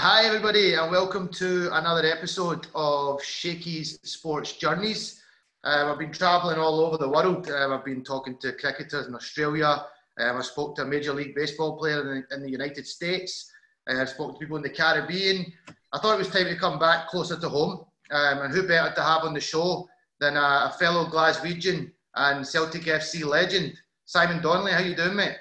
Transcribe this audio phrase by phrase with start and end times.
[0.00, 5.20] Hi, everybody, and welcome to another episode of Shakey's Sports Journeys.
[5.64, 7.50] Um, I've been travelling all over the world.
[7.50, 9.84] Um, I've been talking to cricketers in Australia.
[10.20, 13.50] Um, I spoke to a Major League Baseball player in the, in the United States.
[13.90, 15.52] Uh, I spoke to people in the Caribbean.
[15.92, 17.84] I thought it was time to come back closer to home.
[18.12, 19.88] Um, and who better to have on the show
[20.20, 23.72] than a, a fellow Glaswegian and Celtic FC legend,
[24.04, 24.70] Simon Donnelly.
[24.70, 25.38] How you doing, mate?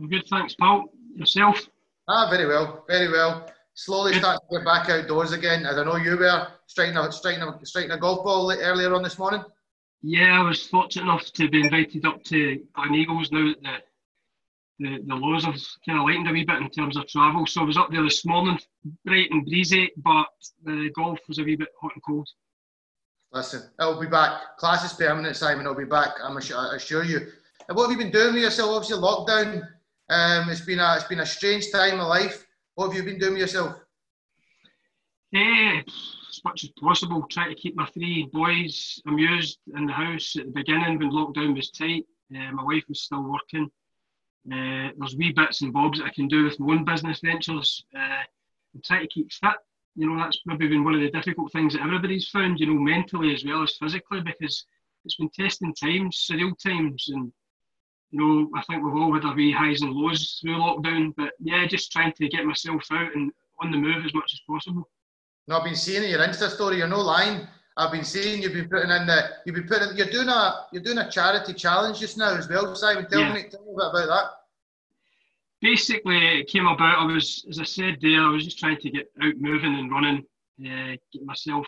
[0.00, 0.86] I'm good, thanks, Paul.
[1.14, 1.68] Yourself?
[2.08, 3.48] Ah, very well, very well.
[3.78, 5.64] Slowly starting to get back outdoors again.
[5.64, 9.04] As I know you were striking a, striking a, striking a golf ball earlier on
[9.04, 9.40] this morning.
[10.02, 13.82] Yeah, I was fortunate enough to be invited up to Gleneagles now that
[14.80, 15.54] the, the, the lows have
[15.86, 17.46] kind of lightened a wee bit in terms of travel.
[17.46, 18.58] So I was up there this morning,
[19.04, 20.26] bright and breezy, but
[20.64, 22.28] the golf was a wee bit hot and cold.
[23.32, 24.56] Listen, it'll be back.
[24.58, 25.60] Class is permanent, Simon.
[25.60, 26.14] It'll be back.
[26.20, 27.28] I'm assure you.
[27.68, 28.70] And what have you been doing with yourself?
[28.70, 29.68] Obviously, lockdown.
[30.08, 32.44] Um, it's been a it's been a strange time of life.
[32.78, 33.74] What have you been doing yourself?
[35.32, 35.80] Yeah,
[36.28, 37.26] as much as possible.
[37.28, 41.56] Try to keep my three boys amused in the house at the beginning when lockdown
[41.56, 42.06] was tight.
[42.32, 43.68] Uh, my wife was still working.
[44.46, 47.84] Uh, there's wee bits and bobs that I can do with my own business ventures.
[47.92, 48.22] Uh,
[48.74, 49.56] and try to keep fit.
[49.96, 52.80] You know, that's maybe been one of the difficult things that everybody's found, you know,
[52.80, 54.64] mentally as well as physically, because
[55.04, 57.32] it's been testing times, surreal times, and
[58.10, 61.14] you know, I think we've all had our wee highs and lows through lockdown.
[61.16, 64.40] But yeah, just trying to get myself out and on the move as much as
[64.48, 64.88] possible.
[65.46, 66.78] No, I've been seeing your Insta story.
[66.78, 67.46] You're no lying.
[67.76, 70.82] I've been seeing you've been putting in the you've been putting you're doing a you're
[70.82, 72.74] doing a charity challenge just now as well.
[72.74, 73.32] Simon, tell yeah.
[73.32, 74.24] me tell me a bit about that.
[75.60, 76.98] Basically, it came about.
[76.98, 79.90] I was, as I said there, I was just trying to get out moving and
[79.90, 80.24] running,
[80.60, 81.66] uh, get myself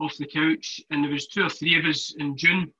[0.00, 0.82] off the couch.
[0.90, 2.72] And there was two or three of us in June.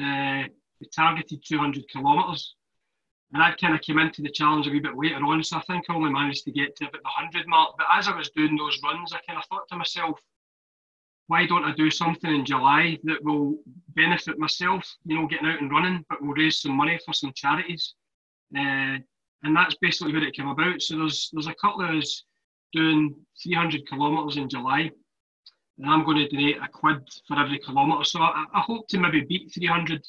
[0.00, 0.44] Uh,
[0.90, 2.54] targeted 200 kilometres.
[3.32, 5.62] And I kind of came into the challenge a wee bit later on, so I
[5.62, 7.74] think I only managed to get to about the 100 mark.
[7.76, 10.20] But as I was doing those runs, I kind of thought to myself,
[11.26, 15.60] why don't I do something in July that will benefit myself, you know, getting out
[15.60, 17.94] and running, but will raise some money for some charities?
[18.56, 18.98] Uh,
[19.42, 20.80] and that's basically what it came about.
[20.82, 22.24] So there's there's a couple of us
[22.72, 24.90] doing 300 kilometres in July,
[25.78, 28.04] and I'm going to donate a quid for every kilometre.
[28.04, 30.06] So I, I hope to maybe beat 300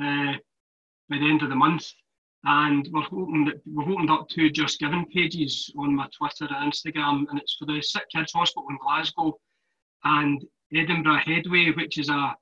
[0.00, 0.34] uh,
[1.08, 1.90] by the end of the month.
[2.46, 6.72] And we're hoping that we've opened up two Just Giving pages on my Twitter and
[6.72, 9.38] Instagram, and it's for the Sick Kids Hospital in Glasgow
[10.04, 10.44] and
[10.74, 12.36] Edinburgh Headway, which is a,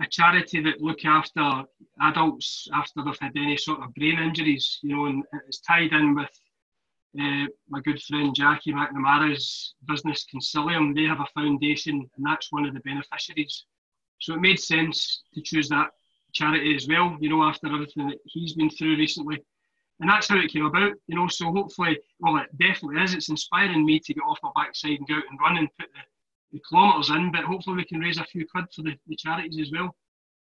[0.00, 1.62] a charity that look after
[2.00, 6.16] adults after they've had any sort of brain injuries, you know, and it's tied in
[6.16, 6.30] with
[7.20, 10.94] uh, my good friend Jackie McNamara's business Consilium.
[10.94, 13.64] They have a foundation, and that's one of the beneficiaries.
[14.20, 15.90] So it made sense to choose that
[16.38, 19.42] charity as well, you know, after everything that he's been through recently.
[20.00, 21.26] And that's how it came about, you know.
[21.26, 23.14] So hopefully, well, it definitely is.
[23.14, 25.88] It's inspiring me to get off my backside and go out and run and put
[25.92, 27.32] the, the kilometres in.
[27.32, 29.96] But hopefully, we can raise a few quid for the, the charities as well.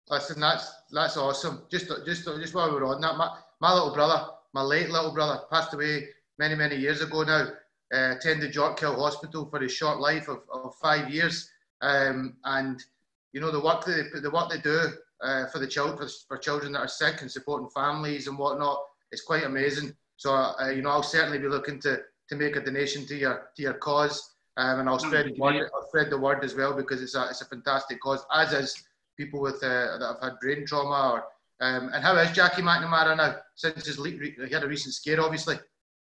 [0.09, 1.63] Listen, that's that's awesome.
[1.71, 5.41] Just just just while we're on that, my, my little brother, my late little brother,
[5.51, 6.07] passed away
[6.37, 7.47] many many years ago now.
[7.93, 11.49] Uh, attended Yorkhill Hospital for his short life of, of five years,
[11.81, 12.83] um, and
[13.31, 14.91] you know the work they the work they do
[15.21, 18.79] uh, for the children for, for, children that are sick and supporting families and whatnot.
[19.11, 19.95] It's quite amazing.
[20.17, 23.49] So uh, you know, I'll certainly be looking to to make a donation to your
[23.55, 25.69] to your cause, um, and I'll spread the word.
[25.73, 28.25] I'll spread the word as well because it's a it's a fantastic cause.
[28.33, 28.83] As is
[29.17, 31.11] people with uh, that have had brain trauma.
[31.13, 31.23] Or
[31.59, 35.21] um, and how is Jackie McNamara now since his le- he had a recent scare,
[35.21, 35.59] obviously.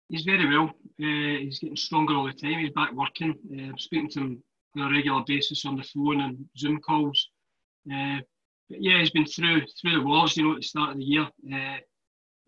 [0.10, 0.70] He's very well.
[1.02, 2.60] Uh, he's getting stronger all the time.
[2.60, 3.36] He's back working.
[3.54, 4.44] Uh, speaking to him
[4.76, 7.30] on a regular basis on the phone and Zoom calls.
[7.92, 8.18] Uh,
[8.70, 11.04] but yeah, he's been through through the walls, you know, at the start of the
[11.04, 11.28] year.
[11.52, 11.78] Uh,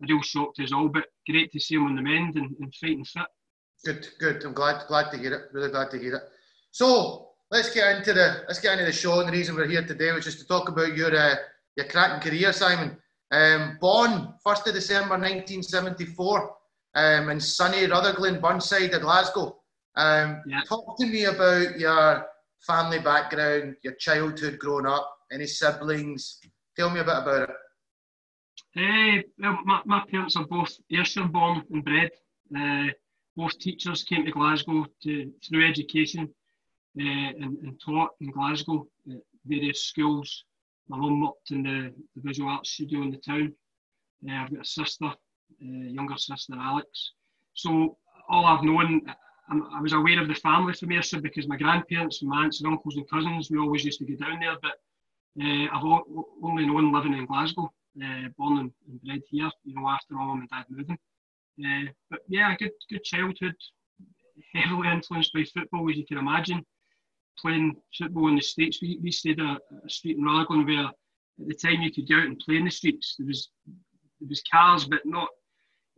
[0.02, 2.54] a real shock to us all, but great to see him on the mend and,
[2.60, 3.26] and fighting fit.
[3.84, 4.44] Good, good.
[4.44, 5.42] I'm glad glad to hear it.
[5.52, 6.22] Really glad to hear it.
[6.70, 9.20] So let's get into the let's get into the show.
[9.20, 11.34] And the reason we're here today was just to talk about your uh,
[11.76, 12.96] your cracking career, Simon.
[13.30, 16.54] Um, born first of December 1974
[16.94, 19.56] um, in sunny Rutherglen, Burnside, Glasgow.
[19.96, 20.60] Um, yeah.
[20.68, 22.26] Talk to me about your
[22.66, 26.38] family background, your childhood growing up, any siblings?
[26.76, 27.56] Tell me a bit about it.
[28.76, 32.10] Uh, well, my, my parents are both Ayrshire born and bred.
[32.56, 32.92] Uh,
[33.36, 36.28] both teachers came to Glasgow to, through education
[36.98, 40.44] uh, and, and, taught in Glasgow at various schools.
[40.88, 43.54] My mum worked in the, the visual arts studio in the town.
[44.28, 45.10] Uh, I've got a sister,
[45.58, 47.12] younger sister Alex.
[47.54, 47.96] So
[48.28, 49.02] all I've known,
[49.50, 52.60] I, I was aware of the family from Ayrshire because my grandparents and my aunts
[52.60, 54.56] and uncles and cousins, we always used to go down there.
[54.60, 54.72] But
[55.40, 55.84] uh, I've
[56.42, 60.24] only known living in Glasgow, uh, born and, and, bred here, you know, after my
[60.24, 60.98] mum and dad moving.
[61.64, 63.54] Uh, but yeah, good good childhood,
[64.54, 66.64] heavily influenced by football, as you can imagine.
[67.38, 71.48] Playing football in the States, we, we stayed at a street in Raglan where at
[71.48, 73.14] the time you could go out and play in the streets.
[73.18, 73.48] There was
[74.20, 75.28] there was cars, but not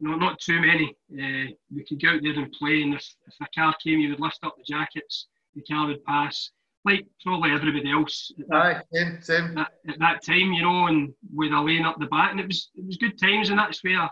[0.00, 0.96] no, not too many.
[1.12, 4.10] Uh, we could go out there and play, and if, if a car came, you
[4.10, 6.50] would lift up the jackets, the car would pass,
[6.84, 8.32] like probably everybody else.
[8.52, 9.58] Aye, same, same.
[9.58, 12.46] At, at that time, you know, and with a lane up the back, and it
[12.46, 14.08] was it was good times, and that's where I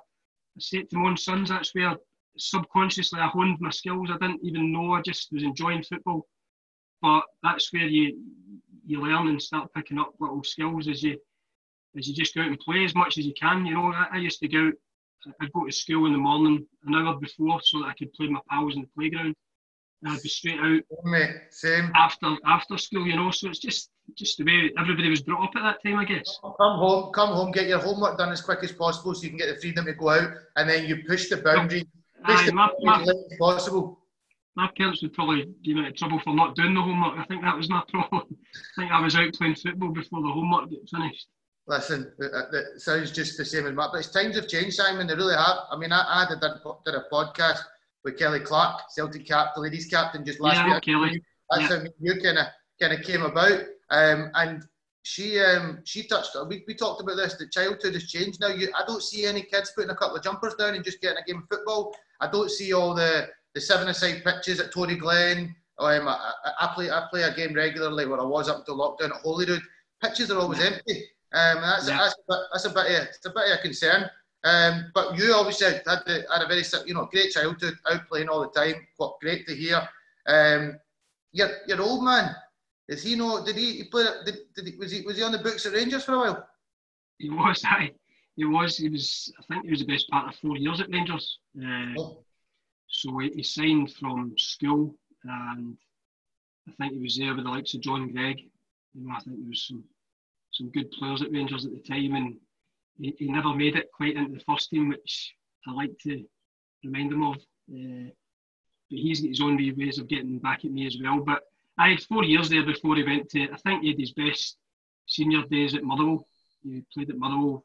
[0.59, 1.97] said to my own sons, that's where
[2.39, 4.11] subconsciously I honed my skills.
[4.11, 6.27] I didn't even know, I just was enjoying football.
[7.01, 8.19] But that's where you
[8.87, 11.19] you learn and start picking up little skills as you
[11.97, 13.67] as you just go out and play as much as you can.
[13.67, 14.75] You know, I, I used to go out
[15.41, 18.29] I'd go to school in the morning an hour before so that I could play
[18.29, 19.35] my pals in the playground.
[20.03, 21.93] And I'd be straight out Mate, same.
[21.95, 23.31] after after school, you know.
[23.31, 26.39] So it's just just the way everybody was brought up at that time, I guess.
[26.43, 29.39] Come home, come home, get your homework done as quick as possible so you can
[29.39, 31.85] get the freedom to go out, and then you push the boundary,
[32.25, 34.01] push Aye, the my, boundary my, as late as possible.
[34.57, 37.19] my parents would probably give me trouble for not doing the homework.
[37.19, 38.25] I think that was my problem.
[38.77, 41.29] I think I was out playing football before the homework got finished.
[41.69, 45.07] Listen, it sounds just the same as my, but times have changed, Simon.
[45.07, 45.59] They really have.
[45.71, 47.61] I mean, I, I did, did a podcast
[48.05, 50.83] with Kelly Clark, Celtic cap, the ladies captain, just last Yeah, week.
[50.83, 51.23] Kelly.
[51.51, 51.79] That's Yeah.
[51.79, 52.47] how you kind of
[52.81, 53.61] kind of came about.
[53.91, 54.65] Um, and
[55.03, 56.37] she um, she touched.
[56.49, 57.35] We, we talked about this.
[57.35, 58.49] The childhood has changed now.
[58.49, 61.19] You, I don't see any kids putting a couple of jumpers down and just getting
[61.19, 61.95] a game of football.
[62.21, 65.55] I don't see all the the seven-a-side pitches at Toryglen.
[65.79, 69.15] Um, I, I, play I play a game regularly where I was up until lockdown
[69.15, 69.61] at Holyrood.
[70.03, 71.05] Pitches are always empty.
[71.35, 71.99] Um, that's, Yeah.
[71.99, 74.11] that's, a bit, that's a bit of, it's a bit of a concern.
[74.45, 78.29] Um, but you obviously had, the, had a very you know great childhood, out playing
[78.29, 78.87] all the time.
[78.97, 79.87] What great to hear.
[80.27, 80.79] Um,
[81.33, 82.35] your your old man,
[82.89, 83.45] is he know?
[83.45, 84.05] Did he, he play?
[84.25, 86.49] Did, did he, was he was he on the books at Rangers for a while?
[87.19, 87.93] He was, aye.
[88.35, 88.77] He was.
[88.77, 89.33] He was.
[89.39, 91.39] I think he was the best part of four years at Rangers.
[91.57, 92.25] Uh, Oh,
[92.89, 95.77] So he, he signed from school, and
[96.69, 98.41] I think he was there with the likes of John Greig.
[98.95, 99.85] You know, I think there was some
[100.51, 102.37] some good players at Rangers at the time, and
[102.99, 105.35] he, he never made it quite into the first team, which
[105.67, 106.25] I like to
[106.85, 107.37] remind him of.
[107.73, 108.11] Uh,
[108.91, 111.21] but he's got his own ways of getting back at me as well.
[111.21, 111.43] But
[111.79, 113.51] I had four years there before he went to.
[113.51, 114.59] I think he had his best
[115.07, 116.27] senior days at Motherwell.
[116.63, 117.65] He played at Motherwell.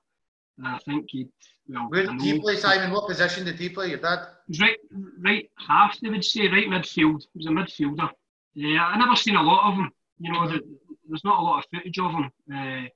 [0.58, 1.30] And I think he'd
[1.68, 1.88] well.
[1.90, 2.92] where did he play, Simon?
[2.92, 3.90] What position did he play?
[3.90, 4.28] Your dad?
[4.48, 4.78] he was right,
[5.20, 7.26] right half, they would say, right midfield.
[7.34, 8.10] He was a midfielder.
[8.56, 9.92] Yeah, I never seen a lot of him.
[10.18, 10.62] You know, there,
[11.08, 12.32] there's not a lot of footage of him.
[12.52, 12.88] Uh,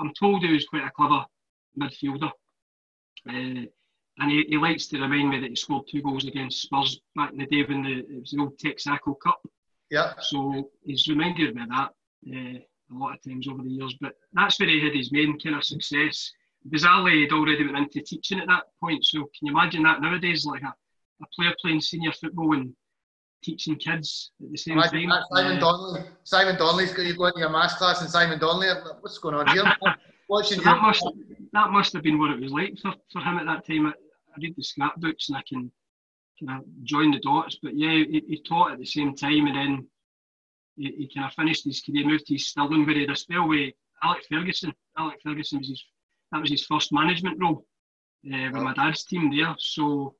[0.00, 1.24] I'm told he was quite a clever
[1.78, 2.30] midfielder.
[3.28, 3.66] Uh,
[4.18, 7.32] and he, he likes to remind me that he scored two goals against Spurs back
[7.32, 9.40] in the day when the, it was the old Texaco Cup.
[9.90, 10.12] Yeah.
[10.20, 11.90] So he's reminded me of that
[12.32, 13.96] uh, a lot of times over the years.
[14.00, 16.30] But that's where he had his main kind of success.
[16.72, 19.04] Bizarrely, he'd already went into teaching at that point.
[19.04, 20.72] So can you imagine that nowadays, like a,
[21.22, 22.74] a player playing senior football and
[23.42, 25.22] teaching kids at the same Imagine time?
[25.32, 26.00] Simon Uh, Donnelly.
[26.22, 28.68] Simon Donnelly's got you going to your maths class, and Simon Donnelly.
[29.00, 29.64] What's going on here?
[30.28, 31.06] Watching So that must
[31.54, 33.86] that must have been what it was like for, for him at that time.
[33.86, 35.70] I, I read the scrapbooks and I can
[36.38, 37.58] kind of join the dots.
[37.62, 39.86] But yeah, he, he taught at the same time, and then
[40.76, 43.48] he, he kind of finished his career, moved to Stirling, where he had a spell
[43.48, 43.72] with
[44.02, 44.74] Alec Ferguson.
[44.98, 45.84] Alec Ferguson was his
[46.32, 47.64] that was his first management role
[48.26, 49.54] uh, with my dad's team there.
[49.58, 50.16] So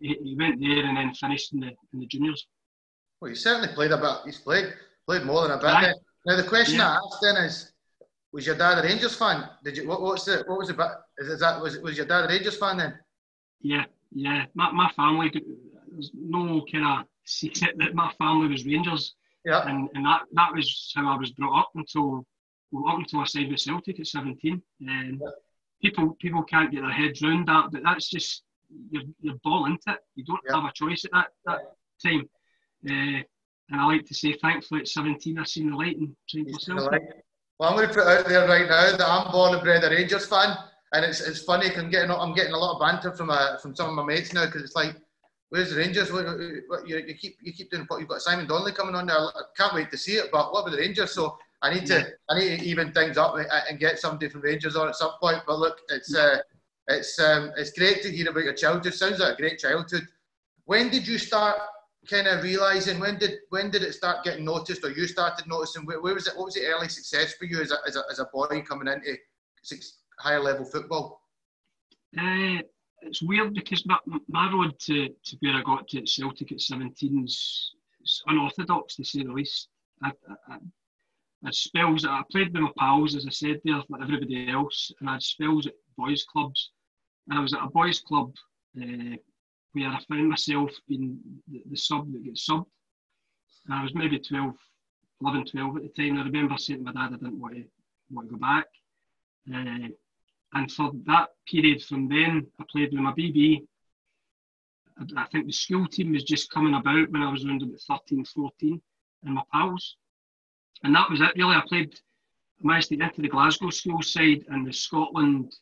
[0.00, 2.46] he, he went there and then finished in the in the juniors.
[3.20, 4.16] Well, he certainly played a bit.
[4.24, 4.72] He's played
[5.06, 5.96] played more than a bit.
[6.26, 6.92] Now the question Yeah.
[6.92, 7.72] I asked then is,
[8.36, 9.48] was your dad a Rangers fan?
[9.64, 9.88] Did you?
[9.88, 10.44] What, what's the?
[10.46, 12.92] What was bit- Is, is that was was your dad a Rangers fan then?
[13.62, 14.44] Yeah, yeah.
[14.54, 15.32] My, my family,
[15.90, 19.14] there's no kind of secret that my family was Rangers.
[19.46, 19.66] Yeah.
[19.68, 22.26] and, and that that was how I was brought up until
[22.72, 24.60] well, up until I signed with Celtic at 17.
[24.80, 25.30] And Yeah.
[25.82, 28.42] people people can't get their heads round that, but that's just
[28.90, 30.00] you're, you're born into it.
[30.14, 30.56] You don't Yeah.
[30.60, 31.60] have a choice at that, that
[32.04, 32.28] time.
[32.86, 33.22] Uh,
[33.70, 36.58] and I like to say, thankfully, at 17, I seen the light and signed for
[36.60, 37.02] Celtic.
[37.58, 39.90] Well, I'm going to put out there right now that I'm born and bred a
[39.90, 40.56] Rangers fan,
[40.92, 41.74] and it's it's funny.
[41.74, 44.34] I'm getting I'm getting a lot of banter from uh, from some of my mates
[44.34, 44.94] now because it's like,
[45.48, 46.12] where's the Rangers?
[46.12, 46.26] What,
[46.68, 47.84] what, you, you keep you keep doing.
[47.88, 49.16] What you've got Simon Donnelly coming on there.
[49.16, 50.26] I can't wait to see it.
[50.30, 51.12] But what about the Rangers?
[51.12, 54.42] So I need to I need to even things up and- and get somebody from
[54.42, 55.42] Rangers on at some point.
[55.46, 56.38] But look, it's uh,
[56.88, 58.92] it's um, it's great to hear about your childhood.
[58.92, 60.06] Sounds like a great childhood.
[60.66, 61.56] When did you start
[62.06, 62.98] kind of realizing?
[63.00, 65.84] When did when did it start getting noticed, or you started noticing?
[65.84, 66.36] Where, where was it?
[66.36, 68.92] What was the early success for you as a, as a, as a boy coming
[68.92, 69.16] into
[69.62, 71.20] six, higher level football?
[72.18, 72.58] Uh,
[73.02, 73.98] it's weird because my,
[74.28, 77.72] my road to, to where I got to at Celtic at 17 is
[78.26, 79.68] unorthodox to say the least.
[80.02, 80.12] I,
[80.48, 80.56] I,
[81.44, 84.90] I spells that I played with my pals, as I said there, like everybody else,
[85.00, 86.70] and I had spells at boys' clubs.
[87.28, 88.32] And I was at a boys' club
[88.80, 89.16] uh,
[89.76, 91.18] where I found myself being
[91.50, 92.66] the, the sub that gets subbed.
[93.66, 94.54] And I was maybe 12,
[95.22, 96.18] 11, 12 at the time.
[96.18, 97.64] I remember saying to my dad I didn't want to,
[98.10, 98.66] want to go back.
[99.52, 99.88] Uh,
[100.54, 103.66] and for that period from then, I played with my BB.
[104.98, 107.80] I, I think the school team was just coming about when I was around about
[107.80, 108.80] 13, 14,
[109.24, 109.96] and my pals.
[110.84, 111.54] And that was it, really.
[111.54, 111.94] I played,
[112.62, 115.54] I managed to get into the Glasgow school side and the Scotland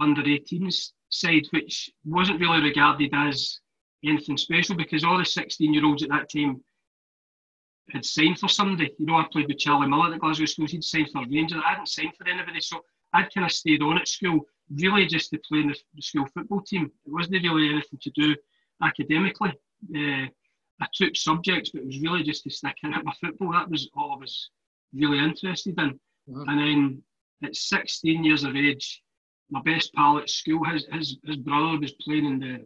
[0.00, 3.60] under 18s side, which wasn't really regarded as
[4.04, 6.62] anything special because all the 16 year olds at that time
[7.90, 8.90] had signed for somebody.
[8.98, 11.60] You know, I played with Charlie Miller at Glasgow Schools, he'd signed for Rangers.
[11.64, 12.80] I hadn't signed for anybody, so
[13.12, 14.40] I'd kind of stayed on at school
[14.74, 16.90] really just to play in the, the school football team.
[17.06, 18.34] It wasn't really anything to do
[18.82, 19.52] academically.
[19.94, 20.26] Uh,
[20.80, 23.52] I took subjects, but it was really just to stick in at my football.
[23.52, 24.50] That was all I was
[24.92, 25.98] really interested in.
[26.28, 26.48] Mm-hmm.
[26.48, 27.02] And then
[27.44, 29.02] at 16 years of age,
[29.50, 32.64] my best pal at school, his, his, his brother was playing in the,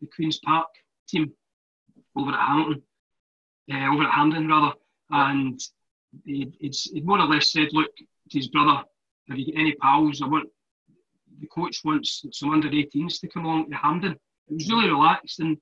[0.00, 0.68] the Queen's Park
[1.08, 1.32] team
[2.16, 2.82] over at Hamilton,
[3.72, 4.72] uh, over at Hampden rather.
[5.10, 5.60] And
[6.24, 8.82] he'd, he'd, more or less said, look, to his brother,
[9.28, 10.22] have you got any pals?
[10.22, 10.48] I want,
[11.40, 14.12] the coach wants some under 18s to come along to Hampden.
[14.48, 15.40] It was really relaxed.
[15.40, 15.56] And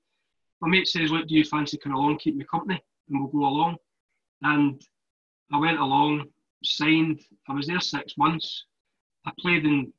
[0.61, 2.81] my mate says, look, do you fancy coming along, keep me company?
[3.09, 3.77] And we'll go along.
[4.41, 4.81] And
[5.51, 6.25] I went along,
[6.63, 7.21] signed.
[7.47, 8.65] I was there six months.
[9.25, 9.93] I played in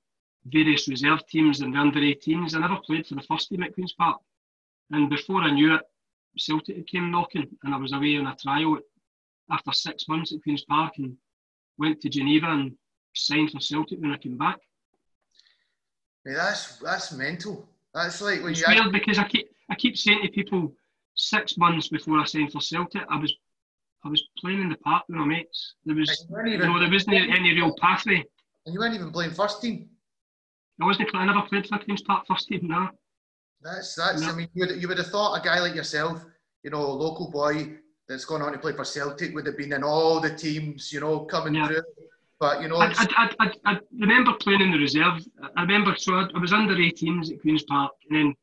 [0.53, 2.55] various reserve teams and the under 18s.
[2.55, 4.19] I never played for the first team at Queen's Park.
[4.91, 5.83] And before I knew it,
[6.37, 8.79] Celtic came knocking, and I was away on a trial
[9.51, 11.17] after six months at Queen's Park and
[11.79, 12.73] went to Geneva and
[13.15, 14.59] signed for Celtic when I came back.
[16.25, 17.69] Hey, that's that's mental.
[17.95, 18.67] That's like when it's you.
[18.69, 20.73] weird because I keep I keep saying to people
[21.15, 23.35] six months before I signed for Celtic, I was
[24.05, 25.75] I was playing in the park with my mates.
[25.85, 28.25] There was you know, there wasn't any real pathway.
[28.67, 29.89] And you weren't even playing first team.
[30.81, 31.11] I wasn't.
[31.15, 32.61] I never played for Queen's Park first team.
[32.63, 32.89] No.
[33.63, 34.23] That's that's.
[34.23, 34.29] No.
[34.31, 36.25] I mean, you would, you would have thought a guy like yourself,
[36.63, 37.73] you know, a local boy
[38.09, 41.01] that's gone on to play for Celtic would have been in all the teams, you
[41.01, 41.67] know, coming yeah.
[41.67, 41.83] through.
[42.41, 45.21] But you know, I, I, I, I, remember playing in the reserve.
[45.57, 48.35] I remember so I, I was under 18s at Queens Park, and then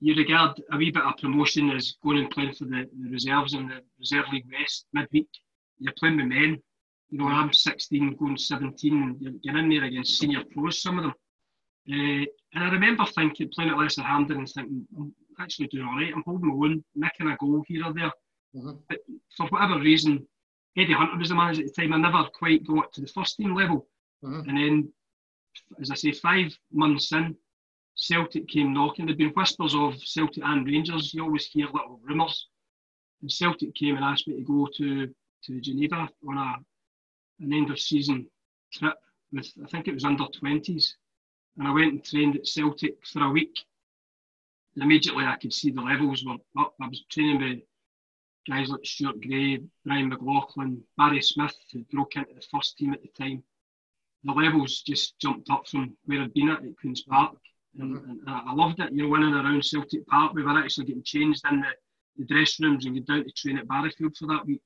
[0.00, 3.52] you regard a wee bit of promotion as going and playing for the, the reserves
[3.52, 5.28] in the Reserve League West midweek.
[5.78, 6.62] You're playing with men.
[7.10, 10.98] You know, I'm 16, going 17, and you're, you're in there against senior pros, some
[10.98, 11.14] of them.
[11.90, 15.96] Uh, and I remember thinking, playing at Lesser Hampden and thinking, I'm actually doing all
[15.96, 16.12] right.
[16.14, 18.12] I'm holding my own, making a goal here or there.
[18.54, 18.72] Mm-hmm.
[18.88, 18.98] But
[19.36, 20.26] for whatever reason,
[20.76, 21.92] Eddie Hunter was the manager at the time.
[21.92, 23.88] I never quite got to the first team level.
[24.24, 24.48] Mm-hmm.
[24.48, 24.92] And then,
[25.80, 27.36] as I say, five months in,
[27.94, 29.06] Celtic came knocking.
[29.06, 31.12] There'd been whispers of Celtic and Rangers.
[31.12, 32.48] You always hear little rumours.
[33.20, 35.08] And Celtic came and asked me to go to,
[35.44, 36.54] to Geneva on a,
[37.40, 38.26] an end of season
[38.72, 38.96] trip
[39.32, 40.94] with, I think it was under 20s.
[41.60, 43.54] And I went and trained at Celtic for a week.
[44.74, 46.74] And immediately I could see the levels were up.
[46.80, 47.58] I was training with
[48.48, 53.02] guys like Stuart Gray, Brian McLaughlin, Barry Smith, who broke into the first team at
[53.02, 53.44] the time.
[54.24, 57.36] The levels just jumped up from where I'd been at at Queen's Park.
[57.78, 58.10] And, mm-hmm.
[58.10, 60.32] and I loved it, you know, winning around Celtic Park.
[60.32, 61.68] We were actually getting changed in the,
[62.16, 64.64] the dressing rooms and go down to train at Barrowfield for that week.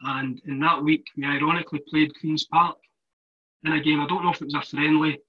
[0.00, 2.78] And in that week, we ironically played Queen's Park
[3.64, 4.00] in a game.
[4.00, 5.20] I don't know if it was a friendly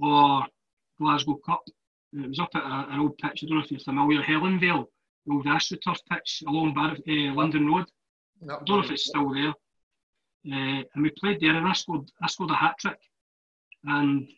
[0.00, 0.46] or
[0.98, 1.62] Glasgow Cup.
[2.12, 3.42] It was up at a, an old pitch.
[3.42, 4.86] I don't know if you're familiar, Helenvale
[5.26, 7.86] the old AstroTurf pitch along Bar- uh, London Road.
[8.42, 9.54] I don't know if it's still there.
[10.48, 12.98] Uh, and we played there, and I scored, I scored a hat trick.
[13.84, 14.28] And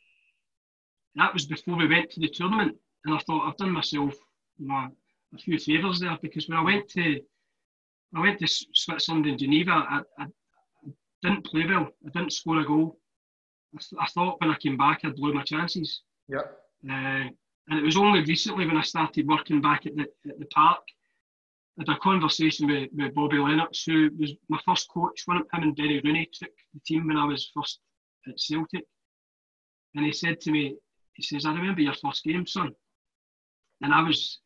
[1.17, 2.77] that was before we went to the tournament.
[3.05, 4.15] And I thought I've done myself
[4.59, 4.89] know,
[5.35, 7.21] a few favours there because when I went to
[8.17, 10.91] I went to Switzerland and Geneva, I, I, I
[11.23, 11.89] didn't play well.
[12.07, 12.99] I didn't score a goal.
[13.75, 16.03] I, th- I, thought when I came back I'd blow my chances.
[16.29, 16.43] Yeah.
[16.89, 17.29] Uh,
[17.71, 20.83] and it was only recently when I started working back at the, at the park,
[21.79, 25.23] I had a conversation with, with Bobby Lennox, who was my first coach.
[25.27, 27.81] One of him and Benny Rooney took the team when I was first
[28.27, 28.85] at Celtic.
[29.95, 30.77] And he said to me,
[31.15, 32.73] he says, I remember your first game, son.
[33.83, 34.41] And I was,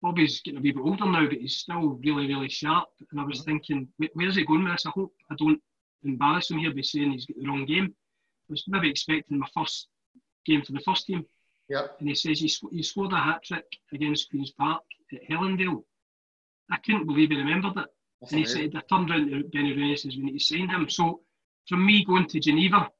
[0.00, 2.88] Bobby's getting a wee bit older now, but he's still really, really sharp.
[3.10, 3.50] And I was mm-hmm.
[3.50, 4.86] thinking, where's he going with this?
[4.86, 5.60] I hope I don't
[6.04, 7.94] embarrass him here by saying he's got the wrong game.
[8.52, 9.88] Was maybe expecting my first
[10.44, 11.24] game for the first team.
[11.70, 11.86] Yeah.
[12.00, 14.82] And he says he, sc- he scored a hat trick against Queen's Park
[15.14, 15.84] at Helenvale.
[16.70, 17.88] I couldn't believe he remembered it.
[18.20, 20.44] That's and he said, I turned around to Benny Rooney and says, we need to
[20.44, 20.86] sign him.
[20.90, 21.22] So
[21.66, 22.90] from me going to Geneva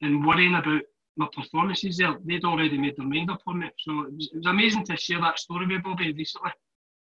[0.00, 0.82] and worrying about
[1.18, 3.70] my performances there, they'd already made their mind up on me.
[3.78, 6.52] So it was, it was amazing to share that story with Bobby recently.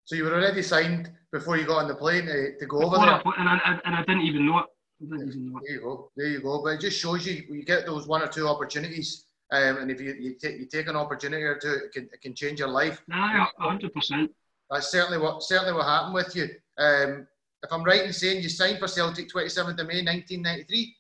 [0.06, 2.96] So you were already signed before you got on the plane to, to go before
[2.98, 3.22] over there?
[3.26, 4.66] I, and, I, and I didn't even know it.
[5.10, 6.12] There you go.
[6.16, 6.62] There you go.
[6.64, 10.02] But it just shows you you get those one or two opportunities Um, and if
[10.02, 12.70] you, you, take, you take an opportunity or two, it can, it can change your
[12.70, 13.04] life.
[13.08, 14.30] Nah, 100%.
[14.72, 16.50] That's certainly what certainly what happened with you.
[16.80, 17.28] Um,
[17.62, 20.96] if I'm right in saying you signed for Celtic 27th of May 1993?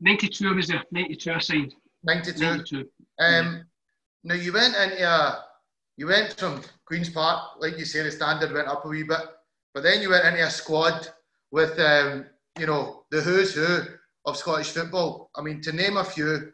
[0.00, 0.84] 92 I was there.
[0.90, 1.74] 92 I signed.
[2.04, 2.40] 92.
[2.40, 2.76] 92.
[2.76, 2.84] Um,
[3.18, 3.58] yeah.
[4.24, 5.44] Now you went into a,
[5.96, 9.22] you went from Queens Park, like you say, the standard went up a wee bit,
[9.72, 11.08] but then you went into a squad
[11.50, 12.26] with, um,
[12.58, 13.80] you know, the who's who
[14.24, 15.30] of Scottish football.
[15.36, 16.52] I mean, to name a few,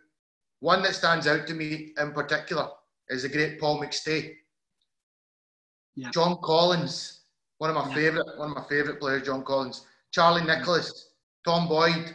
[0.61, 2.68] one that stands out to me in particular
[3.09, 4.35] is the great Paul McStay.
[5.97, 6.11] Yeah.
[6.11, 7.23] John Collins,
[7.59, 7.94] one of my yeah.
[7.94, 9.87] favourite, one of my favourite players, John Collins.
[10.12, 11.09] Charlie Nicholas,
[11.44, 12.14] Tom Boyd.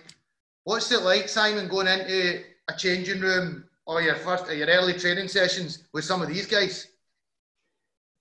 [0.63, 5.27] What's it like, Simon, going into a changing room or your first, your early training
[5.27, 6.87] sessions with some of these guys?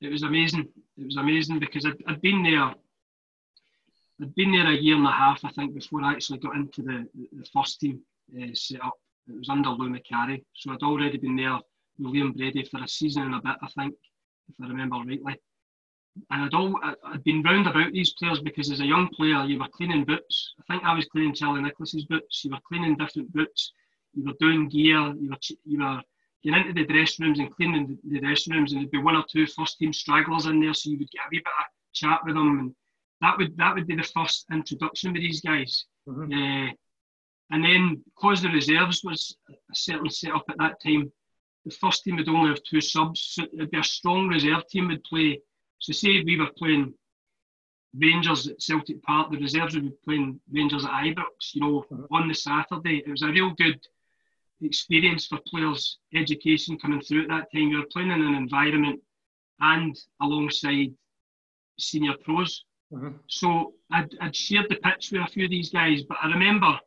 [0.00, 0.68] It was amazing.
[0.96, 2.75] It was amazing because I'd, I'd been there.
[4.20, 6.82] I'd been there a year and a half, I think, before I actually got into
[6.82, 8.00] the, the first team
[8.35, 8.94] uh, set up.
[9.28, 11.58] It was under Lou Macari, so I'd already been there
[11.99, 13.94] with Liam Brady for a season and a bit, I think,
[14.49, 15.37] if I remember rightly.
[16.30, 19.58] And I'd all I'd been round about these players because as a young player, you
[19.58, 20.54] were cleaning boots.
[20.61, 22.42] I think I was cleaning Charlie Nicholas's boots.
[22.42, 23.73] You were cleaning different boots.
[24.14, 25.12] You were doing gear.
[25.20, 26.00] You were you were
[26.42, 29.16] getting into the dressing rooms and cleaning the, the dressing rooms, and there'd be one
[29.16, 31.66] or two first team stragglers in there, so you would get a wee bit of
[31.92, 32.75] chat with them, and
[33.20, 35.87] that would that would be the first introduction with these guys.
[36.08, 36.32] Mm-hmm.
[36.32, 36.73] Uh,
[37.50, 39.37] and then because the reserves was
[39.73, 41.12] certainly set up at that time,
[41.64, 44.88] the first team would only have two subs, so it'd be a strong reserve team
[44.88, 45.40] would play
[45.78, 46.94] so say we were playing
[47.94, 52.14] Rangers at Celtic Park, the reserves would be playing Rangers at Ibrox, you know, mm-hmm.
[52.14, 53.02] on the Saturday.
[53.06, 53.80] It was a real good
[54.62, 57.68] experience for players' education coming through at that time.
[57.68, 59.00] You were playing in an environment
[59.61, 60.94] and alongside
[61.78, 62.64] senior pros.
[62.93, 63.16] Mm-hmm.
[63.26, 66.78] So I'd, I'd shared the pitch with a few of these guys, but I remember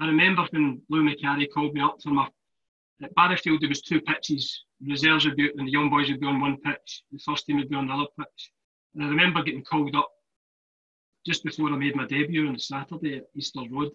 [0.00, 2.28] I remember when Lou Macari called me up for my
[3.02, 6.26] at Barrowfield there was two pitches reserves would be and the young boys would be
[6.26, 8.52] on one pitch, the first team would be on the other pitch.
[8.94, 10.10] And I remember getting called up
[11.26, 13.92] just before I made my debut on Saturday at Easter Road.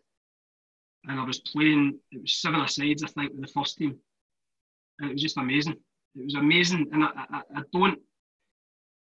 [1.05, 3.97] And I was playing, it was seven sides, I think, with the first team.
[4.99, 5.77] And it was just amazing.
[6.15, 6.89] It was amazing.
[6.91, 7.99] And I, I, I don't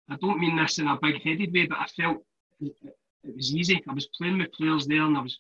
[0.08, 2.18] I don't mean this in a big headed way, but I felt
[2.60, 2.74] it,
[3.24, 3.82] it, was easy.
[3.88, 5.38] I was playing with players there and I was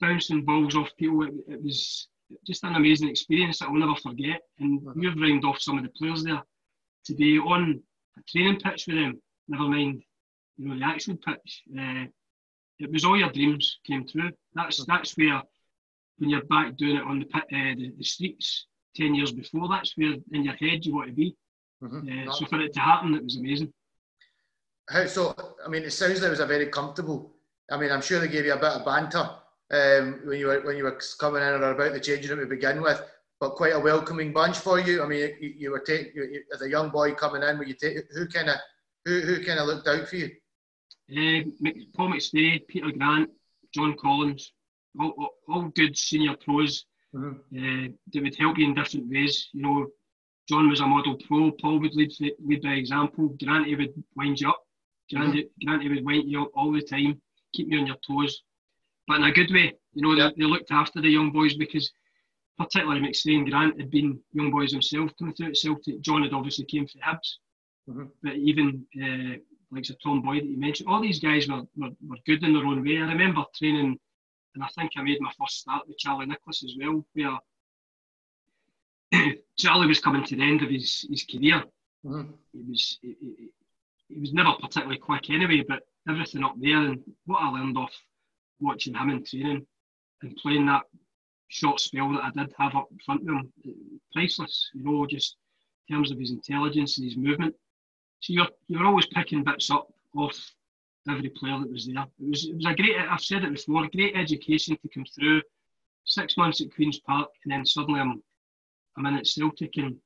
[0.00, 1.22] bouncing balls off people.
[1.22, 2.08] It, it was
[2.46, 4.42] just an amazing experience that I'll never forget.
[4.58, 6.42] And we've rounded off some of the players there
[7.06, 7.80] to be on
[8.18, 9.20] a training pitch with them.
[9.48, 10.02] Never mind,
[10.58, 11.62] you know, the actual pitch.
[11.78, 12.04] Uh,
[12.78, 14.30] it was all your dreams came true.
[14.54, 15.42] That's that's where
[16.18, 19.68] when you're back doing it on the pit, uh, the, the, streets ten years before.
[19.68, 21.34] That's where in your head you want to be.
[21.82, 22.28] Mm-hmm.
[22.28, 23.72] Uh, so for it to happen, it was amazing.
[24.88, 25.34] How so?
[25.64, 27.34] I mean, it sounds like it was a very comfortable.
[27.70, 29.28] I mean, I'm sure they gave you a bit of banter
[29.70, 32.46] um, when you were when you were coming in or about the changing room to
[32.46, 33.02] begin with,
[33.38, 35.02] but quite a welcoming bunch for you.
[35.02, 35.84] I mean, you, you were
[36.54, 37.58] as a young boy coming in.
[37.58, 38.56] Were you take, who kind of
[39.04, 40.30] who who kind of looked out for you?
[41.10, 43.30] Uh, Paul McStay, Peter Grant,
[43.74, 44.52] John Collins,
[45.00, 46.84] all, all, all good senior pros.
[47.14, 47.56] Mm-hmm.
[47.56, 49.48] Uh, that would help you in different ways.
[49.52, 49.86] You know,
[50.48, 51.50] John was a model pro.
[51.52, 52.12] Paul would lead
[52.44, 53.36] lead by example.
[53.42, 54.62] Granty would wind you up.
[55.10, 55.66] Granty, mm-hmm.
[55.66, 57.20] Granty would wind you up all the time,
[57.52, 58.42] keep you on your toes
[59.08, 59.72] but in a good way.
[59.94, 61.90] You know, they, they looked after the young boys because
[62.58, 66.00] particularly McStay and Grant had been young boys themselves coming through at Celtic.
[66.02, 67.38] John had obviously came from Hibs,
[67.88, 68.04] mm-hmm.
[68.22, 69.38] but even uh,
[69.72, 72.52] like so Tom Boyd that you mentioned, all these guys were, were, were good in
[72.52, 72.98] their own way.
[72.98, 73.98] I remember training,
[74.54, 77.38] and I think I made my first start with Charlie Nicholas as well, where
[79.56, 81.64] Charlie was coming to the end of his, his career.
[82.04, 82.30] Mm-hmm.
[82.52, 83.16] He was he,
[84.08, 87.92] he, was never particularly quick anyway, but everything up there and what I learned off
[88.60, 89.66] watching him in training
[90.22, 90.82] and playing that
[91.48, 93.70] short spell that I did have up in front of him, uh,
[94.12, 94.70] priceless.
[94.74, 95.36] You know, just
[95.88, 97.54] in terms of his intelligence and his movement.
[98.20, 100.36] So you're you're always picking bits up off
[101.08, 102.04] every player that was there.
[102.20, 102.96] It was it was a great.
[102.98, 103.88] I've said it before.
[103.88, 105.42] Great education to come through.
[106.04, 108.22] Six months at Queens Park, and then suddenly I'm
[108.96, 109.96] I'm in at Celtic, and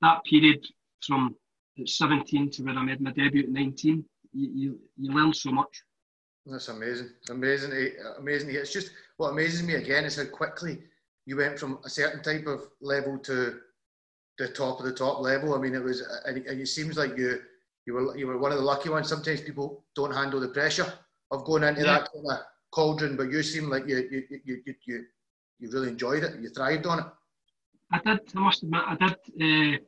[0.00, 0.64] that period
[1.00, 1.34] from
[1.84, 5.82] 17 to where I made my debut at 19, you, you, you learn so much.
[6.46, 7.10] That's amazing.
[7.20, 7.72] It's amazing.
[8.18, 8.50] Amazing.
[8.50, 10.78] It's just what amazes me again is how quickly
[11.26, 13.58] you went from a certain type of level to
[14.38, 15.54] the top of the top level.
[15.54, 17.40] I mean, it was, and it seems like you
[17.86, 19.08] you were you were one of the lucky ones.
[19.08, 20.92] Sometimes people don't handle the pressure
[21.30, 21.98] of going into yeah.
[21.98, 22.38] that kind of
[22.72, 25.04] cauldron, but you seem like you you you you you,
[25.58, 26.40] you really enjoyed it.
[26.40, 27.06] You thrived on it.
[27.92, 28.20] I did.
[28.36, 29.12] I must admit, I did.
[29.42, 29.78] Uh,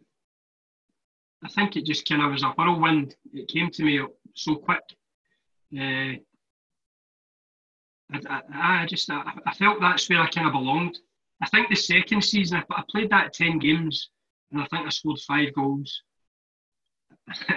[1.45, 3.15] I think it just kind of was a whirlwind.
[3.33, 4.83] It came to me so quick.
[5.77, 6.19] Uh,
[8.11, 8.43] I, I,
[8.83, 10.99] I just I, I, felt that's where I kind of belonged.
[11.43, 14.11] I think the second season, I played that 10 games
[14.51, 16.03] and I think I scored five goals.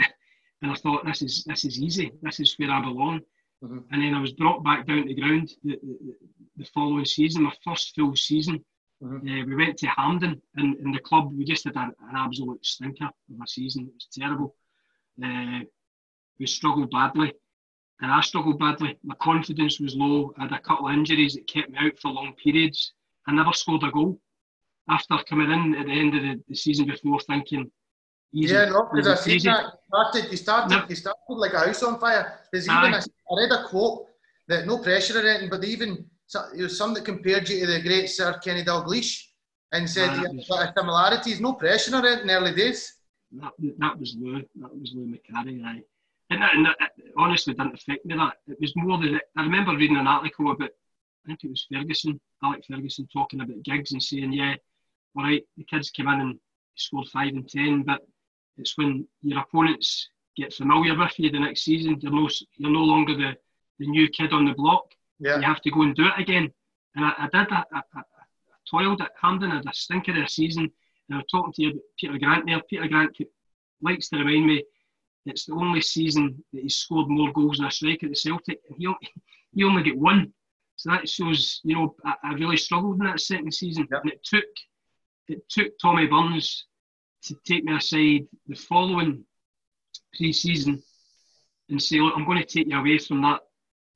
[0.61, 2.11] and I thought, this is this is easy.
[2.21, 3.21] This is where I belong.
[3.63, 3.79] Mm-hmm.
[3.91, 6.15] And then I was brought back down to ground the, the,
[6.57, 8.63] the following season, my first full season.
[9.03, 9.27] Mm-hmm.
[9.27, 12.63] Uh, we went to Hampden and in the club, we just had an, an absolute
[12.65, 13.87] stinker of a season.
[13.87, 14.55] It was terrible.
[15.23, 15.61] Uh,
[16.39, 17.33] we struggled badly
[18.01, 18.97] and I struggled badly.
[19.03, 20.33] My confidence was low.
[20.37, 22.93] I had a couple of injuries that kept me out for long periods.
[23.27, 24.19] I never scored a goal
[24.89, 27.71] after coming in at the end of the, the season before thinking,
[28.33, 29.63] easy, yeah, no, because I seen that.
[29.65, 30.85] You started, you started, no.
[30.89, 32.39] you started like a house on fire.
[32.51, 34.07] There's even a, I read a quote
[34.47, 36.05] that no pressure or anything, but even
[36.55, 39.25] it was some that compared you to the great Sir Kenny Dalglish
[39.71, 42.95] and said nah, you had similarities, no pressure or anything in early days.
[43.31, 45.83] That, that was Lou, that was Lou Macari, aye.
[46.29, 46.77] And, that, and that,
[47.17, 48.37] honestly didn't affect me that.
[48.47, 50.69] It was more that I remember reading an article about,
[51.25, 54.55] I think it was Ferguson, Alec Ferguson, talking about Giggs and saying, yeah,
[55.15, 56.39] all right, the kids came in and
[56.75, 58.01] scored five and ten, but
[58.57, 62.79] it's when your opponents get familiar with you the next season, you're no, you're no
[62.79, 63.35] longer the,
[63.79, 64.85] the new kid on the block.
[65.21, 65.37] Yeah.
[65.37, 66.51] You have to go and do it again.
[66.95, 68.01] And I, I did, I, I, I,
[68.69, 71.61] toiled at Hampden, I had a stinker of a season, and I was talking to
[71.61, 72.61] you about Peter Grant there.
[72.69, 73.17] Peter Grant
[73.81, 74.63] likes to remind me
[75.25, 78.59] it's the only season that he's scored more goals than a striker at the Celtic,
[78.67, 78.87] and he,
[79.53, 80.33] he only get one.
[80.77, 84.01] So that shows, you know, I, I really struggled in that second season, yep.
[84.03, 84.45] and it took
[85.27, 86.65] it took Tommy Burns
[87.23, 89.23] to take me aside the following
[90.15, 90.81] pre-season
[91.69, 93.41] and say, look, I'm going to take you away from that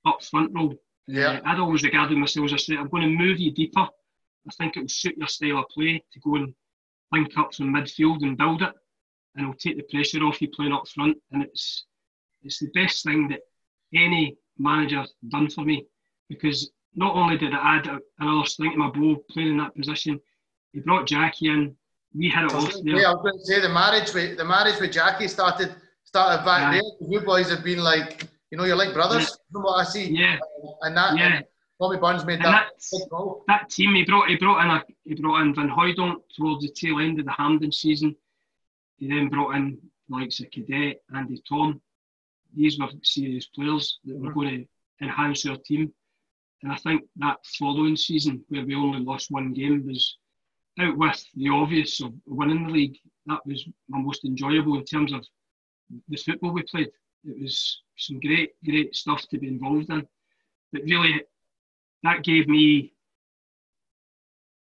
[0.05, 0.75] up front role.
[1.07, 1.27] Yeah.
[1.27, 3.81] Uh, I'd always regarded myself as a I'm going to move you deeper.
[3.81, 6.53] I think it will suit your style of play to go and
[7.11, 8.73] link up from midfield and build it
[9.35, 11.17] and it'll take the pressure off you playing up front.
[11.31, 11.85] And it's
[12.43, 13.41] it's the best thing that
[13.93, 15.85] any manager done for me
[16.29, 17.89] because not only did it add
[18.19, 20.19] another string to my bow playing in that position,
[20.71, 21.75] he brought Jackie in.
[22.13, 22.95] We had it off there.
[22.95, 26.45] Yeah, I was going to say the marriage with the marriage with Jackie started started
[26.45, 26.81] back yeah.
[26.81, 27.09] there.
[27.09, 29.35] You boys have been like you know you're like brothers yeah.
[29.51, 30.11] from what I see.
[30.11, 30.37] Yeah,
[30.81, 31.25] and that yeah.
[31.25, 31.45] And
[31.81, 32.67] Tommy Burns made and that.
[33.49, 36.71] That team he brought he brought in a he brought in Van Hooijdonk towards the
[36.71, 38.15] tail end of the Hampden season.
[38.97, 41.81] He then brought in likes of Cadete, Andy Thom.
[42.55, 44.39] These were serious players that were mm-hmm.
[44.39, 44.67] going
[45.01, 45.91] to enhance our team.
[46.63, 50.17] And I think that following season, where we only lost one game, was
[50.79, 52.97] out with the obvious of winning the league.
[53.25, 55.27] That was my most enjoyable in terms of
[56.07, 56.89] the football we played.
[57.25, 60.07] It was some great, great stuff to be involved in.
[60.71, 61.23] But really,
[62.03, 62.93] that gave me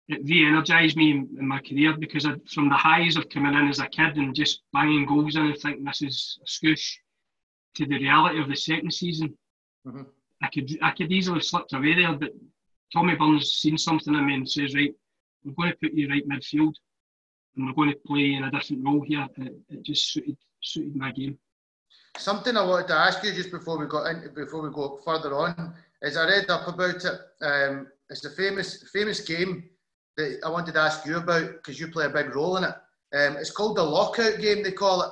[0.08, 3.68] it re-energised me in, in, my career because I, from the highs of coming in
[3.68, 6.96] as a kid and just banging goals in and thinking this is a scoosh
[7.76, 9.36] to the reality of the second season,
[9.86, 10.02] mm-hmm.
[10.42, 12.32] I could I could easily have slipped away there, but
[12.92, 14.94] Tommy Burns seen something in me and says, right,
[15.42, 16.74] we're going to put you right midfield
[17.56, 19.26] and we're going to play in a different role here.
[19.38, 21.38] It, it just suited suited my game.
[22.16, 25.34] Something I wanted to ask you just before we got in, before we go further
[25.34, 27.20] on is I read up about it.
[27.42, 29.68] Um, it's a famous famous game
[30.16, 32.74] that I wanted to ask you about because you play a big role in it.
[33.14, 35.10] Um, it's called the lockout game, they call it,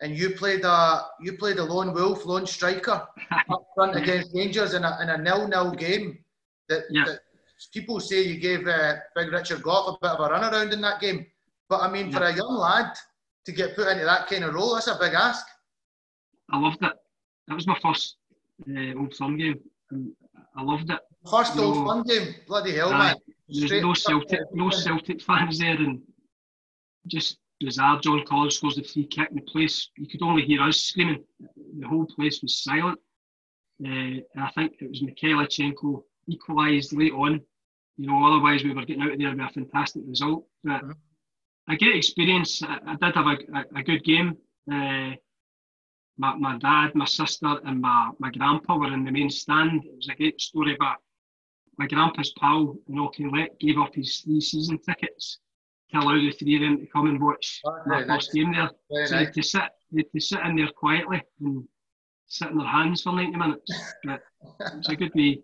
[0.00, 3.06] and you played a you played a lone wolf, lone striker
[3.50, 6.18] up front against Rangers in a, in a nil-nil game.
[6.68, 7.04] That, yeah.
[7.04, 7.20] that
[7.72, 11.00] people say you gave uh, Big Richard Gough a bit of a runaround in that
[11.00, 11.26] game,
[11.68, 12.18] but I mean, yeah.
[12.18, 12.96] for a young lad
[13.44, 15.44] to get put into that kind of role, that's a big ask.
[16.50, 16.92] I loved it.
[17.48, 18.16] That was my first
[18.68, 19.60] uh, Old Firm game.
[19.90, 20.12] And
[20.56, 21.00] I loved it.
[21.30, 23.16] First Old Firm game, bloody hell, man!
[23.48, 26.00] There's no Celtic, no Celtic fans there, and
[27.06, 28.00] just bizarre.
[28.00, 29.88] John Collins scores the free kick in the place.
[29.96, 31.24] You could only hear us screaming.
[31.78, 32.98] The whole place was silent.
[33.84, 37.40] Uh, and I think it was Mikhailichenko equalised late on.
[37.96, 40.46] You know, otherwise we were getting out of there with a fantastic result.
[40.64, 41.72] But mm-hmm.
[41.72, 42.62] a great experience.
[42.62, 44.36] I, I did have a, a, a good game.
[44.72, 45.12] Uh,
[46.18, 49.84] my, my dad, my sister, and my, my grandpa were in the main stand.
[49.84, 50.96] It was a great story about
[51.78, 55.38] my grandpa's pal, Knock-and-Let, gave up his three season tickets
[55.90, 58.08] to allow the three of them to come and watch oh, my nice.
[58.08, 58.70] first game there.
[58.90, 59.20] Very so nice.
[59.20, 61.64] they had to sit, they had to sit in there quietly and
[62.26, 63.72] sit in their hands for 90 minutes.
[64.04, 64.22] But
[64.76, 65.42] it's a good wee,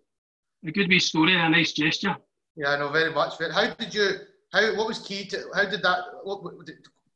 [0.67, 2.17] a good wee story and a nice gesture.
[2.57, 3.39] Yeah, I know very much.
[3.39, 4.11] But how did you?
[4.53, 5.45] How what was key to?
[5.55, 5.99] How did that?
[6.25, 6.43] What,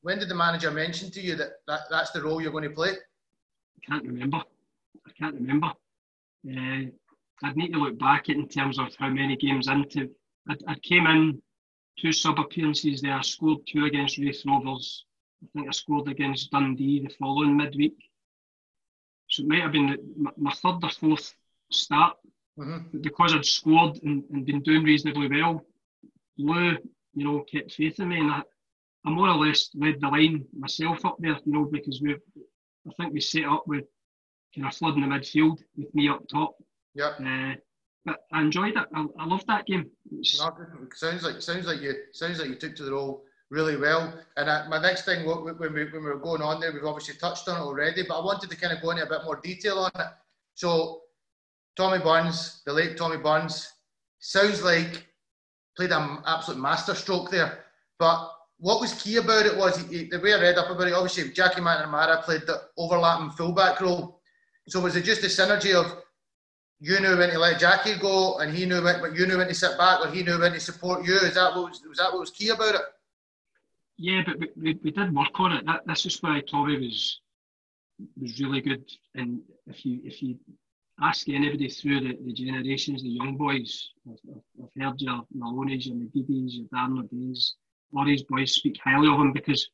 [0.02, 2.70] when did the manager mention to you that, that that's the role you're going to
[2.70, 2.92] play?
[3.82, 4.42] I can't remember.
[5.06, 5.72] I can't remember.
[6.48, 6.90] Uh,
[7.42, 10.10] I'd need to look back at in terms of how many games into.
[10.48, 11.42] I, I came in
[11.98, 13.16] two sub appearances there.
[13.16, 15.04] I scored two against Raith Rovers.
[15.42, 17.96] I think I scored against Dundee the following midweek.
[19.28, 21.34] So it might have been my, my third or fourth
[21.70, 22.16] start.
[22.58, 23.00] Mm-hmm.
[23.00, 25.64] Because I'd scored and, and, been doing reasonably well,
[26.36, 26.76] Lou,
[27.14, 28.42] you know, kept faith in me, and I,
[29.06, 32.14] I more or less led the line myself up there, you know, because we,
[32.88, 33.84] I think we set up with
[34.54, 36.56] kind of flooding the midfield with me up top.
[36.94, 37.12] Yeah.
[37.20, 37.54] Uh,
[38.04, 38.88] but I enjoyed it.
[38.94, 39.90] I, I loved that game.
[40.94, 44.18] sounds like sounds like you sounds like you took to the role really well.
[44.36, 47.14] And uh, my next thing, when we, when we were going on there, we've obviously
[47.16, 49.40] touched on it already, but I wanted to kind of go into a bit more
[49.42, 50.08] detail on it.
[50.54, 51.02] So,
[51.76, 53.70] Tommy Burns, the late Tommy Burns,
[54.18, 55.06] sounds like
[55.76, 57.64] played an absolute masterstroke there.
[57.98, 58.30] But
[58.62, 60.94] what was key about it was he, the way I read up about it.
[60.94, 64.20] Obviously, Jackie McNamara played the overlapping fullback role.
[64.68, 65.98] So was it just a synergy of
[66.78, 69.48] you knew when to let Jackie go, and he knew when, but you knew when
[69.48, 71.16] to sit back, or he knew when to support you?
[71.16, 72.82] Is that what was, was that what was key about it?
[73.96, 75.66] Yeah, but we, we did work on it.
[75.66, 77.20] That, this is why Tommy was
[78.20, 78.88] was really good.
[79.16, 80.38] And if you if you
[81.00, 84.20] ask anybody through the, the generations, the young boys, I've,
[84.62, 87.00] I've heard your Maloney's, your McGeedy's, your Darren
[88.04, 89.68] these boys speak highly of him because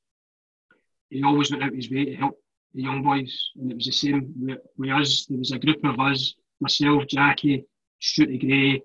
[1.11, 2.39] he always went out of his way to help
[2.75, 3.51] the young boys.
[3.57, 5.27] And it was the same with, with us.
[5.27, 7.65] There was a group of us, myself, Jackie,
[8.03, 8.83] Shooty Gray,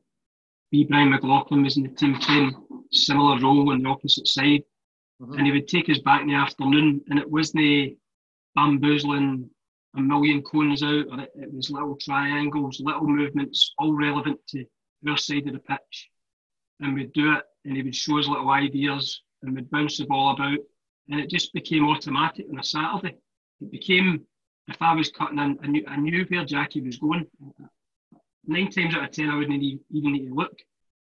[0.71, 0.85] B.
[0.85, 2.55] Brian McLaughlin was in the team playing
[2.91, 4.63] similar role on the opposite side.
[5.21, 5.33] Mm-hmm.
[5.33, 7.97] And he would take us back in the afternoon and it wasn't
[8.55, 9.49] bamboozling
[9.95, 14.65] a million cones out, or it, it, was little triangles, little movements, all relevant to
[15.07, 16.09] our side of the pitch.
[16.79, 20.05] And we'd do it, and he would show us little ideas, and we'd bounce the
[20.05, 20.59] ball about,
[21.09, 23.15] and it just became automatic on a Saturday.
[23.61, 24.25] It became,
[24.67, 27.25] if I was cutting in, I knew, I knew where Jackie was going.
[28.45, 30.57] Nine times out of ten, I wouldn't even need to look.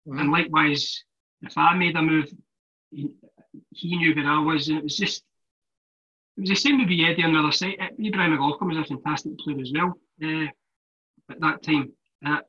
[0.08, 0.20] Mm-hmm.
[0.20, 1.04] And likewise,
[1.42, 2.30] if I made a move,
[2.92, 3.10] he,
[3.72, 5.24] he knew where I was, and it was just
[6.38, 7.76] it was the same with Eddie on the other side.
[8.00, 9.94] Ibrahim McLaughlin was a fantastic player as well
[10.24, 10.48] uh,
[11.30, 11.92] at that time.
[12.26, 12.40] Uh,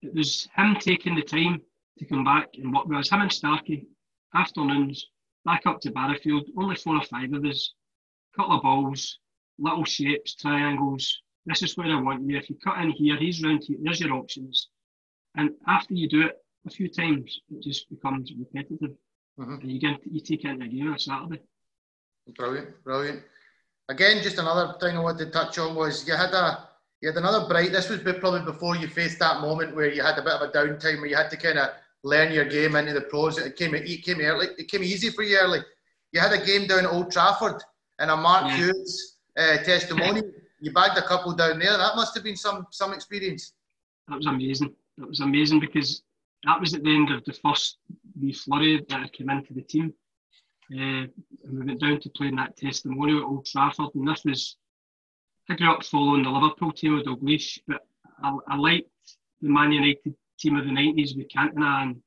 [0.00, 1.60] it was him taking the time
[1.98, 3.10] to come back and work with us.
[3.10, 3.86] Him and Starkey,
[4.34, 5.06] afternoons,
[5.44, 7.72] back up to Barrowfield, only four or five of us,
[8.36, 9.18] couple of balls,
[9.58, 11.22] little shapes, triangles.
[11.46, 12.36] This is where I want you.
[12.36, 14.68] If you cut in here, he's round here, there's your options.
[15.36, 16.32] And after you do it
[16.66, 18.96] a few times, it just becomes repetitive.
[19.38, 19.54] Mm-hmm.
[19.54, 21.42] And you get you take it into a game on a Saturday.
[22.34, 23.22] Brilliant, brilliant.
[23.88, 26.68] Again, just another thing I wanted to touch on was you had a
[27.00, 27.70] you had another bright.
[27.70, 30.52] This was probably before you faced that moment where you had a bit of a
[30.52, 31.70] downtime where you had to kind of
[32.04, 33.38] learn your game into the pros.
[33.38, 34.48] It came it came early.
[34.58, 35.60] It came easy for you early.
[36.12, 37.62] You had a game down at Old Trafford
[37.98, 38.56] and a Mark yeah.
[38.56, 40.22] Hughes uh, testimony.
[40.60, 41.76] you bagged a couple down there.
[41.76, 43.52] That must have been some some experience.
[44.08, 44.74] That was amazing.
[44.98, 46.02] That was amazing because
[46.44, 47.78] that was at the end of the first
[48.20, 49.92] wee flurry that had come into the team.
[50.72, 51.12] Uh, and
[51.52, 54.56] we went down to play in that testimonial at Old Trafford, and this was
[55.48, 57.86] I grew up following the Liverpool team with Dalglish, but
[58.22, 58.90] I, I liked
[59.40, 62.02] the Man United team of the 90s with Cantona and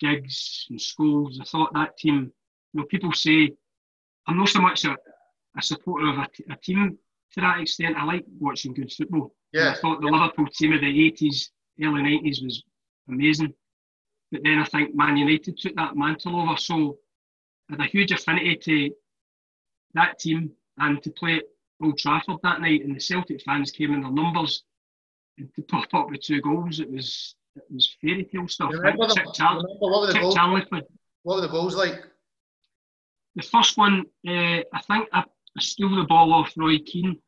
[0.00, 1.40] Giggs and Scholes.
[1.40, 2.32] I thought that team,
[2.72, 3.52] you know, people say
[4.26, 4.96] I'm not so much a,
[5.56, 6.98] a supporter of a, a, team
[7.32, 7.96] to that extent.
[7.96, 9.34] I like watching good football.
[9.52, 9.68] Yeah.
[9.68, 10.12] And I thought the yeah.
[10.12, 11.48] Liverpool team of the 80s,
[11.82, 12.62] early 90s was
[13.08, 13.54] amazing.
[14.30, 16.56] But then I think Man United took that mantle over.
[16.56, 16.98] So
[17.68, 18.94] had a huge affinity to
[19.94, 21.44] that team and to play at
[21.82, 22.84] Old Trafford that night.
[22.84, 24.62] And the Celtic fans came in their numbers
[25.38, 26.80] and to pop up with two goals.
[26.80, 28.70] It was it was fairy tale stuff.
[28.72, 30.36] Remember the, remember what, were the goals,
[31.22, 32.02] what were the goals like?
[33.34, 37.18] The first one, uh, I think I, I stole the ball off Roy Keane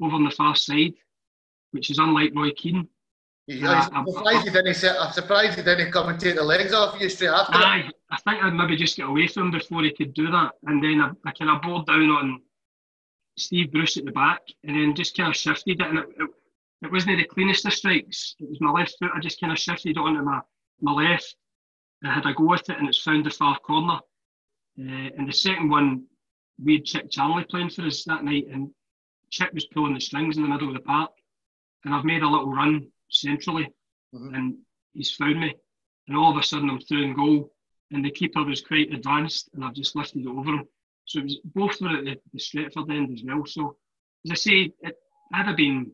[0.00, 0.94] over on the far side,
[1.70, 2.88] which is unlike Roy Keane.
[3.48, 4.84] Yeah, I'm, surprised he didn't.
[4.84, 7.54] I'm surprised he didn't come and take the legs off you straight after.
[7.54, 10.52] Aye, I think I'd maybe just get away from him before he could do that,
[10.64, 12.42] and then I, I kind of bore down on
[13.38, 16.30] Steve Bruce at the back, and then just kind of shifted it, and it, it,
[16.82, 18.36] it wasn't the cleanest of strikes.
[18.38, 19.10] It was my left foot.
[19.14, 20.40] I just kind of shifted onto my
[20.80, 21.36] my left,
[22.02, 23.98] and I had a go with it, and it's found the far corner.
[24.78, 26.04] Uh, and the second one,
[26.62, 28.70] we had Chic Charnley playing for us that night, and
[29.30, 31.12] Chic was pulling the strings in the middle of the park,
[31.84, 33.68] and I've made a little run centrally,
[34.14, 34.34] mm-hmm.
[34.34, 34.56] and
[34.92, 35.54] he's found me.
[36.08, 37.52] And all of a sudden, I'm through and goal,
[37.90, 40.68] and the keeper was quite advanced, and I've just lifted it over him.
[41.06, 43.44] So it was both were at the, the Stretford end as well.
[43.46, 43.76] So
[44.24, 44.96] as I say, it,
[45.32, 45.92] I'd have been,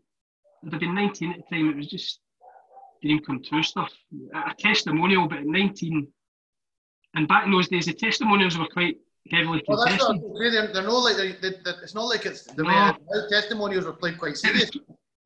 [0.64, 1.70] I'd have been 19 at the time.
[1.70, 2.20] It was just
[3.02, 3.92] dream come true stuff.
[4.34, 6.06] A, testimonial, but at 19,
[7.14, 8.96] and back in those days, the testimonials were quite
[9.30, 10.22] heavily well, contested.
[10.38, 12.96] They're, they're not like they're, they're, it's not like it's the no.
[13.28, 14.70] testimonials were played quite serious.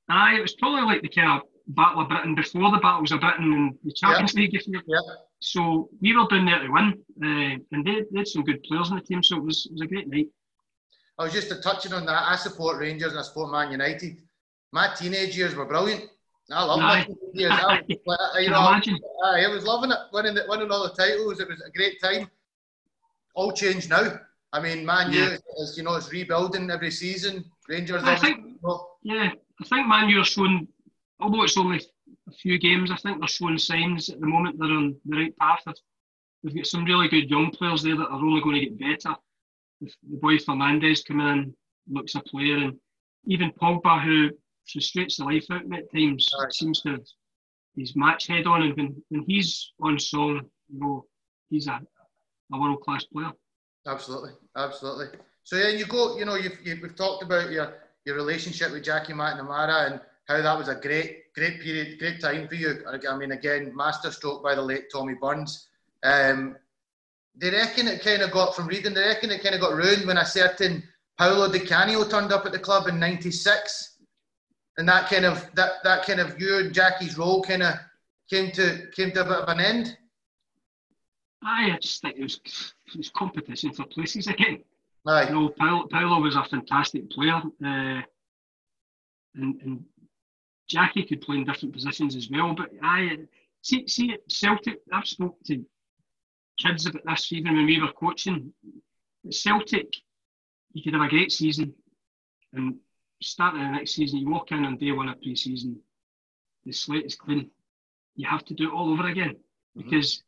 [0.09, 3.20] Aye, it was probably like the kind of Battle of Britain before the Battles of
[3.20, 4.55] Britain and the Champions League.
[4.55, 4.81] If you,
[5.40, 8.90] So we were down there to win, uh, and they, they, had some good players
[8.90, 10.29] in the team, so it was, it was a great night.
[11.18, 12.22] I was just touching on that.
[12.29, 14.18] I support Rangers and I support Man United.
[14.76, 16.04] My teenage years were brilliant.
[16.52, 17.08] I love Aye.
[17.32, 17.50] years.
[17.50, 18.58] I, uh, you know.
[18.58, 21.40] I, I was loving it, winning, the, winning all the titles.
[21.40, 22.28] It was a great time.
[23.34, 24.20] All changed now.
[24.52, 25.36] I mean, Man U, yeah.
[25.62, 27.42] is, you know, it's rebuilding every season.
[27.70, 28.02] Rangers.
[28.04, 28.58] I think,
[29.02, 29.30] yeah,
[29.62, 30.68] I think Man U are showing,
[31.20, 31.80] although it's only
[32.28, 35.38] a few games, I think they're showing signs at the moment they're on the right
[35.38, 35.62] path.
[36.44, 39.16] They've got some really good young players there that are only going to get better.
[39.80, 41.54] The boy Fernandes coming in
[41.90, 42.76] looks a player, and
[43.26, 44.32] even Pogba, who
[44.72, 46.52] frustrates the life out of me at times, right.
[46.52, 47.05] seems to have
[47.76, 51.05] his match head on, and when, when he's on song, you know,
[51.50, 51.81] he's a,
[52.52, 53.33] a world class player.
[53.87, 55.07] Absolutely, absolutely.
[55.44, 56.18] So yeah, you go.
[56.18, 57.74] You know, you've, you've we've talked about your
[58.05, 62.48] your relationship with Jackie McNamara and how that was a great great period, great time
[62.48, 62.83] for you.
[62.88, 65.68] I mean, again, masterstroke by the late Tommy Burns.
[66.02, 66.57] Um,
[67.37, 68.94] they reckon it kind of got from reading.
[68.94, 70.83] They reckon it kind of got ruined when a certain
[71.18, 73.95] Paolo Di Canio turned up at the club in '96,
[74.78, 77.74] and that kind of that that kind of you and Jackie's role kind of
[78.28, 79.96] came to came to a bit of an end.
[81.42, 84.62] I just think it was it was competition for places again.
[85.06, 85.28] Aye.
[85.28, 88.02] You know, Paolo, Paolo was a fantastic player, uh,
[89.36, 89.84] and, and
[90.68, 92.54] Jackie could play in different positions as well.
[92.54, 93.18] But I
[93.62, 94.80] see, see Celtic.
[94.92, 95.64] I've spoken to
[96.58, 98.52] kids about this even when we were coaching.
[99.24, 99.94] At Celtic,
[100.72, 101.72] you could have a great season,
[102.52, 102.76] and
[103.22, 105.81] starting the next season, you walk in on day one of pre-season,
[106.64, 107.50] the slate is clean.
[108.14, 109.37] You have to do it all over again
[109.76, 109.83] mm-hmm.
[109.83, 110.22] because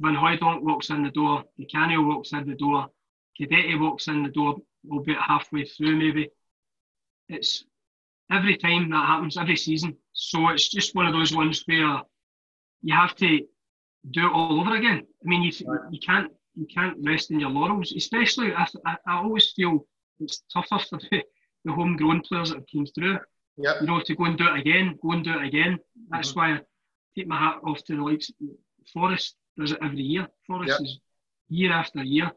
[0.00, 2.88] Van Hooijdonk walks in the door, Di Canio walks in the door,
[3.38, 4.56] Guidetti walks in the door,
[4.90, 6.30] albeit halfway through maybe.
[7.28, 7.64] It's
[8.30, 9.96] every time that happens, every season.
[10.12, 12.02] So it's just one of those ones where
[12.82, 13.40] you have to
[14.10, 15.06] do it all over again.
[15.24, 15.52] I mean, you,
[15.90, 19.86] you can't you can't rest in your laurels, especially I, I, I always feel
[20.18, 21.22] it's tougher for the,
[21.68, 23.18] the homegrown players that have came through.
[23.58, 23.76] Yep.
[23.80, 25.78] You know, to go and do it again, go and do it again.
[26.10, 26.38] That's mm-hmm.
[26.38, 26.60] why I
[27.16, 28.34] take my hat off to the likes of
[28.92, 30.28] Forrest does it every year.
[30.46, 30.80] Forrest yep.
[30.80, 31.00] is
[31.48, 32.30] year after year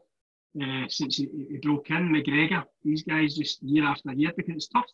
[0.60, 2.08] uh, since he, he, broke in.
[2.08, 4.90] McGregor, these guys just year after year because it's tough.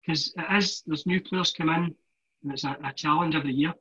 [0.00, 1.94] Because it is, there's new players come in
[2.42, 3.74] and it's a, a challenge every year.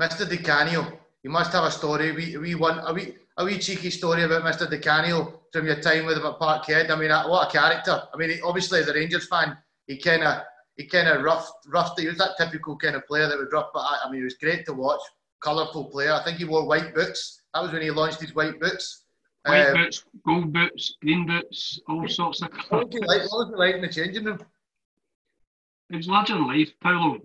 [0.00, 0.28] Mr.
[0.28, 2.12] Di Canio, you must have a story.
[2.12, 4.68] We, we want a wee, a wee cheeky story about Mr.
[4.68, 6.90] Di Canio from your time with him at Parkhead.
[6.90, 8.02] I mean, uh, what a character.
[8.12, 10.42] I mean, obviously as a Rangers fan, he kind of
[10.76, 12.00] he kind of roughed, roughed.
[12.00, 13.70] He was that typical kind of player that would rough.
[13.72, 15.00] But I, I mean, he was great to watch
[15.42, 16.12] colourful player.
[16.12, 17.42] I think he wore white boots.
[17.52, 19.04] That was when he launched his white boots.
[19.44, 22.66] White um, boots, gold boots, green boots, all sorts of colours.
[22.70, 23.30] What was he like?
[23.30, 24.38] What was he like in the changing room?
[25.90, 27.18] It was larger than life, Paolo.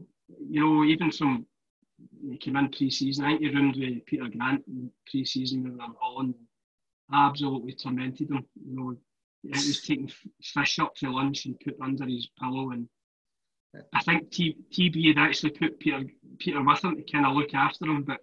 [0.50, 1.46] You know, even from
[2.30, 3.26] he came in pre-season.
[3.26, 6.36] I think he roomed with Peter Grant in pre-season with them Holland.
[7.14, 8.46] Absolutely tormented him.
[8.56, 8.96] You know,
[9.44, 12.88] he was taking fish up for lunch and put under his pillow and
[13.94, 16.04] I think T, TB had actually put Peter
[16.40, 18.20] Peter with him to kind of look after him, but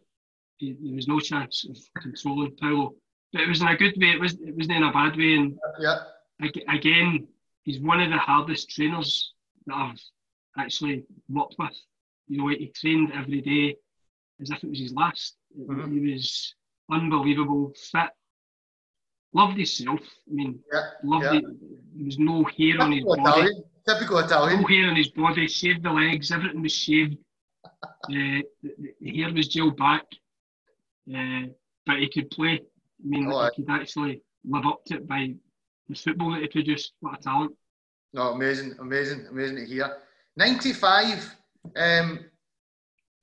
[0.57, 2.95] he, there was no chance of controlling Paolo.
[3.33, 4.11] But it was in a good way.
[4.11, 5.35] It was it wasn't in a bad way.
[5.35, 6.01] And yeah.
[6.69, 7.29] again,
[7.63, 9.35] he's one of the hardest trainers
[9.67, 10.01] that I've
[10.59, 11.77] actually worked with.
[12.29, 13.77] You know, he trained every day
[14.41, 15.37] as if it was his last.
[15.59, 15.93] Mm-hmm.
[15.93, 16.55] He was
[16.91, 18.11] unbelievable, fit,
[19.33, 20.01] loved himself.
[20.01, 20.81] I mean, yeah.
[21.03, 21.35] loved yeah.
[21.35, 21.45] it.
[21.97, 23.51] There was no hair on his body.
[23.87, 24.63] Typical Italian.
[24.63, 27.19] No hair on his body, shaved the legs, everything was shaved.
[27.85, 28.45] uh, the,
[29.01, 30.05] the, hair was gelled back,
[31.15, 31.49] uh,
[31.87, 32.61] but he could play.
[32.61, 35.35] I mean, oh, he could actually live up to it by
[35.89, 36.93] the football that he produced.
[37.01, 37.53] What a talent!
[38.13, 39.97] No, amazing, amazing, amazing to hear.
[40.37, 41.35] 95,
[41.77, 42.21] um,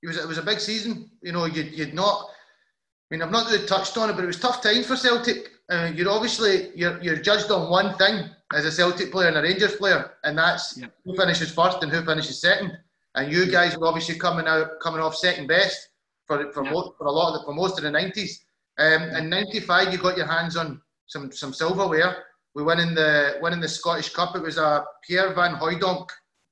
[0.04, 1.10] it was, it was a big season.
[1.22, 4.28] You know, you'd, you'd not, I mean, I've not really touched on it, but it
[4.28, 5.50] was tough times for Celtic.
[5.70, 9.42] Uh, you're obviously, you're, you're judged on one thing, as a Celtic player and a
[9.42, 10.94] Rangers player, and that's yep.
[11.06, 12.78] who finishes first and who finishes second.
[13.16, 15.90] And you guys were obviously coming out coming off second best
[16.26, 16.74] for for, yep.
[16.74, 18.46] most, for a lot of the, for most of the nineties.
[18.78, 22.24] Um, in '95, you got your hands on some some silverware.
[22.56, 24.36] We won in the won in the Scottish Cup.
[24.36, 26.08] It was a Pierre Van Hooijdonk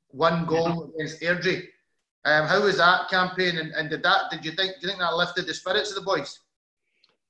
[0.10, 1.64] one goal against Airdrie.
[2.26, 3.58] Um, how was that campaign?
[3.58, 4.30] And, and did that?
[4.32, 4.76] Did you think?
[4.76, 6.40] Do you think that lifted the spirits of the boys?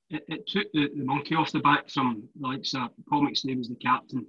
[0.09, 3.69] It, it took the, the monkey off the back from like uh, Paul McStay was
[3.69, 4.25] the captain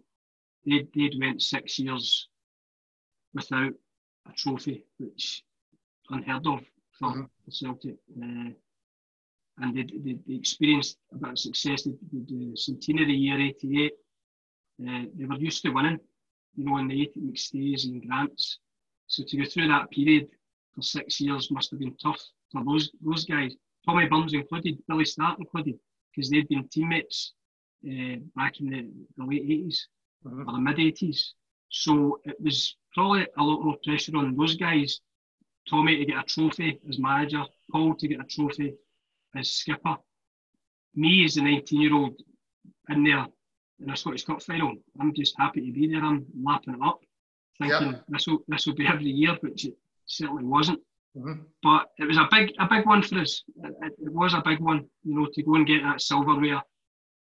[0.67, 2.29] they they'd went six years
[3.35, 3.73] without
[4.29, 5.43] a trophy, which
[6.11, 6.61] unheard of
[6.99, 7.51] for mm-hmm.
[7.51, 7.97] Celtic.
[8.21, 8.51] Uh,
[9.63, 11.83] and they, they, they, experienced a bit of success.
[11.83, 13.93] They, the centenary year '88.
[14.83, 16.01] Uh, they were used to winning,
[16.57, 18.59] you know, in the 80 McStays and Grants.
[19.07, 20.29] So to go through that period
[20.75, 22.21] for six years must have been tough
[22.53, 23.55] for those those guys.
[23.87, 25.79] Tommy Burns included, Billy Stark included,
[26.15, 27.33] because they'd been teammates
[27.87, 29.79] uh, back in the, the late 80s
[30.27, 30.49] mm-hmm.
[30.49, 31.31] or the mid 80s.
[31.71, 35.01] So it was probably a lot more pressure on those guys
[35.69, 38.75] Tommy to get a trophy as manager, Paul to get a trophy
[39.37, 39.97] as skipper.
[40.95, 42.21] Me as a 19 year old
[42.89, 43.27] in there
[43.81, 46.05] in a Scottish Cup final, I'm just happy to be there.
[46.05, 47.01] I'm lapping it up,
[47.59, 48.05] thinking yep.
[48.09, 49.77] this will this will be every year, which it
[50.11, 50.81] certainly wasn't.
[51.17, 51.43] Mm-hmm.
[51.63, 53.43] But it was a big a big one for us.
[53.65, 56.63] It, it, was a big one, you know, to go and get that silverware.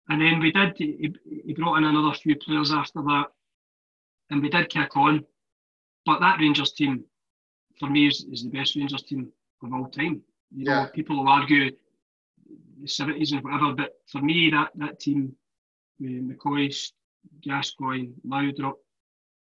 [0.10, 0.76] And then we did.
[0.78, 1.14] He,
[1.46, 3.26] he brought in another few players after that,
[4.30, 5.26] and we did kick on.
[6.06, 7.04] But that Rangers team,
[7.80, 9.32] for me, is, is the best Rangers team
[9.64, 10.22] of all time.
[10.56, 10.84] You yeah.
[10.84, 11.72] know, people will argue
[12.82, 15.36] the seventies and whatever, but for me, that that team,
[16.00, 16.92] with McCoist,
[17.42, 18.76] Gascoigne, Laudrup,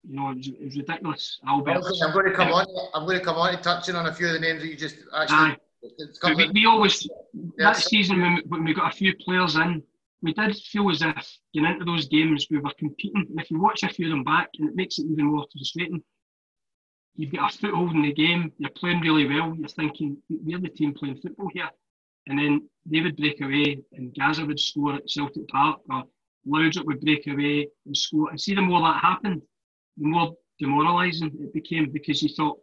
[0.08, 1.40] you know, it was, it was ridiculous.
[1.48, 1.84] Albert.
[2.04, 2.66] I'm going to come on.
[2.94, 4.76] I'm going to come on to touching on a few of the names that you
[4.76, 5.58] just actually.
[6.36, 7.08] We, we, always
[7.58, 9.84] that season when we, when we got a few players in,
[10.24, 13.28] we did feel as if getting into those games we were competing.
[13.30, 15.46] And if you watch a few of them back, and it makes it even more
[15.52, 16.02] frustrating.
[17.16, 18.52] You've got a foothold in the game.
[18.58, 19.56] You're playing really well.
[19.56, 21.70] You're thinking we're the team playing football here,
[22.28, 26.04] and then they would break away, and Gaza would score at Celtic Park, or
[26.48, 28.30] Laudrup would break away and score.
[28.32, 29.42] And see, the more that happened,
[29.98, 32.60] more demoralising it became because you thought,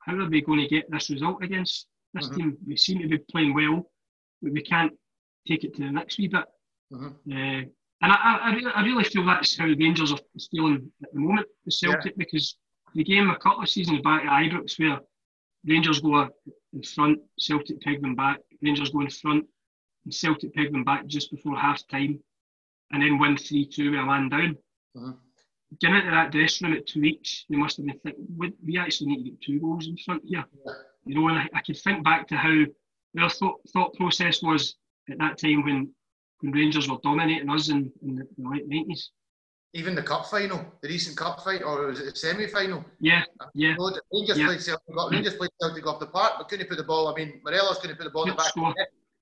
[0.00, 2.36] how are we going to get this result against this mm-hmm.
[2.36, 2.58] team?
[2.66, 3.90] We seem to be playing well,
[4.42, 4.92] but we can't
[5.46, 6.44] take it to the next wee bit.
[6.92, 7.32] Mm-hmm.
[7.32, 7.64] Uh,
[8.02, 10.18] and I, I, really, I really feel that's how the Rangers are
[10.50, 12.12] feeling at the moment, the Celtic, yeah.
[12.16, 12.56] because
[12.94, 15.00] the game a couple of seasons back at Ibrox where
[15.66, 16.28] Rangers go
[16.72, 19.44] in front, Celtic peg them back, Rangers go in front,
[20.04, 22.18] and Celtic peg them back just before half time,
[22.90, 24.56] and then win 3 2 with a man down.
[24.96, 25.10] Mm-hmm
[25.78, 28.26] getting into that dressing room at two weeks, they must have been thinking,
[28.64, 30.44] we actually need to get two goals in front here.
[30.66, 30.72] Yeah.
[31.04, 32.64] You know, and I, I could think back to how
[33.14, 34.76] their thought, thought process was
[35.10, 35.90] at that time when,
[36.40, 39.08] when Rangers were dominating us in, in the, the late 90s.
[39.72, 42.84] Even the cup final, the recent cup fight, or was it the semi final?
[42.98, 43.22] Yeah,
[43.54, 43.76] yeah.
[44.12, 44.46] Rangers, yeah.
[44.46, 47.06] Played Celtic, Rangers played Celtic off the park, but couldn't put the ball.
[47.06, 48.52] I mean, Morelos couldn't put the ball in the back.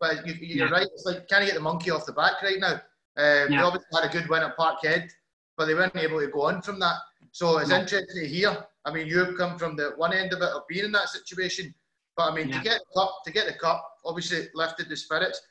[0.00, 0.72] But you, are yeah.
[0.72, 2.74] right, it's like, can you get the monkey off the back right now?
[2.74, 2.80] Um,
[3.18, 3.46] yeah.
[3.48, 5.10] They obviously had a good win at Parkhead
[5.58, 6.94] but they weren't able to go on from that.
[7.32, 7.80] So it's no.
[7.80, 8.56] interesting to hear.
[8.84, 11.74] I mean, you've come from the one end of it of being in that situation,
[12.16, 12.58] but I mean, yeah.
[12.58, 15.42] to get the cup, to get the cup, obviously lifted the spirits.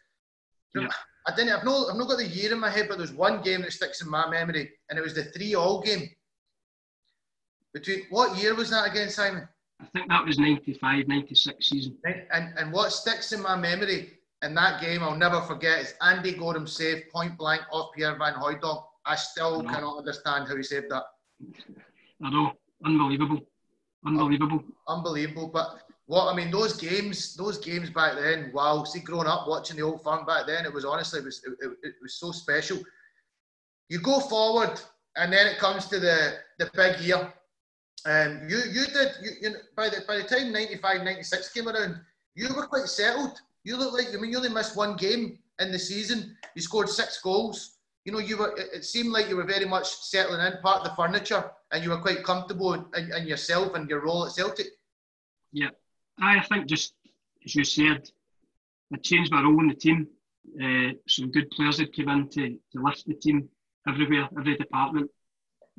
[0.73, 0.87] Yeah.
[1.27, 1.51] I didn't.
[1.51, 1.91] I've not.
[1.91, 4.09] I've not got the year in my head, but there's one game that sticks in
[4.09, 6.09] my memory, and it was the three-all game.
[7.73, 9.47] Between what year was that again, Simon?
[9.79, 11.97] I think that was 95, 96 season.
[12.31, 16.33] And and what sticks in my memory in that game, I'll never forget, is Andy
[16.33, 20.63] Goram's save point blank off Pierre Van Hooijdonk I still I cannot understand how he
[20.63, 21.03] saved that.
[22.23, 22.51] I know,
[22.85, 23.39] unbelievable,
[24.05, 25.47] unbelievable, unbelievable.
[25.47, 28.51] But what I mean, those games, those games back then.
[28.53, 31.41] Wow, see, growing up watching the old firm back then, it was honestly, it was,
[31.45, 32.79] it, it, it was so special.
[33.89, 34.79] You go forward,
[35.15, 37.33] and then it comes to the the big year.
[38.05, 41.99] Um, you you did you, you by the by the time 95, 96 came around,
[42.35, 43.39] you were quite settled.
[43.63, 46.35] You look like I mean you only missed one game in the season.
[46.55, 47.76] You scored six goals
[48.07, 48.55] you know, you were.
[48.57, 51.89] It seemed like you were very much settling in, part of the furniture, and you
[51.89, 54.67] were quite comfortable in, in yourself and your role at Celtic.
[55.51, 55.71] Yeah,
[56.17, 56.93] I think just
[57.43, 58.09] as you said,
[58.93, 60.07] I changed my role in the team.
[60.55, 63.49] Uh, some good players had come in to, to lift the team
[63.89, 65.11] everywhere, every department,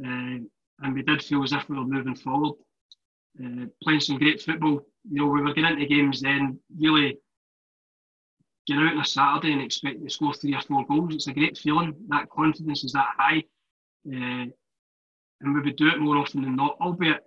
[0.04, 0.36] uh,
[0.82, 2.56] and we did feel as if we were moving forward,
[3.42, 4.86] uh, playing some great football.
[5.10, 7.16] You know, we were getting into games then, really
[8.68, 11.14] get out on a Saturday and expect to score three or four goals.
[11.14, 11.94] It's a great feeling.
[12.08, 13.42] That confidence is that high.
[14.06, 14.46] Uh,
[15.40, 17.22] and we would do it more often than not, albeit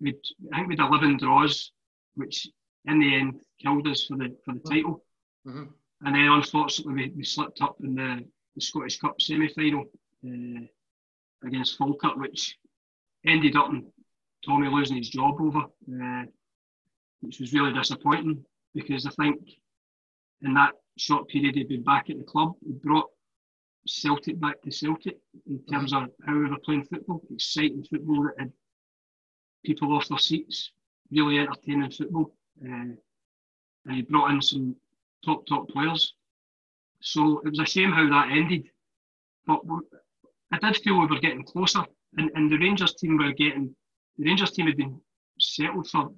[0.00, 0.18] we'd,
[0.52, 1.70] I think we'd 11 draws,
[2.16, 2.48] which
[2.86, 5.04] in the end killed us for the for the title.
[5.46, 5.64] Mm-hmm.
[6.04, 8.24] And then unfortunately we, we slipped up in the,
[8.56, 9.84] the Scottish Cup semi-final
[10.26, 12.56] uh, against Falkirk, which
[13.24, 13.86] ended up in
[14.44, 16.24] Tommy losing his job over, uh,
[17.20, 19.38] which was really disappointing because I think
[20.42, 23.08] in that short period he'd been back at the club, he brought
[23.86, 28.34] Celtic back to Celtic in terms of how we were playing football, exciting football that
[28.38, 28.52] had
[29.64, 30.72] people off their seats,
[31.10, 32.34] really entertaining football.
[32.64, 32.94] Uh,
[33.86, 34.76] and he brought in some
[35.24, 36.14] top, top players.
[37.00, 38.68] So it was a shame how that ended.
[39.46, 39.60] But
[40.52, 41.84] I did feel we were getting closer.
[42.16, 43.74] And, and the Rangers team were getting,
[44.18, 45.00] the Rangers team had been
[45.40, 46.12] settled for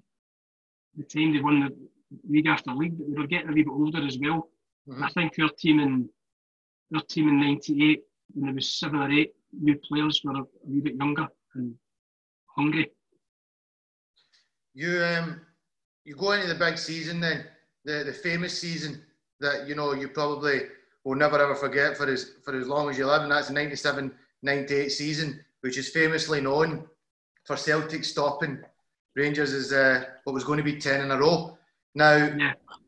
[0.97, 1.89] the time they won the,
[2.29, 4.49] league after league, but they were getting a wee bit older as well.
[4.89, 5.05] Mm-hmm.
[5.05, 6.09] I think our team in
[6.95, 8.03] our team in '98,
[8.35, 11.75] when there was seven or eight new players, were a, a wee bit younger and
[12.47, 12.91] hungry.
[14.75, 15.41] You um,
[16.05, 17.45] you go into the big season then,
[17.85, 19.03] the the famous season
[19.41, 20.63] that you know you probably
[21.05, 23.55] will never ever forget for as for as long as you live, and that's the
[23.55, 24.13] 97
[24.43, 26.87] 98 season, which is famously known
[27.47, 28.63] for Celtic stopping
[29.17, 31.57] Rangers is uh, what was going to be 10 in a row.
[31.95, 32.37] Now,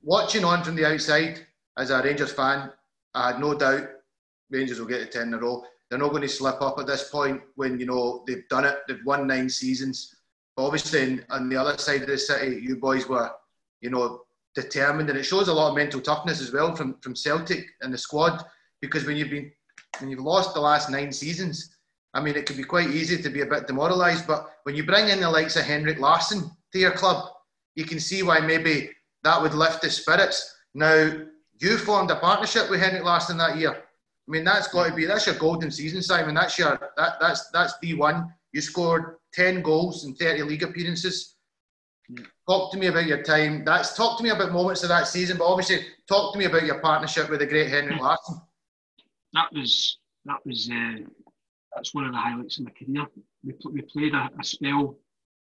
[0.03, 1.47] watching on from the outside
[1.79, 2.71] as a Rangers fan,
[3.15, 3.89] I had no doubt
[4.51, 5.65] Rangers will get to 10 in a row.
[5.89, 8.79] They're not going to slip up at this point when, you know, they've done it.
[8.89, 10.17] They've won nine seasons.
[10.57, 13.31] But obviously, on the other side of the city, you boys were,
[13.81, 14.23] you know,
[14.55, 15.11] determined.
[15.11, 17.99] And it shows a lot of mental toughness as well from, from Celtic and the
[17.99, 18.45] squad.
[18.81, 19.53] Because when you've been,
[20.01, 21.77] when you've lost the last nine seasons,
[22.15, 24.27] I mean, it can be quite easy to be a bit demoralised.
[24.27, 27.29] But when you bring in the likes of Henrik Larsson to your club,
[27.77, 28.91] you can see why maybe
[29.23, 30.57] that would lift the spirits.
[30.75, 31.13] Now,
[31.61, 33.73] you formed a partnership with Henrik Larsson that year.
[33.73, 36.35] I mean, that's got to be that's your golden season, Simon.
[36.35, 38.33] That's your that that's that's D one.
[38.53, 41.37] You scored ten goals in thirty league appearances.
[42.49, 43.65] Talk to me about your time.
[43.65, 46.65] That's talk to me about moments of that season, but obviously talk to me about
[46.65, 48.41] your partnership with the great Henrik Larsson.
[49.33, 51.05] that was that was uh,
[51.75, 53.07] that's one of the highlights of my career.
[53.45, 54.97] We, we played a, a spell,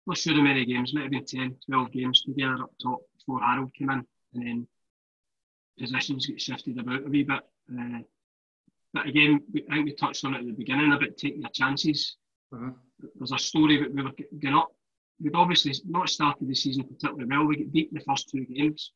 [0.05, 3.41] not sure how many games, might have been 10, 12 games together up top before
[3.41, 4.67] Harald came in, and then
[5.79, 7.41] positions get shifted about a wee bit.
[7.71, 7.99] Uh,
[8.93, 11.49] but again, we, I think we touched on it at the beginning about taking your
[11.49, 12.17] chances.
[12.53, 12.75] Mhm.
[13.15, 14.69] There's a story that we were going up.
[15.19, 17.45] We'd obviously not started the season particularly well.
[17.45, 18.91] We get beat in the first two games,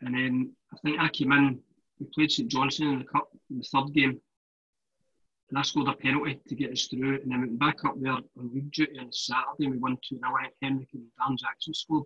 [0.00, 1.60] and then I think I came in.
[1.98, 4.20] We played St Johnstone in the cup in the third game,
[5.52, 7.20] and I scored a penalty to get us through.
[7.20, 8.24] And then we went back up there on
[8.54, 9.66] league duty on Saturday.
[9.66, 12.04] And we won two 0 I think Henrik and Darren Jackson scored.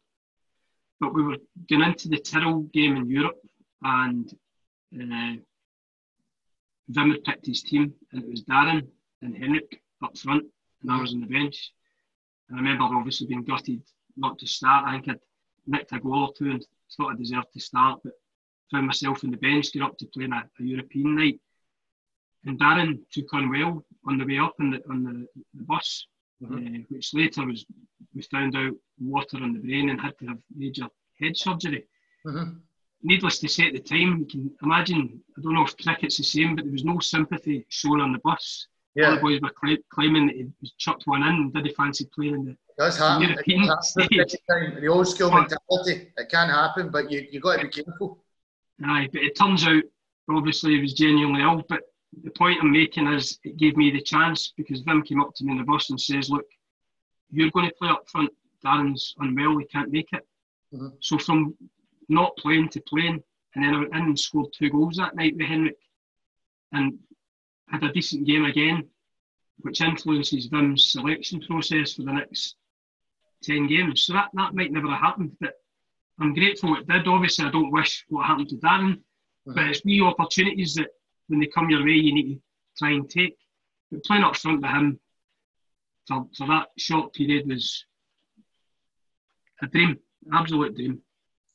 [0.99, 1.37] But we were
[1.71, 3.39] going into the Tirol game in Europe,
[3.85, 4.29] and
[4.93, 5.37] uh,
[6.91, 8.85] Wim had picked his team, and it was Darren
[9.23, 10.45] and Henrik up front,
[10.83, 11.71] and I was on the bench.
[12.49, 13.81] And I remember obviously being gutted
[14.17, 14.89] not to start.
[14.89, 15.21] I think I'd
[15.69, 16.67] nicked a goal or two and
[16.97, 18.15] thought I deserved to start, but
[18.73, 21.41] found myself on the bench, get up to play in a, a European night.
[22.47, 26.07] And Darren took on well on the way up on the, on the, the bus,
[26.43, 26.83] Mhm.
[26.83, 27.65] uh, which later was
[28.15, 30.87] we found out water on the brain and had to have major
[31.21, 31.83] head surgery
[32.27, 32.61] Mhm.
[33.03, 36.25] needless to say at the time, you can imagine, I don't know if cricket's the
[36.25, 38.67] same, but there was no sympathy shown on the bus.
[38.97, 41.67] All Yeah, the boys were cla- claiming that he was chucked one in and did
[41.67, 42.51] he fancy playing in the.
[42.53, 43.23] it does happen.
[43.29, 44.41] European does happen stage.
[44.51, 44.81] time.
[44.81, 48.25] The old school mentality, it can happen, but you you got to be careful.
[48.85, 49.83] Aye, but it turns out,
[50.29, 51.63] obviously, he was genuinely ill.
[51.69, 51.83] But
[52.23, 55.45] the point I'm making is it gave me the chance because Wim came up to
[55.45, 56.47] me in the bus and says, Look,
[57.31, 58.31] you're going to play up front.
[58.65, 60.27] Darren's unwell, he can't make it.
[60.73, 60.93] Mhm.
[61.01, 61.55] So from
[62.09, 63.23] not playing to playing,
[63.55, 65.79] and then I went in and scored two goals that night with Henrik
[66.73, 66.99] and
[67.69, 68.89] had a decent game again,
[69.59, 72.57] which influences Wim's selection process for the next
[73.43, 74.05] 10 games.
[74.05, 75.55] So that, that might never have happened, but
[76.19, 77.07] I'm grateful it did.
[77.07, 79.01] Obviously, I don't wish what happened to Darren,
[79.47, 80.89] but it's wee opportunities that
[81.29, 82.41] when they come your way, you need to
[82.79, 83.37] try and take.
[83.91, 85.01] But playing up front with him
[86.07, 87.85] for, for that short period was
[89.62, 89.99] a dream,
[90.33, 91.01] absolute dream.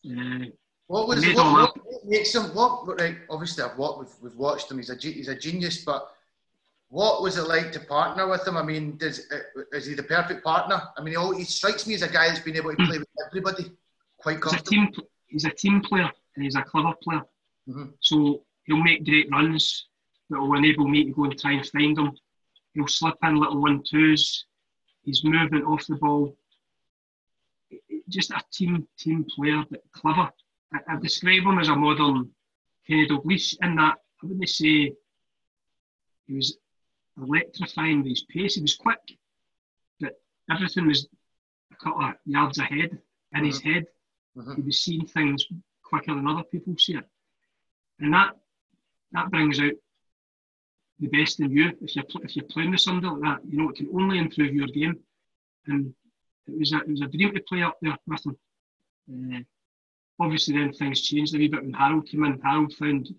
[0.06, 0.46] Uh,
[0.88, 2.44] What was what, all what, what makes him?
[2.56, 3.18] What right?
[3.30, 4.78] Obviously, I've what we've, we've watched him.
[4.78, 5.84] He's a he's a genius.
[5.86, 6.08] But
[6.90, 8.58] what was it like to partner with him?
[8.58, 10.82] I mean, does uh, is he the perfect partner?
[10.98, 12.98] I mean, he, al- he strikes me as a guy that's been able to play
[13.04, 13.72] with everybody
[14.18, 14.78] quite he's a comfortably.
[14.78, 14.90] team.
[15.28, 17.22] He's a team player and he's a clever player.
[17.70, 17.94] Mhm.
[18.02, 19.88] So he'll make great runs
[20.30, 22.12] that will enable me to go and try and find him.
[22.74, 24.46] He'll slip in little one twos.
[25.04, 26.38] He's moving off the ball.
[28.08, 30.30] Just a team team player, but clever.
[30.74, 32.30] I, I describe him as a modern
[32.88, 34.94] Kenny Dalglish in that I wouldn't say
[36.28, 36.58] he was
[37.18, 38.56] electrifying with his pace.
[38.56, 39.00] He was quick,
[40.00, 40.14] but
[40.50, 41.08] everything was
[41.72, 42.98] a couple of yards ahead
[43.36, 43.86] in his head
[44.38, 44.56] Mhm.
[44.56, 45.46] he was seeing things
[45.84, 47.06] quicker than other people see it,
[48.00, 48.41] and that
[49.14, 49.74] that brings out
[51.00, 51.72] the best in you.
[51.82, 54.54] If you're if you're playing with somebody like that, you know it can only improve
[54.54, 55.00] your game,
[55.68, 55.94] and
[56.48, 58.38] it was a it was a dream to play up there with him.
[59.12, 59.40] Uh,
[60.20, 62.40] obviously, then things changed a wee bit when Harald came in.
[62.42, 63.10] Harald found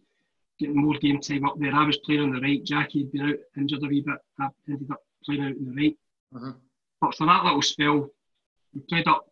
[0.59, 1.75] getting more game time up there.
[1.75, 2.63] I was playing on the right.
[2.65, 4.19] Jackie had been out injured a wee bit.
[4.39, 5.99] I ended up playing out on the right.
[6.35, 6.57] Mhm.
[7.01, 8.11] But for that little spell,
[8.73, 9.29] we played up.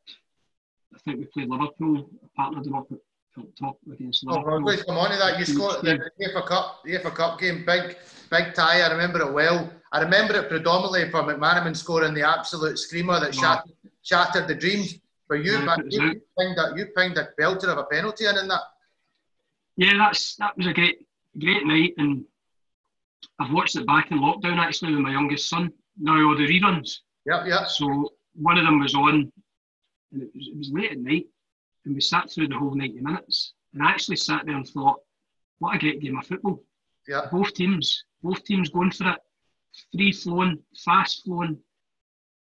[0.95, 2.11] I think we played Liverpool.
[2.25, 2.99] I partnered them up at,
[3.39, 4.65] up top against Oh, Liverpool.
[4.65, 5.39] we're come on to that.
[5.39, 7.97] You scored the, the FA Cup, the FA Cup game, big,
[8.31, 8.81] big tie.
[8.83, 9.73] I remember it well.
[9.93, 13.73] I remember it predominantly for McManaman scoring the absolute screamer that shattered,
[14.03, 14.95] shattered the dreams.
[15.27, 18.27] For you, Yeah, but you, you pinged a you pinged a belter of a penalty
[18.27, 18.63] in, in that.
[19.77, 21.07] Yeah, that's that was a great
[21.39, 22.25] great night, and
[23.39, 25.71] I've watched it back in lockdown actually with my youngest son.
[25.99, 26.97] Now all the reruns.
[27.27, 27.69] Yep, yep.
[27.69, 29.31] So one of them was on,
[30.13, 31.27] and it was, it was late at night,
[31.85, 33.55] and we sat through the whole 90 minutes.
[33.73, 35.01] And I actually sat there and thought,
[35.59, 36.63] what a great game of football.
[37.09, 37.27] Yeah.
[37.31, 39.19] Both teams, both teams going for it,
[39.93, 41.59] free flowing, fast flowing.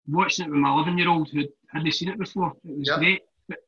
[0.08, 2.52] Watching it with my 11 year old who hadn't seen it before.
[2.64, 2.98] It was yep.
[2.98, 3.22] great.
[3.48, 3.58] But,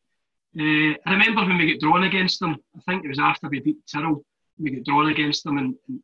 [0.59, 2.57] uh, I remember when we got drawn against them.
[2.77, 4.25] I think it was after we beat Tirol.
[4.59, 6.03] We got drawn against them, and, and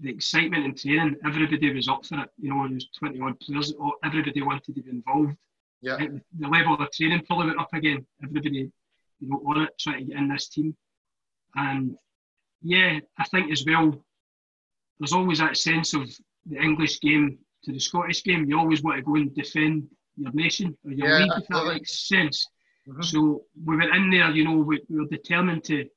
[0.00, 1.16] the excitement in training.
[1.24, 2.30] Everybody was up for it.
[2.38, 3.72] You know, there was twenty odd players.
[4.04, 5.36] Everybody wanted to be involved.
[5.82, 5.96] Yeah.
[6.38, 8.06] The level of training pulling it up again.
[8.22, 8.70] Everybody,
[9.20, 10.76] you know, on it, trying to get in this team.
[11.54, 11.96] And
[12.62, 14.04] yeah, I think as well,
[14.98, 16.10] there's always that sense of
[16.46, 18.44] the English game to the Scottish game.
[18.46, 21.66] You always want to go and defend your nation or your yeah, league, if that
[21.66, 22.46] makes sense.
[22.88, 23.02] Mm-hmm.
[23.02, 25.88] So we went in there, you know, we, we were determined to you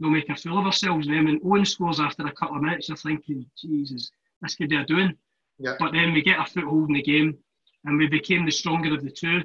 [0.00, 1.06] know, make a fool of ourselves.
[1.06, 4.10] And then when Owen scores after a couple of minutes, you're thinking, Jesus,
[4.42, 5.16] this could be a doing.
[5.58, 5.76] Yeah.
[5.78, 7.38] But then we get a foothold in the game
[7.84, 9.42] and we became the stronger of the two.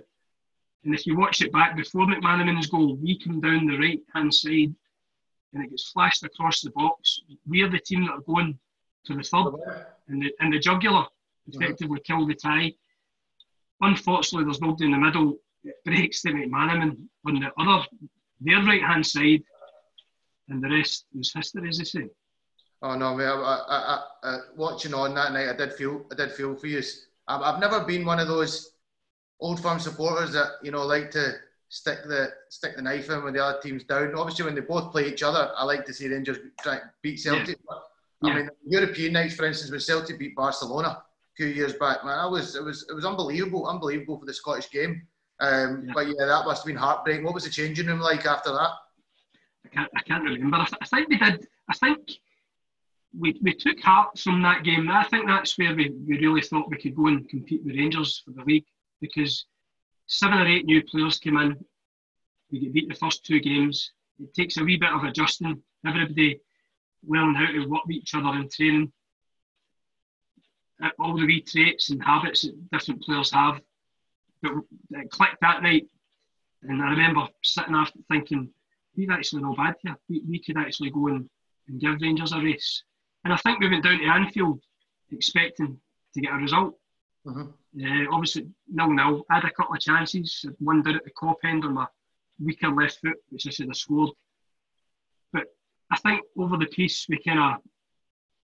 [0.85, 4.33] And if you watch it back before McManaman's goal, we come down the right hand
[4.33, 4.73] side
[5.53, 7.21] and it gets flashed across the box.
[7.47, 8.57] We're the team that are going
[9.05, 9.53] to the third
[10.07, 11.05] and the, and the jugular
[11.47, 12.17] effectively mm-hmm.
[12.17, 12.73] kill the tie.
[13.81, 15.37] Unfortunately, there's nobody in the middle.
[15.63, 17.85] It breaks to McManaman on the other,
[18.39, 19.43] their right hand side,
[20.47, 22.07] and the rest was history, as they say.
[22.81, 23.25] Oh no, mate!
[23.25, 26.81] I, I, I, watching on that night, I did feel, I did feel for you.
[27.30, 28.73] I've, I've never been one of those
[29.39, 31.34] old firm supporters that you know like to
[31.69, 34.15] stick the stick the knife in when the other team's down.
[34.15, 37.59] Obviously, when they both play each other, I like to see Rangers try beat Celtic.
[37.59, 37.75] Yeah.
[38.21, 41.03] But, I mean, European nights, for instance, when Celtic beat Barcelona a
[41.38, 44.69] few years back, man, I was it was it was unbelievable, unbelievable for the Scottish
[44.71, 45.07] game.
[45.39, 45.93] Um, yeah.
[45.93, 47.23] But yeah, that must have been heartbreaking.
[47.23, 48.71] What was the changing room like after that?
[49.65, 50.57] I can't, I can't remember.
[50.57, 51.47] I, I think we did.
[51.69, 52.19] I think
[53.18, 54.89] we, we took heart from that game.
[54.89, 58.22] I think that's where we, we really thought we could go and compete with Rangers
[58.24, 58.66] for the league
[59.01, 59.45] because
[60.07, 61.57] seven or eight new players came in.
[62.51, 63.91] We get beat the first two games.
[64.20, 65.62] It takes a wee bit of adjusting.
[65.86, 66.39] Everybody
[67.07, 68.91] learn how to work with each other in training.
[70.84, 73.60] Uh, all the wee traits and habits that different players have.
[74.41, 74.53] But
[74.91, 75.88] it clicked that night.
[76.64, 78.49] And I remember sitting after thinking,
[78.95, 79.97] we've actually no bad here.
[80.10, 81.30] We, we could actually go and,
[81.68, 82.84] and give Rangers a race.
[83.24, 84.61] And I think we went down to Anfield
[85.11, 85.80] expecting
[86.13, 86.76] to get a result.
[87.26, 87.49] Mm-hmm.
[87.84, 89.26] Uh, obviously, nil nil.
[89.30, 90.45] I had a couple of chances.
[90.59, 91.86] One did at the Kop end on my
[92.39, 94.11] weaker left foot, which I should have scored.
[95.34, 95.43] But
[95.91, 97.61] I think over the piece, we kind of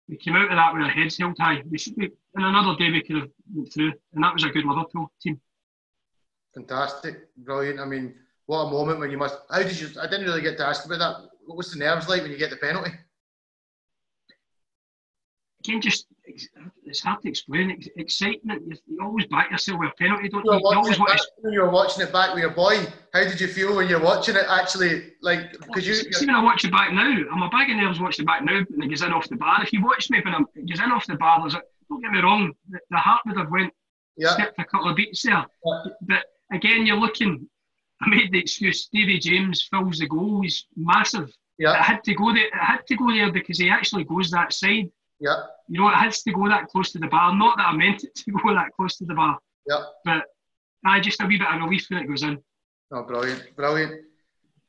[0.07, 1.63] we came out of that with our heads held high.
[1.69, 4.49] We should be, in another day we could have went through, and that was a
[4.49, 5.41] good Liverpool team.
[6.53, 7.79] Fantastic, brilliant.
[7.79, 8.13] I mean,
[8.45, 9.37] what a moment when you must.
[9.49, 9.89] How did you?
[9.99, 11.29] I didn't really get to ask about that.
[11.45, 12.91] What was the nerves like when you get the penalty?
[15.67, 17.81] Again, just it's hard to explain.
[17.97, 18.63] Excitement.
[18.87, 20.53] You, always back yourself with a penalty, don't you?
[20.53, 21.27] You, always want to...
[21.41, 24.01] When you were watching it back with your boy, how did you feel when you're
[24.01, 24.45] watching it?
[24.47, 25.95] Actually, like because you.
[25.95, 28.43] See, when I watch it back now, I'm a bag of nerves watching it back
[28.43, 29.63] now, and it goes in off the bar.
[29.63, 32.01] If you watch me when I'm it goes in off the bar, there's a, don't
[32.01, 33.73] get me wrong, the, the heart would have went
[34.17, 34.33] yeah.
[34.33, 35.45] skipped a couple of beats there.
[35.65, 35.83] Yeah.
[36.01, 37.47] But again, you're looking
[38.01, 38.83] I made the excuse.
[38.83, 40.41] Stevie James fills the goal.
[40.41, 41.31] He's massive.
[41.57, 41.71] Yeah.
[41.71, 42.49] I had to go there.
[42.53, 44.91] I had to go there because he actually goes that side.
[45.25, 45.37] Yeah.
[45.67, 47.35] You know, it has to go that close to the bar.
[47.35, 49.39] Not that I meant it to go that close to the bar.
[49.67, 49.83] Yeah.
[50.05, 50.23] But
[50.85, 52.37] I just a wee bit of relief when it goes in.
[52.91, 54.01] Oh, brilliant, brilliant.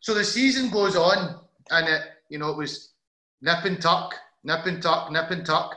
[0.01, 1.39] So the season goes on,
[1.71, 2.95] and it, you know, it was
[3.43, 5.77] nip and tuck, nip and tuck, nip and tuck.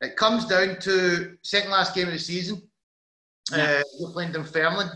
[0.00, 2.62] It comes down to second last game of the season.
[3.50, 3.80] Yeah.
[3.80, 4.90] Uh, we're playing Dunfermline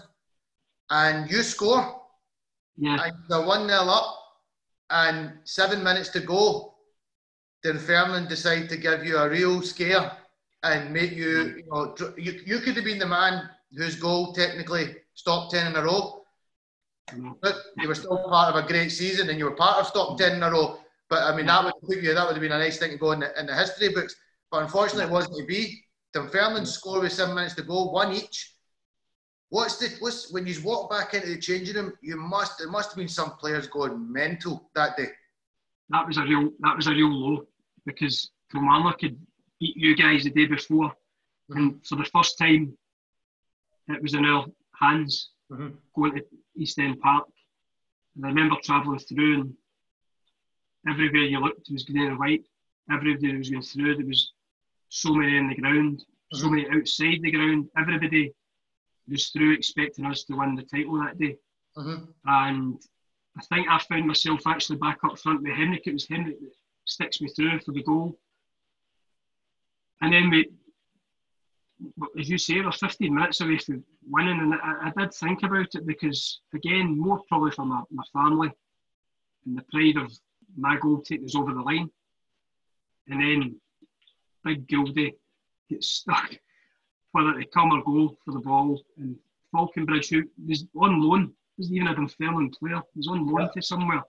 [0.90, 2.00] and you score.
[2.76, 3.02] Yeah.
[3.04, 4.18] And they're 1 0 up,
[4.90, 6.73] and seven minutes to go.
[7.64, 10.12] Dunfermline decide to give you a real scare
[10.62, 11.56] and make you, mm.
[11.56, 15.76] you know, you, you could have been the man whose goal technically stopped 10 in
[15.76, 16.22] a row.
[17.10, 17.36] Mm.
[17.40, 20.18] But you were still part of a great season and you were part of stop
[20.18, 20.78] 10 in a row.
[21.08, 21.64] But I mean, that mm.
[21.64, 23.46] would put you, that would have been a nice thing to go in the, in
[23.46, 24.14] the history books.
[24.50, 25.80] But unfortunately, it wasn't to be.
[26.12, 28.52] Dunfermline score with seven minutes to go, one each.
[29.48, 31.92] What's the what's when you walk back into the changing room?
[32.02, 35.08] You must there must have been some players going mental that day.
[35.90, 37.46] That was a real that was a real low
[37.86, 39.16] because Kilmarnock had
[39.60, 41.56] beat you guys the day before, mm-hmm.
[41.56, 42.76] and for the first time,
[43.88, 44.46] it was in our
[44.78, 45.68] hands mm-hmm.
[45.94, 46.24] going to
[46.56, 47.26] East End Park.
[48.16, 49.54] And I remember travelling through, and
[50.88, 52.44] everywhere you looked was green and white.
[52.90, 53.96] Everybody was going through.
[53.96, 54.32] There was
[54.88, 56.38] so many in the ground, mm-hmm.
[56.38, 57.68] so many outside the ground.
[57.76, 58.32] Everybody
[59.08, 61.36] was through expecting us to win the title that day.
[61.76, 62.04] Mm-hmm.
[62.26, 62.82] And
[63.36, 65.86] I think I found myself actually back up front with Henrik.
[65.86, 66.52] It was Henrik that
[66.84, 68.18] sticks me through for the goal.
[70.00, 70.50] And then we,
[72.18, 74.40] as you say, we're 15 minutes away from winning.
[74.40, 78.50] And I, I, did think about it because, again, more probably for my, my family
[79.46, 80.12] and the pride of
[80.56, 81.90] my goal taking us over the line.
[83.08, 83.60] And then
[84.44, 85.14] Big Gildy
[85.70, 86.36] gets stuck
[87.12, 89.16] whether to come or go for the ball, and
[89.54, 93.48] Faulconbridge, who was on loan, wasn't even a Dunfermline player, was on loan yeah.
[93.54, 94.02] to somewhere,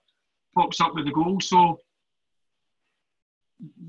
[0.55, 1.39] pops up with the goal.
[1.39, 1.79] So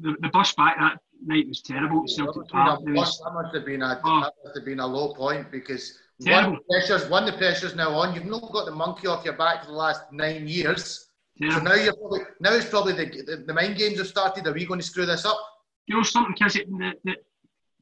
[0.00, 2.80] the, the bus back that night was terrible at Celtic Park.
[2.84, 5.50] That must, that must have been a oh, that must have been a low point
[5.50, 6.52] because terrible.
[6.52, 8.14] one the pressures one the pressures now on.
[8.14, 11.08] You've not got the monkey off your back for the last nine years.
[11.38, 14.46] So now you're probably now it's probably the, the, the mind games have started.
[14.46, 15.38] Are we going to screw this up?
[15.86, 17.16] You know something, Kiss, the, the,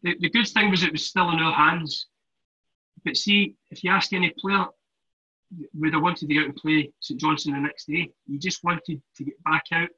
[0.02, 2.08] the, the good thing was it was still in our hands.
[3.04, 4.66] But see, if you ask any player,
[5.74, 8.10] would I wanted to go out and play St Johnstone the next day?
[8.26, 9.88] You just wanted to get back out.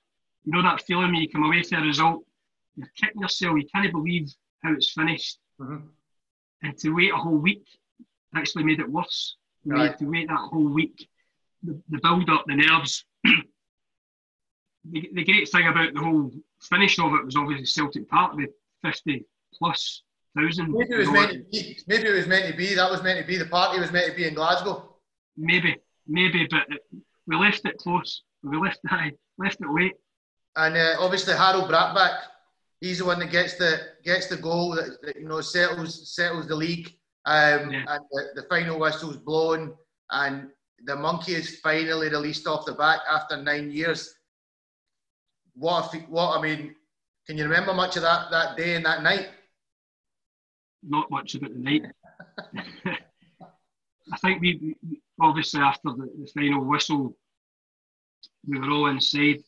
[0.46, 2.24] You know that feeling when you come away from a result,
[2.76, 4.32] you're kicking yourself, you can't believe
[4.62, 5.38] how it's finished.
[5.60, 5.86] Mm-hmm.
[6.62, 7.66] And to wait a whole week
[8.34, 9.36] actually made it worse.
[9.64, 9.98] Right.
[9.98, 11.08] To wait that whole week,
[11.62, 13.04] the, the build up, the nerves.
[13.24, 16.30] the, the great thing about the whole
[16.60, 18.46] finish of it was obviously Celtic Park, the
[18.82, 19.24] 50
[19.54, 20.02] plus
[20.36, 20.72] thousand.
[20.72, 21.78] Maybe it was meant to be.
[21.88, 22.74] Maybe it was meant to be.
[22.74, 23.36] That was meant to be.
[23.36, 24.96] The party was meant to be in Glasgow.
[25.36, 25.76] Maybe,
[26.06, 26.66] maybe, but
[27.26, 28.22] we left it close.
[28.42, 29.94] We left it, left it late.
[30.56, 32.18] And uh, obviously Harald Brattbakk,
[32.80, 36.48] he's the one that gets the gets the goal that, that you know settles settles
[36.48, 36.88] the league.
[37.26, 37.84] Um, yeah.
[37.88, 39.74] And the, the final whistle's blown,
[40.10, 40.48] and
[40.84, 44.14] the monkey is finally released off the back after nine years.
[45.54, 45.94] What?
[46.08, 46.38] What?
[46.38, 46.74] I mean,
[47.26, 49.28] can you remember much of that that day and that night?
[50.82, 51.82] Not much about the night.
[54.12, 54.76] I think we,
[55.20, 57.16] obviously after the, the final whistle,
[58.46, 59.42] we were all inside.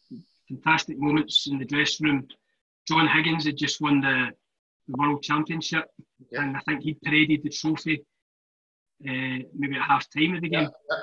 [0.49, 2.28] Fantastic moments in the dressing room.
[2.86, 4.30] John Higgins had just won the,
[4.88, 5.84] the World Championship,
[6.30, 6.42] yeah.
[6.42, 8.05] and I think he paraded the trophy
[9.07, 10.70] uh, maybe at half time of the game.
[10.90, 10.96] Yeah.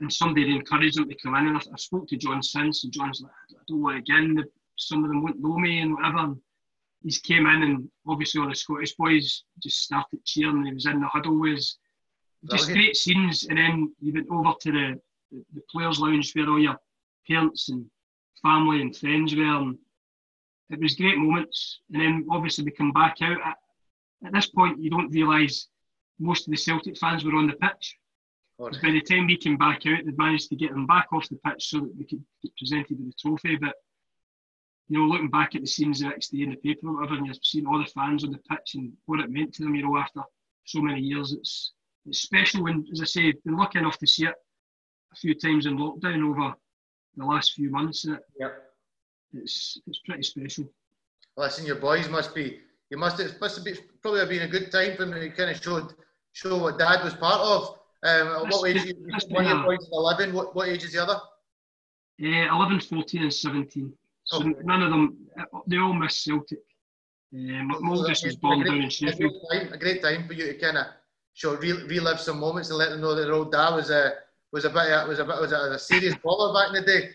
[0.00, 1.48] And somebody encouraged him to come in.
[1.48, 4.44] And I, I, spoke to John since, and John's like, I don't want to again.
[4.76, 6.18] Some of them won't know me and whatever.
[6.18, 6.36] And
[7.02, 10.58] he's came in, and obviously all the Scottish boys just started cheering.
[10.58, 11.66] and He was in the huddle with
[12.48, 13.46] just great scenes.
[13.48, 15.00] And then you went over to the,
[15.32, 16.78] the, the players' lounge where all your
[17.26, 17.84] parents and
[18.42, 19.42] family and friends were.
[19.42, 19.78] And
[20.70, 21.80] it was great moments.
[21.92, 23.38] And then obviously we come back out.
[23.44, 23.56] At,
[24.26, 25.68] at this point, you don't realise
[26.18, 27.96] most of the Celtic fans were on the pitch.
[28.58, 31.36] By the time we came back out, they'd managed to get them back off the
[31.46, 33.56] pitch so that we could get presented with the trophy.
[33.56, 33.76] But
[34.88, 37.14] you know, looking back at the scenes the next day in the paper or whatever,
[37.14, 39.74] and you're seeing all the fans on the pitch and what it meant to them,
[39.74, 40.22] you know, after
[40.64, 41.72] so many years, it's
[42.06, 44.34] it's special when, as I say, been lucky enough to see it
[45.12, 46.54] a few times in lockdown over
[47.18, 48.04] the last few months.
[48.04, 48.70] It, yep.
[49.32, 50.70] it's it's pretty special.
[51.36, 52.60] Listen, your boys must be.
[52.90, 53.20] You must.
[53.20, 55.20] It must have been, probably have been a good time for them.
[55.22, 55.94] You kind of showed
[56.32, 57.78] show what Dad was part of.
[58.04, 58.94] Um, what age?
[59.28, 60.32] one of your boys is eleven.
[60.32, 61.20] What what age is the other?
[62.20, 63.92] Uh, 11, 14 and 17.
[64.24, 64.52] So okay.
[64.64, 65.18] none of them,
[65.68, 66.58] they all miss Celtic.
[67.32, 69.32] Um, Maldus was born down in Sheffield.
[69.32, 70.86] A great, time, a great time for you to kind of
[71.34, 74.14] show relive some moments and let them know that their old dad was a
[74.52, 76.86] was a bit was a bit was a, was a serious baller back in the
[76.86, 77.10] day.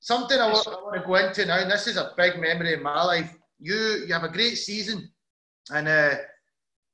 [0.00, 2.74] Something I want, I want to go into now, and this is a big memory
[2.74, 3.36] in my life.
[3.58, 5.10] You you have a great season,
[5.70, 6.14] and uh,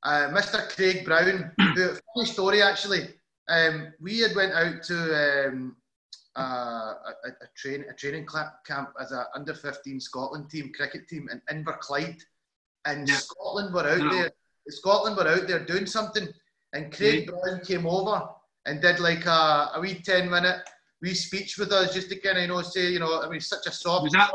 [0.03, 0.69] uh, Mr.
[0.75, 3.09] Craig Brown, who, funny story actually.
[3.47, 5.77] Um, we had went out to um,
[6.35, 8.27] uh, a, a, train a training
[8.67, 12.23] camp as an under 15 Scotland team cricket team in Inverclyde,
[12.87, 13.17] and yeah.
[13.17, 14.11] Scotland were out no.
[14.11, 14.31] there.
[14.69, 16.27] Scotland were out there doing something,
[16.73, 18.31] and Craig Brown came over
[18.67, 20.61] and did like a, a wee 10 minute
[21.03, 23.41] wee speech with us just to kind of, you know, say, you know, I mean,
[23.41, 24.05] such a soft.
[24.05, 24.31] Was that,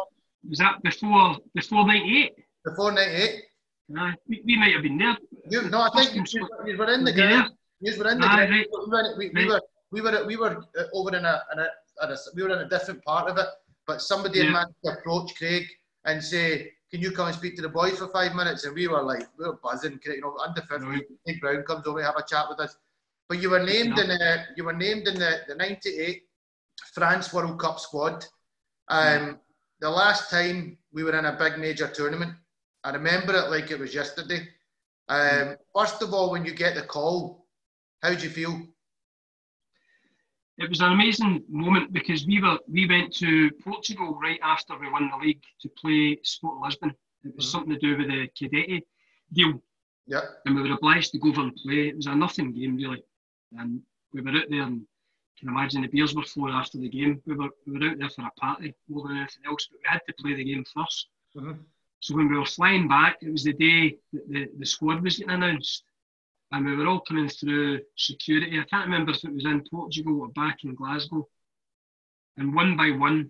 [0.47, 2.33] was that before, before 98?
[2.63, 3.43] Before 98.
[3.89, 5.17] Nah, we, we might have been there.
[5.49, 7.53] You, no, I think you, you were in the ground.
[7.81, 8.51] You were in the ground.
[8.51, 8.67] Right.
[8.77, 9.61] We, were, we, we, were,
[9.91, 11.67] we were, we were uh, over in a, in a,
[12.01, 13.47] a, we were in a different part of it,
[13.87, 14.51] but somebody yeah.
[14.51, 15.65] managed to approach Craig
[16.05, 18.65] and say, can you come and speak to the boys for five minutes?
[18.65, 21.03] And we were like, we were buzzing, you know, under 50, right.
[21.25, 22.75] Nick Brown comes over have a chat with us.
[23.29, 26.23] But you were named in the, you were named in the, the 98
[26.93, 28.25] France World Cup squad.
[28.87, 29.33] Um, yeah.
[29.81, 32.33] The last time we were in a big major tournament,
[32.83, 34.47] I remember it like it was yesterday.
[35.07, 37.45] Um, first of all, when you get the call,
[38.01, 38.61] how did you feel?
[40.59, 44.91] it was an amazing moment because we were we went to Portugal right after we
[44.91, 46.93] won the league to play Sport Lisbon.
[47.23, 47.51] It was mm-hmm.
[47.51, 48.81] something to do with the Cadete
[49.31, 49.61] deal.
[50.05, 50.21] Yeah.
[50.45, 51.89] And we were obliged to go over and play.
[51.89, 53.03] It was a nothing game really.
[53.57, 53.81] And
[54.13, 57.21] we were out there and you can imagine the beers were flowing after the game.
[57.25, 59.89] We were we were out there for a party more than anything else, but we
[59.89, 61.05] had to play the game 1st
[61.37, 61.51] mm-hmm.
[62.01, 65.17] So when we were flying back, it was the day that the, the squad was
[65.17, 65.83] getting announced
[66.51, 68.59] and we were all coming through security.
[68.59, 71.27] I can't remember if it was in Portugal or back in Glasgow.
[72.37, 73.29] And one by one,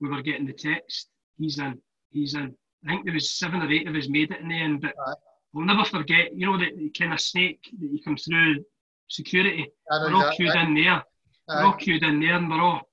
[0.00, 1.08] we were getting the text.
[1.38, 1.80] He's in.
[2.10, 2.54] He's in.
[2.84, 4.94] I think there was seven or eight of us made it in the end, but
[5.52, 6.34] we'll never forget.
[6.34, 8.64] You know that kind of snake that you come through
[9.08, 9.70] security.
[9.90, 11.02] We're all queued in there.
[11.48, 12.88] We're all queued in there and we're all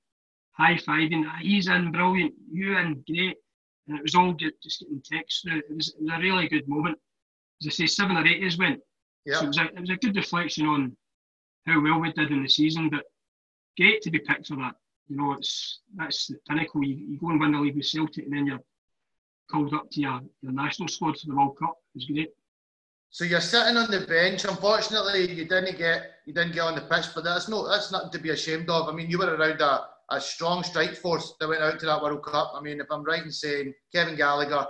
[0.52, 1.24] high fiving.
[1.40, 2.34] He's in, brilliant.
[2.52, 3.38] You in, great.
[3.88, 5.60] And it was all just, just getting text through.
[5.60, 6.98] It was, it was a really good moment.
[7.62, 8.80] As I say, seven or eight years went.
[9.26, 9.40] Yeah.
[9.40, 10.96] So it was, a, it was a good reflection on
[11.66, 13.04] how well we did in the season, but
[13.78, 14.76] great to be picked for that.
[15.08, 16.84] You know, it's that's the pinnacle.
[16.84, 18.62] You, you go and win the league with Celtic, and then you're
[19.52, 21.76] called up to your, your national squad for the World Cup.
[21.94, 22.30] It was great.
[23.14, 24.46] So you're sitting on the bench.
[24.46, 28.10] Unfortunately, you didn't get you didn't get on the pitch, but that's no that's nothing
[28.12, 28.88] to be ashamed of.
[28.88, 32.02] I mean, you were around a, a strong strike force that went out to that
[32.02, 32.54] World Cup.
[32.56, 34.66] I mean, if I'm right in saying Kevin Gallacher,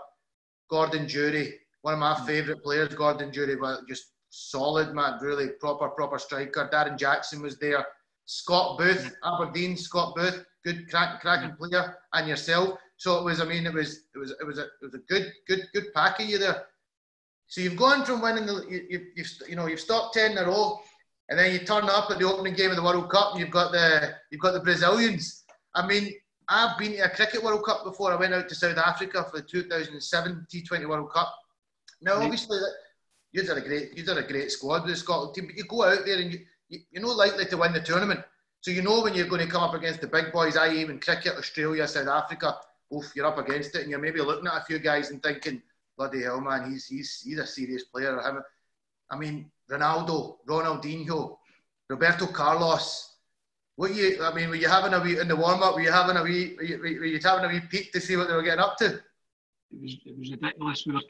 [0.72, 2.26] Gordon Durie, one of my mm.
[2.26, 6.68] favourite players, Gordon Durie, but just solid man, really proper proper striker.
[6.74, 7.86] Darren Jackson was there.
[8.26, 12.80] Scott Booth, Aberdeen, Scott Booth, good crack, cracking player, and yourself.
[12.98, 15.00] So it was, I mean, it was, it was, it was a, it was a
[15.10, 16.66] good, good, good pack of you there.
[17.52, 20.38] So you've gone from winning the, you, you, you've, you know, you've stopped ten in
[20.38, 20.80] a row,
[21.28, 23.52] and then you turn up at the opening game of the World Cup, and you've
[23.52, 25.43] got the, you've got the Brazilians.
[25.76, 26.14] I mean,
[26.47, 28.14] I've been to a cricket World Cup before.
[28.14, 31.36] I went out to South Africa for the 2007 T20 World Cup.
[32.02, 32.24] Now, mm-hmm.
[32.24, 32.58] obviously,
[33.34, 35.66] you've done a great, you've done a great squad with the Scotland team, but you
[35.66, 36.39] go out there and you,
[36.70, 38.22] you, you're not likely to win the tournament.
[38.62, 41.02] So you know when you're going to come up against the big boys, I even
[41.02, 42.56] cricket, Australia, South Africa,
[42.95, 45.62] oof, you're up against it, and you're maybe looking at a few guys and thinking,
[46.02, 48.20] bloody hell, man, he's he's he's a serious player.
[49.12, 51.38] I mean, Ronaldo, Ronaldinho,
[51.89, 53.18] Roberto Carlos.
[53.76, 54.24] What you?
[54.24, 55.76] I mean, were you having a wee in the warm up?
[55.76, 56.56] Were you having a wee?
[56.58, 58.78] Were you, were you having a wee peek to see what they were getting up
[58.78, 58.88] to?
[59.74, 60.86] It was it was ridiculous.
[60.88, 61.08] We were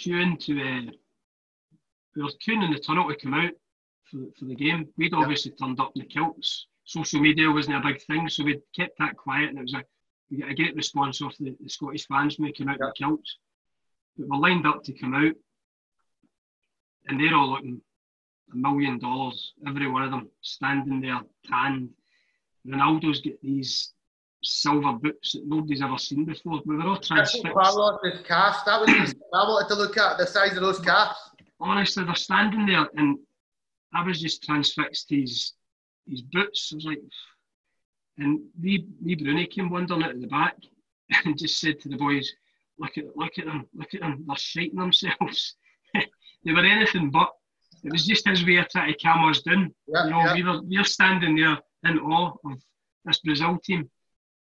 [0.00, 0.90] queuing to uh,
[2.14, 3.54] we were queuing in the tunnel to come out
[4.08, 4.88] for, for the game.
[4.96, 5.58] We'd obviously yep.
[5.58, 6.66] turned up in the kilts.
[6.84, 9.82] Social media wasn't a big thing, so we kept that quiet, and it was a
[10.30, 12.94] we get a great response off the, the Scottish fans making out yep.
[12.94, 13.38] the kilts.
[14.18, 15.34] But we're lined up to come out,
[17.06, 17.80] and they're all looking
[18.52, 21.90] a million dollars, every one of them, standing there tanned.
[22.66, 23.92] Ronaldo's got these
[24.42, 26.60] silver boots that nobody's ever seen before.
[26.64, 27.54] We were all transfixed.
[27.54, 31.18] Carlos' that was I wanted to look at the size of those calves.
[31.60, 33.18] Honestly, they're standing there, and
[33.94, 35.52] I was just transfixed his
[36.08, 36.70] his boots.
[36.72, 37.02] I was like,
[38.18, 40.56] and we we Bruni came wandering out of the back
[41.24, 42.30] and just said to the boys,
[42.78, 45.56] look at look at them, look at them, they're shiting themselves.
[45.94, 47.30] they were anything but.
[47.84, 49.72] It was just his way of trying to calm us down.
[49.86, 50.34] Yeah, you know, yeah.
[50.34, 52.60] we were we are standing there in awe of
[53.04, 53.88] this Brazil team.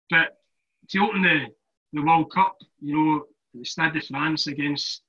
[0.09, 0.37] But
[0.89, 1.47] to open the,
[1.93, 3.23] the World Cup, you know,
[3.53, 5.01] the Stade de France against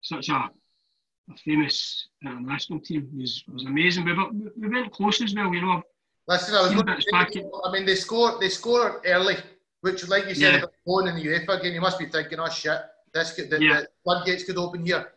[0.00, 4.04] such a, a famous uh, international team was, was amazing.
[4.04, 5.82] We, were, we went close as well, you know.
[6.26, 9.36] Listen, I was looking, I mean, they score they score early
[9.80, 10.58] which, like you said, yeah.
[10.58, 12.80] about in the UEFA game, you must be thinking, "Oh shit,
[13.14, 13.80] this could, the, yeah.
[13.80, 15.12] the floodgates could open here."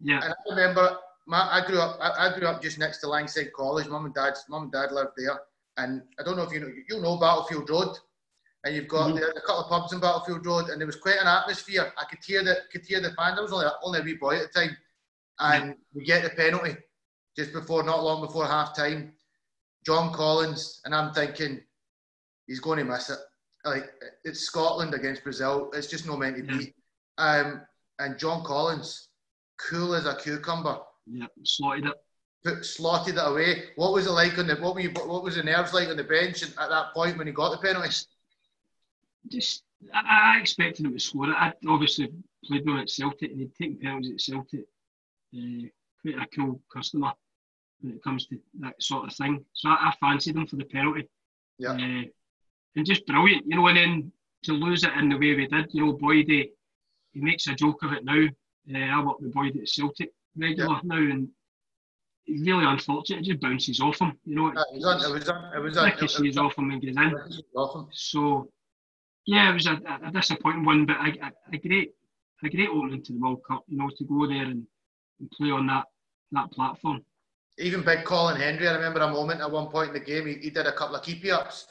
[0.00, 0.20] Yeah.
[0.24, 0.96] And I remember,
[1.26, 1.98] my, I grew up.
[2.00, 3.88] I, I, grew up just next to Langside College.
[3.88, 5.40] Mum and dad's mum and dad lived there,
[5.76, 6.70] and I don't know if you know.
[6.88, 7.96] You know Battlefield Road,
[8.64, 9.18] and you've got mm-hmm.
[9.18, 11.92] the, a couple of pubs in Battlefield Road, and there was quite an atmosphere.
[11.96, 13.38] I could hear the could hear the fans.
[13.38, 14.76] I was only only a wee boy at the time,
[15.38, 15.74] and yeah.
[15.94, 16.76] we get the penalty
[17.36, 19.12] just before, not long before half time.
[19.86, 21.60] John Collins, and I'm thinking
[22.46, 23.18] he's going to miss it
[23.64, 23.90] like
[24.24, 25.70] it's Scotland against Brazil.
[25.74, 26.74] It's just no meant to be.
[27.18, 27.62] Um,
[27.98, 29.08] and John Collins,
[29.58, 30.78] cool as a cucumber.
[31.06, 31.94] Yeah, slotted it.
[32.42, 33.64] Put, slotted it away.
[33.76, 34.56] What was it like on the?
[34.56, 34.90] What were you?
[34.90, 37.58] What was the nerves like on the bench at that point when he got the
[37.58, 37.94] penalty?
[39.28, 41.36] Just, I, I expected him to score it.
[41.36, 42.10] I obviously
[42.44, 44.66] played with him at Celtic, and he'd taken penalties at Celtic.
[45.36, 45.68] Uh,
[46.00, 47.12] quite a cool customer
[47.80, 49.44] when it comes to that sort of thing.
[49.52, 51.08] So I, I fancied him for the penalty.
[51.58, 51.72] Yeah.
[51.72, 52.04] Uh,
[52.76, 53.66] and just brilliant, you know.
[53.66, 54.12] And then
[54.44, 56.50] to lose it in the way we did, you know, Boyd, he
[57.14, 58.26] makes a joke of it now.
[58.72, 60.80] Uh, I work with Boyd at Celtic regular yeah.
[60.84, 61.28] now, and
[62.26, 63.20] it's really unfortunate.
[63.20, 64.48] It just bounces off him, you know.
[64.48, 66.96] it was on, it was on, it was on, it was off him and goes
[66.96, 67.86] in.
[67.92, 68.50] So,
[69.26, 71.92] yeah, it was a, a disappointing one, but a, a, a, great,
[72.44, 73.64] a great opening to the World Cup.
[73.66, 74.64] You know, to go there and,
[75.18, 75.84] and play on that
[76.32, 77.04] that platform.
[77.58, 80.34] Even big Colin Hendry, I remember a moment at one point in the game, he,
[80.34, 81.66] he did a couple of keepy ups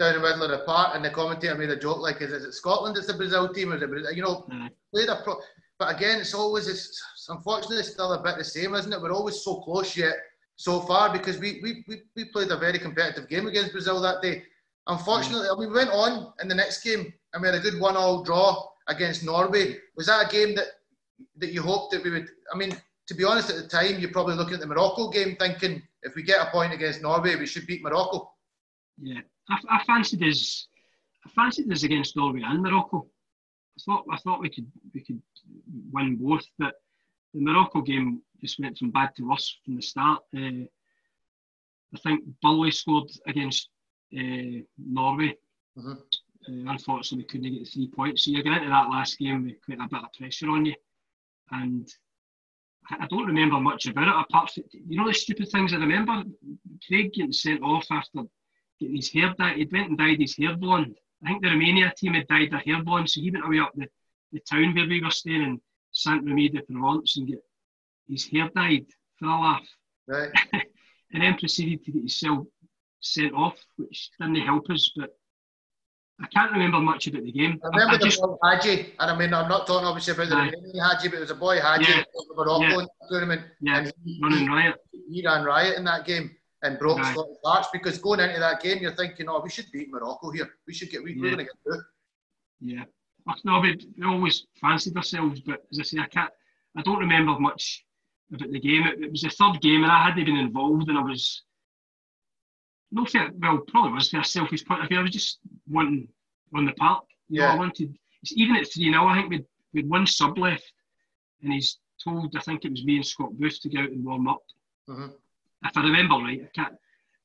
[0.00, 2.44] down the middle of the park, and the commentator made a joke like, "Is, is
[2.44, 2.96] it Scotland?
[2.96, 4.12] It's the Brazil team, or is it Brazil?
[4.12, 4.70] You know, mm.
[4.92, 5.36] played a pro."
[5.78, 9.00] But again, it's always it's, unfortunately still a bit the same, isn't it?
[9.00, 10.16] We're always so close yet
[10.56, 14.22] so far because we we, we, we played a very competitive game against Brazil that
[14.22, 14.42] day.
[14.86, 15.58] Unfortunately, mm.
[15.58, 19.22] we went on in the next game and we had a good one-all draw against
[19.22, 19.76] Norway.
[19.96, 20.68] Was that a game that
[21.36, 22.28] that you hoped that we would?
[22.52, 22.74] I mean,
[23.06, 26.14] to be honest, at the time, you're probably looking at the Morocco game, thinking if
[26.14, 28.30] we get a point against Norway, we should beat Morocco.
[29.02, 30.68] Yeah, I, I fancied us.
[31.26, 33.06] I fancied us against Norway and Morocco.
[33.78, 35.22] I thought I thought we could we could
[35.92, 36.74] win both, but
[37.34, 40.22] the Morocco game just went from bad to worse from the start.
[40.36, 40.64] Uh,
[41.94, 43.68] I think Burley scored against
[44.16, 45.36] uh, Norway.
[45.78, 45.96] Mhm.
[45.96, 48.24] Uh, unfortunately, we couldn't get the three points.
[48.24, 50.74] So you're going into that last game with quite a bit of pressure on you.
[51.50, 51.88] And
[52.90, 55.76] I I don't remember much about it apart from, you know, the stupid things I
[55.76, 56.24] remember?
[56.86, 58.22] Craig getting sent off after
[58.80, 59.56] getting his hair dyed.
[59.58, 60.96] He went and dyed his hair blonde.
[61.24, 63.72] I think the Romania team had dyed their hair blonde, so he went away up
[63.74, 63.86] the,
[64.32, 65.60] the town where we were staying in
[65.92, 67.42] Saint Remy de Provence and get
[68.08, 68.86] his hair dyed
[69.18, 69.68] for a laugh.
[70.08, 70.30] Right.
[71.12, 72.46] and then proceeded to get himself
[73.00, 74.90] sent off, which didn't help us.
[74.96, 75.10] But
[76.22, 77.58] I can't remember much about the game.
[77.64, 80.14] I I, remember I the just, boy Hadji, and I mean, I'm not talking obviously
[80.14, 80.50] about the Aye.
[80.50, 82.02] Romanian Hagi, but it was a boy Hadji Yeah.
[82.34, 82.86] played Yeah.
[83.10, 84.76] tournament, yeah, and he, running riot.
[85.10, 86.30] he ran riot in that game
[86.62, 87.12] and broke Aye.
[87.12, 90.50] Scottish hearts because going into that game, you're thinking, oh, we should beat Morocco here.
[90.66, 91.82] We should get, we, we're going to get through.
[92.60, 92.84] Yeah.
[93.44, 96.30] No, we, always fancied ourselves, but as I say, I can't.
[96.76, 97.84] I don't remember much
[98.32, 98.86] about the game.
[98.86, 101.42] It, it was the third game, and I hadn't been involved, and I was
[102.92, 103.30] no fair.
[103.40, 104.98] Well, probably was for a selfish point of view.
[104.98, 105.38] I was just
[105.68, 106.08] wanting
[106.54, 107.04] on the park.
[107.28, 107.52] You know, Yeah.
[107.52, 107.96] I wanted.
[108.22, 110.72] It's even at three 0 I think we'd we'd one sub left,
[111.42, 112.34] and he's told.
[112.36, 114.42] I think it was me and Scott Booth to go out and warm up.
[114.88, 115.12] Mhm.
[115.64, 116.74] If I remember right, I can't.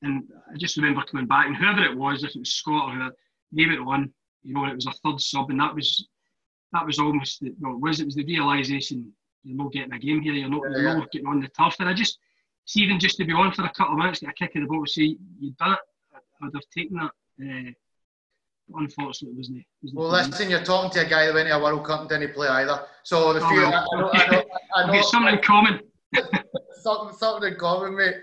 [0.02, 2.94] And I just remember coming back, and whoever it was, if it was Scott or
[2.94, 3.12] whoever,
[3.54, 4.12] gave it on.
[4.42, 6.06] You know, and it was a third sub, and that was
[6.72, 9.12] that was almost the, well, it was it was the realization
[9.42, 10.94] you're not getting a game here, you're not, Yeah, you're yeah.
[10.98, 11.76] not getting on the turf.
[11.78, 12.18] And I just
[12.64, 14.62] see even just to be on for a couple of minutes, get a kick of
[14.62, 15.78] the ball, say you've done it,
[16.14, 17.12] I- I'd have taken that.
[17.40, 17.70] Uh,
[18.78, 19.58] unfortunately, it wasn't.
[19.58, 22.00] It wasn't Well, listen, you're talking to a guy that went to a World Cup
[22.00, 22.84] and didn't play either.
[23.04, 23.72] So the Oh, few, well.
[23.92, 25.80] I know, I know, I know, We've got something in common.
[26.82, 28.16] something, something in common, mate.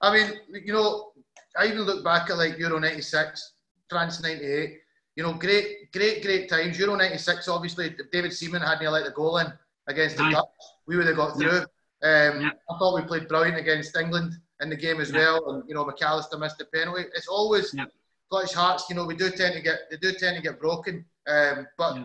[0.00, 0.32] I mean,
[0.64, 1.12] you know,
[1.58, 3.54] I even look back at like Euro '96,
[3.88, 4.78] France '98.
[5.16, 6.78] You know, great, great, great times.
[6.78, 9.52] Euro '96, obviously, if David Seaman hadn't let the goal in
[9.88, 10.32] against the Aye.
[10.32, 10.44] Dutch,
[10.86, 11.48] we would have got Yeah.
[11.48, 11.58] through.
[12.02, 12.50] Um, Yeah.
[12.70, 15.18] I thought we played brilliant against England in the game as Yeah.
[15.32, 17.06] well, and you know, McAllister missed the penalty.
[17.14, 17.86] It's always Yeah.
[18.26, 18.88] Scottish hearts.
[18.88, 21.04] You know, we do tend to get they do tend to get broken.
[21.26, 22.04] Um, but Yeah.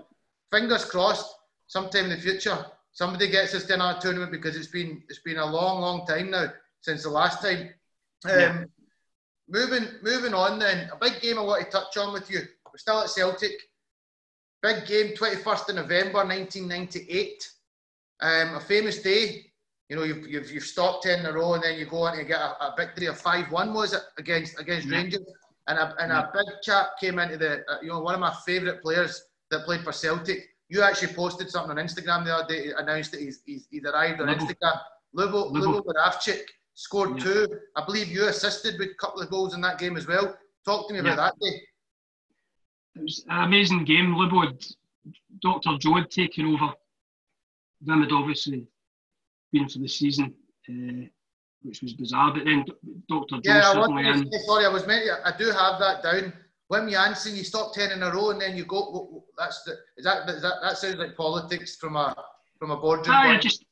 [0.52, 1.36] fingers crossed,
[1.68, 5.38] sometime in the future, somebody gets us to another tournament because it's been it's been
[5.38, 6.48] a long, long time now
[6.82, 7.70] since the last time.
[8.26, 8.64] Um, Yeah.
[9.50, 12.40] Moving moving on then, a big game I want to touch on with you.
[12.40, 13.52] We're still at Celtic.
[14.62, 17.52] Big game, 21st of November 1998.
[18.22, 19.46] Um, a famous day.
[19.90, 22.16] You know, you've, you've, you've stopped 10 in a row and then you go on
[22.18, 24.98] to get a, a victory of 5 1, was it, against against Yeah.
[24.98, 25.22] Rangers?
[25.68, 28.34] And, a, and a big chap came into the, uh, you know, one of my
[28.46, 29.22] favourite players
[29.52, 30.48] that played for Celtic.
[30.74, 34.20] You actually posted something on Instagram the other day, announced that he's, he's, he's arrived
[34.22, 34.40] on Lubo.
[34.40, 34.80] Instagram.
[35.16, 35.52] Lubo.
[35.52, 37.24] Lubo Moravcik scored Yeah.
[37.26, 37.48] two.
[37.76, 40.36] I believe you assisted with a couple of goals in that game as well.
[40.66, 41.62] Talk to me about that day.
[42.96, 44.16] It was an amazing game.
[44.16, 44.66] Lubo had,
[45.44, 45.78] Dr.
[45.78, 46.74] Joe had taken over.
[47.82, 48.66] Them had obviously
[49.52, 50.34] been for the season,
[50.68, 51.06] uh,
[51.62, 52.34] which was bizarre.
[52.34, 52.66] But then
[53.08, 53.36] Dr.
[53.36, 54.32] Joe Yeah, I suddenly wanted in.
[54.32, 56.34] to say, sorry, I was meant to, I do have that down.
[56.72, 60.06] Wim Jansen, you stop 10 in a row and then you go, that's the, is
[60.06, 62.16] that, is that, that sounds like politics from a,
[62.58, 63.16] from a boardroom.
[63.16, 63.66] Aye, I just,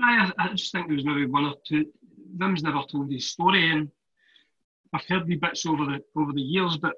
[0.00, 1.86] I I just think there was maybe one or two.
[2.36, 3.88] Wim's never told his story, and
[4.92, 6.94] I've heard wee bits over the over the years, but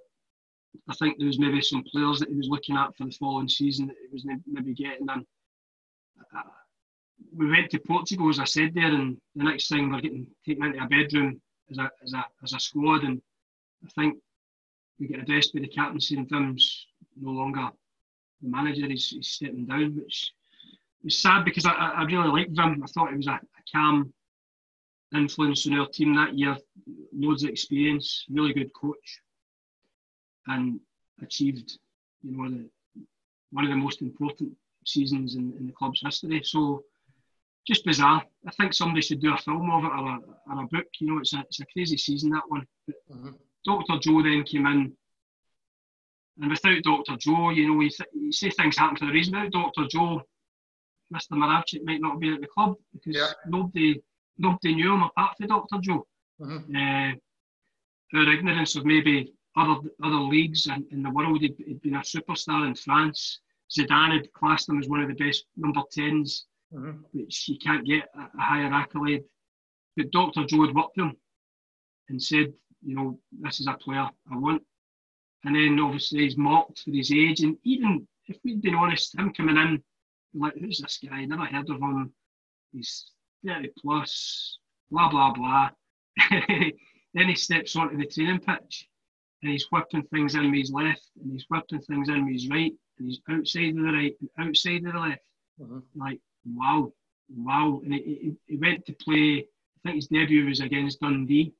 [0.88, 3.48] I think there was maybe some players that he was looking at for the following
[3.48, 5.08] season that he was maybe getting.
[5.10, 5.24] And
[6.36, 6.42] uh,
[7.36, 10.64] we went to Portugal, as I said there, and the next thing we're getting taken
[10.64, 11.40] into a bedroom
[11.70, 13.20] as a as a as a squad, and
[13.84, 14.18] I think
[14.98, 16.86] we get addressed by the captaincy, and Wim's
[17.20, 17.68] no longer
[18.42, 18.86] the manager.
[18.88, 20.32] He's, he's stepping down, which
[21.02, 22.82] was sad because I, I really liked Vim.
[22.82, 24.12] I thought he was a, a calm
[25.14, 26.56] influence on our team that year.
[27.12, 29.20] Loads of experience, really good coach,
[30.46, 30.80] and
[31.22, 31.78] achieved,
[32.22, 32.68] you know, the,
[33.52, 34.52] one of the most important
[34.86, 36.42] seasons in, in the club's history.
[36.44, 36.82] So
[37.66, 38.22] just bizarre.
[38.46, 40.18] I think somebody should do a film of it or a,
[40.50, 40.86] or a book.
[41.00, 42.66] You know, it's a, it's a crazy season that one.
[42.86, 43.34] But Mhm.
[43.64, 43.98] Dr.
[44.00, 44.92] Joe then came in,
[46.40, 47.16] and without Dr.
[47.18, 49.34] Joe, you know, you, you say things happen for a reason.
[49.34, 49.86] Without Dr.
[49.88, 50.22] Joe,
[51.14, 51.32] Mr.
[51.32, 53.32] Moravcik might not be at the club because Yeah.
[53.48, 54.02] nobody
[54.36, 55.78] nobody knew him apart from Dr.
[55.80, 56.06] Joe.
[56.40, 56.74] Mhm.
[56.74, 61.94] Uh, our ignorance of maybe other other leagues in, in the world, he'd, he'd been
[61.94, 63.40] a superstar in France.
[63.70, 67.04] Zidane had classed him as one of the best number 10s, Mhm.
[67.12, 69.24] which you can't get a, a higher accolade.
[69.96, 70.44] But Dr.
[70.46, 71.16] Joe had worked with him
[72.08, 72.52] and said,
[72.84, 74.62] you know, this is a player I want.
[75.44, 77.40] And then obviously he's mocked for his age.
[77.40, 79.82] And even if we'd been honest, him coming in,
[80.34, 81.24] like, who's this guy?
[81.24, 82.12] Never heard of him.
[82.72, 83.10] He's
[83.46, 84.58] 30 plus,
[84.90, 85.70] blah, blah, blah.
[86.30, 88.88] then he steps onto the training pitch
[89.42, 92.48] and he's whipping things in with his left and he's whipping things in with his
[92.48, 95.22] right and he's outside of the right and outside of the left.
[95.60, 95.82] Mhm.
[95.94, 96.92] Like, wow,
[97.28, 97.80] wow.
[97.84, 101.52] And he, he, he went to play, I think his debut was against Dundee.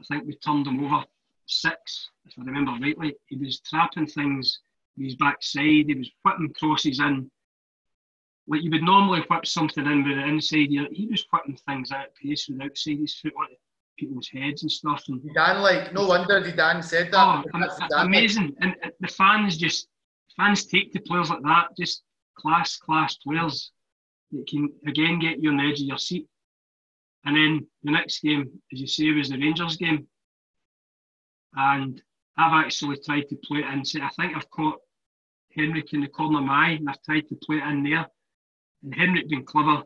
[0.00, 1.04] I think we turned him over
[1.46, 3.14] six, if I remember rightly.
[3.26, 4.60] He was trapping things
[4.96, 5.86] with his backside.
[5.88, 7.30] He was whipping crosses in.
[8.46, 12.14] Like you would normally whip something in with the inside, he was whipping things out
[12.20, 13.46] pace with the outside his foot on
[13.98, 15.04] people's heads and stuff.
[15.08, 17.44] And Dan, like, no wonder the Dan said that.
[17.54, 18.56] Oh, amazing.
[18.60, 18.76] Like.
[18.82, 19.88] And the fans just,
[20.36, 22.02] fans take to players like that, just
[22.36, 23.70] class, class players
[24.32, 26.26] that can, again, get you on the edge of your seat.
[27.24, 30.06] And then the next game, as you say, was the Rangers game.
[31.54, 32.00] And
[32.36, 34.02] I've actually tried to play it in.
[34.02, 34.80] I think I've caught
[35.54, 38.06] Henrik in the corner of my eye, and I've tried to play it in there.
[38.82, 39.82] And Henrik being clever,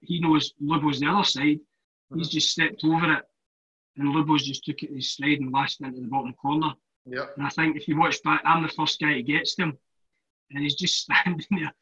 [0.00, 1.60] he knows Lubo's the other side.
[2.14, 2.30] He's uh-huh.
[2.30, 3.24] just stepped over it,
[3.96, 6.72] and Lubo's just took it in his stride and lashed into the bottom corner.
[7.06, 7.34] Yep.
[7.36, 9.76] And I think if you watch back, I'm the first guy who gets him.
[10.50, 11.72] and he's just standing there.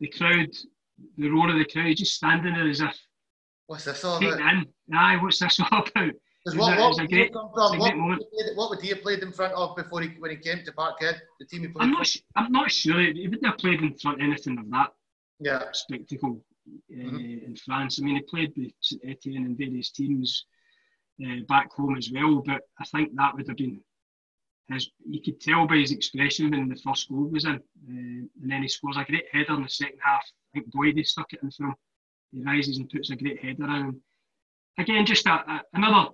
[0.00, 0.50] The crowd,
[1.16, 2.98] the roar of the crowd, he's just standing there as if
[3.66, 4.66] What's this all about?
[4.94, 6.12] Aye, what's this all about?
[6.54, 7.78] What, what, a great, come from?
[7.78, 7.96] What,
[8.54, 11.18] what, would he have played in front of before he when he came to Parkhead?
[11.40, 11.82] The team he played.
[11.82, 12.16] I'm not.
[12.36, 13.00] I'm not sure.
[13.00, 14.92] He wouldn't have played in front of anything of that.
[15.40, 15.64] Yeah.
[15.72, 17.16] Spectacle uh, mm-hmm.
[17.16, 17.98] in France.
[17.98, 20.46] I mean, he played with St Etienne and various teams
[21.20, 22.44] uh, back home as well.
[22.46, 23.80] But I think that would have been
[24.68, 24.88] his.
[25.04, 27.58] You could tell by his expression when the first goal was in, uh,
[27.88, 30.22] and then he scores a great header in the second half.
[30.22, 31.74] I think Boyd stuck it in for him
[32.32, 34.00] he rises and puts a great header in.
[34.78, 36.10] Again, just a, a, another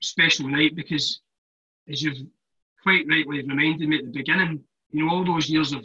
[0.00, 1.20] special night because,
[1.90, 2.26] as you've
[2.82, 5.84] quite rightly reminded me at the beginning, you know, all those years of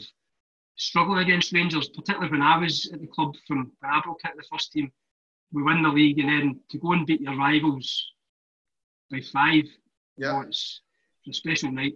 [0.76, 4.36] struggling against Rangers, particularly when I was at the club from when I broke out
[4.36, 4.92] the first team,
[5.52, 8.14] we win the league and then to go and beat your rivals
[9.12, 9.66] by five,
[10.18, 10.82] yeah, it's,
[11.26, 11.96] it's a special night.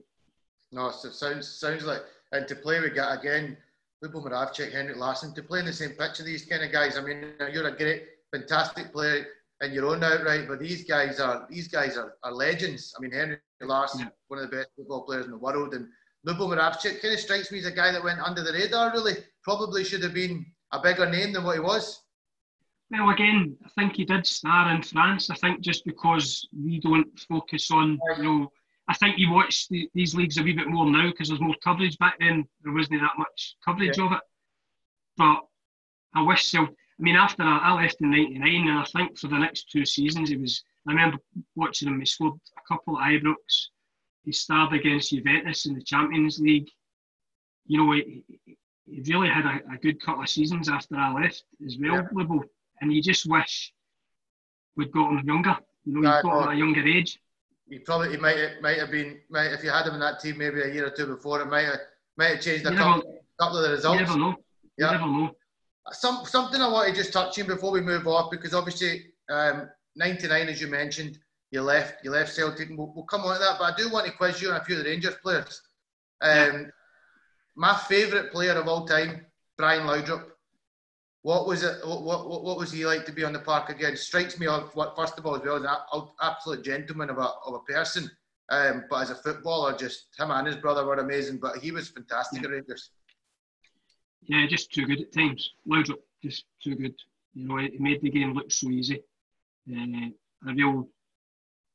[0.72, 3.58] No, so it sounds sounds like and to play with again
[4.06, 6.98] Lubo Moravcik, Henrik Larsson, to play in the same pitch of these kind of guys.
[6.98, 9.26] I mean, you're a great, fantastic player
[9.62, 12.94] in your own outright, but these guys are these guys are, are legends.
[12.98, 14.10] I mean, Henrik Larsson, yeah.
[14.28, 15.88] one of the best football players in the world, and
[16.28, 18.92] Lubo Moravcik kind of strikes me as a guy that went under the radar.
[18.92, 22.02] Really, probably should have been a bigger name than what he was.
[22.92, 25.30] Well, again, I think he did star in France.
[25.32, 28.52] I think just because we don't focus on, you know,
[28.88, 31.56] I think you watch the, these leagues a wee bit more now because there's more
[31.64, 31.98] coverage.
[31.98, 34.06] Back then, there wasn't that much coverage yeah.
[34.06, 34.20] of it.
[35.18, 35.40] But
[36.14, 36.64] I wish so.
[36.64, 36.68] I
[37.00, 40.30] mean, after I, I left in '99, and I think for the next two seasons,
[40.30, 40.64] he was.
[40.88, 41.18] I remember
[41.56, 42.00] watching him.
[42.00, 43.70] He scored a couple of Ibrox.
[44.24, 46.70] He starred against Juventus in the Champions League.
[47.66, 48.24] You know, he,
[48.86, 52.40] he really had a, a, good couple of seasons after I left as well, yeah.
[52.82, 53.74] And you just wish
[54.76, 55.58] we'd got him younger.
[55.86, 57.20] You know, he got him at a younger age
[57.68, 60.38] he probably he might might have been might if you had him in that team
[60.38, 61.80] maybe a year or two before it might have
[62.18, 64.00] might have changed a couple, never, couple of the results.
[64.00, 64.30] You never know.
[64.78, 64.92] You yeah.
[64.92, 65.32] never know.
[65.92, 69.70] Some something I want to just touch on before we move off because obviously um,
[69.96, 71.20] 99 as you mentioned
[71.52, 73.92] you left you left Celtic and we'll, we'll, come on to that but I do
[73.92, 75.62] want to quiz you on a few of the Rangers players.
[76.22, 76.64] Um, yeah.
[77.56, 79.26] My favourite player of all time,
[79.58, 80.26] Brian Laudrup.
[81.26, 81.78] What was it?
[81.84, 83.98] What, what, what was he like to be on the park again?
[83.98, 84.76] Strikes me off.
[84.76, 88.08] What first of all, as well as an absolute gentleman of a of a person,
[88.52, 91.40] um, but as a footballer, just him and his brother were amazing.
[91.40, 92.48] But he was fantastic yeah.
[92.48, 92.92] at Rangers.
[94.22, 95.54] Yeah, just too good at times.
[95.68, 96.94] Laudrup, just too good.
[97.34, 99.02] You know, he made the game look so easy.
[99.68, 100.10] Uh,
[100.48, 100.88] a real,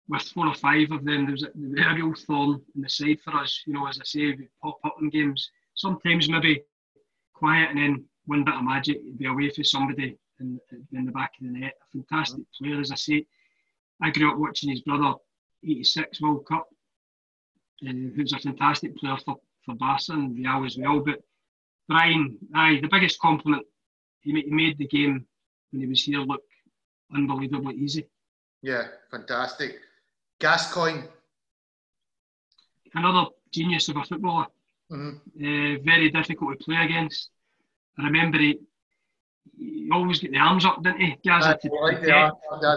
[0.08, 3.18] with four or five of them, there was a, a real thorn in the side
[3.24, 3.64] for us.
[3.66, 5.50] You know, as I say, we pop up in games.
[5.74, 6.62] Sometimes maybe
[7.34, 10.60] quiet and then one bit of magic he'd be away for somebody in,
[10.92, 11.74] in the back of the net.
[11.82, 13.26] A fantastic player, as I say.
[14.02, 15.14] I grew up watching his brother
[15.64, 16.68] 86 World Cup,
[17.86, 21.00] uh, who's a fantastic player for, for Barca and Real as well.
[21.00, 21.22] But
[21.88, 23.66] Brian, aye, the biggest compliment,
[24.20, 25.26] he, he made the game
[25.70, 26.42] when he was here look
[27.14, 28.06] unbelievably easy.
[28.62, 29.76] Yeah, fantastic.
[30.38, 31.04] Gascoigne.
[32.94, 34.46] Another genius of a footballer.
[34.90, 35.16] Mm-hmm.
[35.36, 37.30] Uh, very difficult to play against.
[37.98, 38.58] I remember he,
[39.56, 41.16] he always get the arms up, didn't he?
[41.24, 42.30] Gazza to, yeah,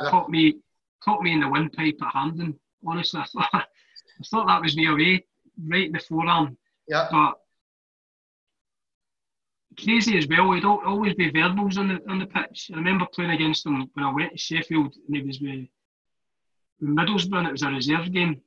[0.09, 0.57] caught me
[1.03, 2.59] caught me in the windpipe at Hampden.
[2.85, 5.25] Honestly, I thought I thought that was me away,
[5.65, 6.57] right in the forearm.
[6.87, 7.07] Yeah.
[7.11, 7.35] But
[9.81, 10.51] crazy as well.
[10.51, 12.71] He'd always be verbals on the on the pitch.
[12.73, 15.67] I remember playing against him when I went to Sheffield, and he was with,
[16.81, 18.41] Middlesbrough, and it was a reserve game,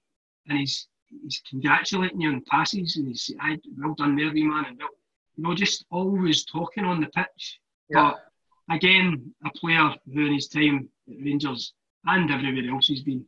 [0.49, 0.89] and he's
[1.23, 3.31] he's congratulating you on passes, and he's
[3.79, 4.89] well done there, man, and well,
[5.37, 7.61] you know, just always talking on the pitch.
[7.91, 8.13] Yeah.
[8.69, 11.75] But again, a player who in his time at Rangers
[12.07, 13.25] and everywhere else he's been,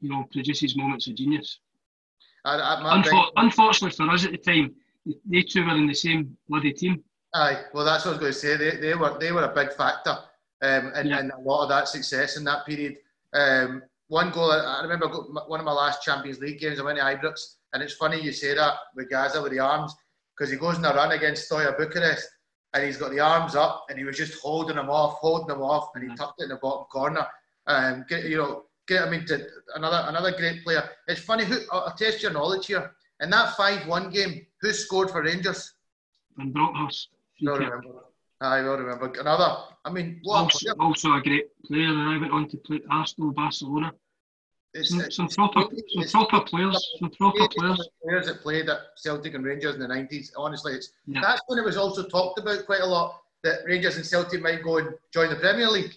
[0.00, 1.60] you know, produces moments of genius.
[2.44, 4.74] I, I, Unfor- unfortunately for us at the time,
[5.26, 7.02] they two were in the same bloody team.
[7.34, 8.56] Aye, well, that's what I was going to say.
[8.56, 10.16] They, they were they were a big factor
[10.62, 11.20] um, in, yeah.
[11.20, 12.96] in a lot of that success in that period.
[13.32, 14.52] Um, one goal.
[14.52, 16.78] I remember one of my last Champions League games.
[16.78, 19.94] I went to Ibrox, and it's funny you say that with Gazza with the arms
[20.36, 22.28] because he goes in a run against Steaua Bucharest,
[22.74, 25.62] and he's got the arms up, and he was just holding them off, holding them
[25.62, 26.16] off, and he mm-hmm.
[26.16, 27.26] tucked it in the bottom corner.
[27.66, 29.46] Um, get, you know, get I mean, to
[29.76, 30.82] another another great player.
[31.06, 31.44] It's funny.
[31.44, 32.92] Who I'll test your knowledge here.
[33.20, 35.74] In that five-one game, who scored for Rangers?
[36.36, 37.08] Van Bronckhorst.
[37.46, 38.04] I remember.
[38.40, 39.12] I will remember.
[39.20, 39.56] Another.
[39.84, 43.92] I mean, also, also, a great player, and I went on to play Arsenal, Barcelona.
[44.74, 47.88] It's, some, it's, some proper, some proper players, some proper players.
[48.02, 50.32] Players that played at Celtic and Rangers in the nineties.
[50.34, 51.20] Honestly, it's yeah.
[51.20, 54.62] that's when it was also talked about quite a lot that Rangers and Celtic might
[54.62, 55.94] go and join the Premier League.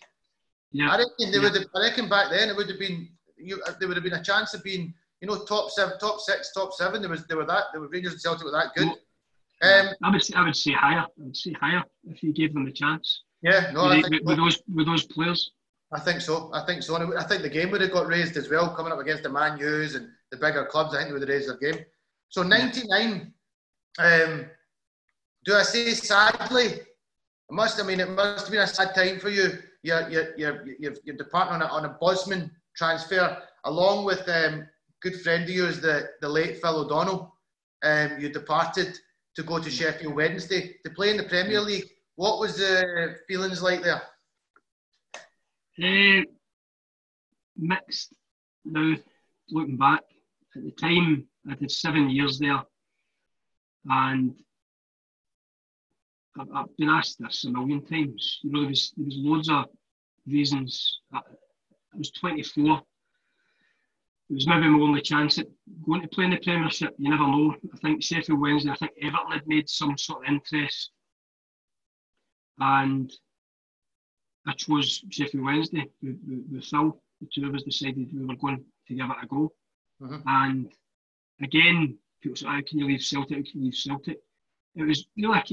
[0.74, 0.90] Yeah.
[0.90, 1.44] I reckon they yeah.
[1.44, 1.56] would.
[1.56, 3.08] Have, I reckon back then it would have been.
[3.38, 6.52] You, there would have been a chance of being, you know, top seven, top six,
[6.52, 7.02] top seven.
[7.02, 7.66] There was, there were that.
[7.72, 8.90] There were Rangers and Celtic were that good.
[9.62, 11.00] Um, I would, I would say higher.
[11.00, 13.22] I would say higher if you gave them a chance.
[13.42, 15.52] Yeah, no, with, with, with those with those players.
[15.96, 16.50] I think so.
[16.54, 16.98] I think so.
[16.98, 19.30] And I think the game would have got raised as well, coming up against the
[19.30, 20.94] Man U's and the bigger clubs.
[20.94, 21.86] I think they would have raised their game.
[22.28, 23.34] So 99,
[24.00, 24.46] um,
[25.46, 26.66] do I say sadly?
[26.66, 26.84] It
[27.50, 29.58] must, I mean, it must have been a sad time for you.
[29.84, 34.68] You're, you're, you're, you're, you're departing on a, on a Bosman transfer, along with um,
[35.02, 37.34] good friend of yours, the, the late Phil O'Donnell.
[37.84, 39.00] Um, you departed
[39.36, 41.90] to go to Sheffield Wednesday to play in the Premier League.
[42.18, 44.02] What was the feelings like there?
[45.82, 46.22] Uh,
[47.58, 48.14] mixed.
[48.64, 48.96] Now,
[49.50, 50.02] looking back,
[50.56, 52.64] at the time I did seven years there,
[53.90, 54.34] and
[56.40, 58.40] I've, I've been asked this a million times.
[58.44, 59.66] You know, there was there was loads of
[60.26, 61.02] reasons.
[61.14, 62.82] I, I was 24.
[64.28, 65.48] It was maybe my only chance at
[65.86, 66.96] going to play in the Premiership.
[66.98, 67.56] You never know.
[67.74, 70.92] I think Sheffield Wednesday, I think Everton had made some sort of interest.
[72.60, 73.12] And
[74.48, 77.00] I chose Sheffield Wednesday with, with, with Phil.
[77.22, 79.52] The two of us decided we were going to give it a go.
[80.02, 80.22] Mm-hmm.
[80.28, 80.72] And
[81.42, 83.52] again, people say, how can you leave Celtic?
[83.52, 84.18] Can you leave Celtic?
[84.76, 85.48] It was you know, like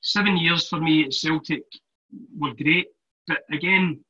[0.00, 1.64] seven years for me at Celtic
[2.38, 2.88] were great.
[3.26, 4.04] But again,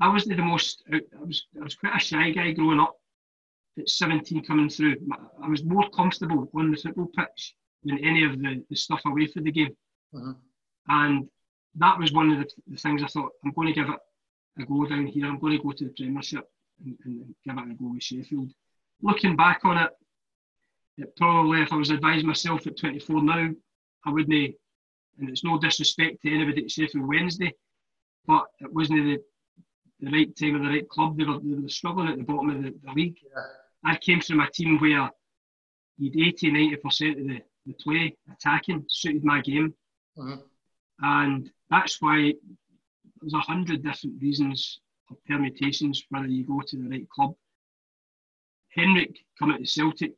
[0.00, 2.96] I wasn't the most, I was, I was quite a shy guy growing up
[3.78, 4.96] at 17 coming through.
[5.42, 7.54] I was more comfortable on the football pitch
[7.84, 9.76] than any of the, the stuff away from the game.
[10.14, 10.32] Mm-hmm.
[10.88, 11.28] And
[11.78, 14.64] that was one of the, the, things I thought I'm going to give it a
[14.64, 15.26] go down here.
[15.26, 16.48] I'm going to go to the Premiership
[16.84, 18.52] and, and give it a go with Sheffield.
[19.02, 19.90] Looking back on it,
[20.98, 23.50] it probably if I was advising myself at 24 now,
[24.04, 24.54] I wouldn't.
[25.18, 27.54] And it's no disrespect to anybody at Sheffield Wednesday,
[28.26, 29.18] but it wasn't the,
[30.00, 31.16] the right time or the right club.
[31.16, 33.16] They were, they were struggling at the bottom of the, the league.
[33.22, 33.90] Yeah.
[33.90, 35.10] I came from a team where
[35.98, 39.74] you'd 80, 90% of the, the play attacking suited my game.
[40.18, 40.40] Mm-hmm.
[41.00, 42.34] And that's why
[43.20, 47.34] there's a hundred different reasons or permutations whether you go to the right club.
[48.70, 50.12] Henrik coming to Celtic,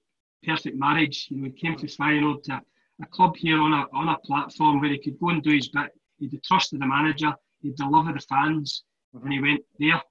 [0.44, 1.28] perfect marriage.
[1.30, 2.60] You know, he came to Feyenoord to
[3.02, 5.68] a club here on a on a platform where he could go and do his
[5.68, 5.90] bit.
[6.18, 8.82] He'd the trust of the manager, he'd deliver the fans,
[9.14, 9.24] mm-hmm.
[9.24, 10.02] and he went there.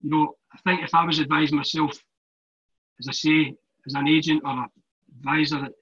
[0.00, 1.92] You know, I think if I was advising myself,
[3.00, 3.54] as I say,
[3.86, 4.66] as an agent or an
[5.18, 5.72] advisor at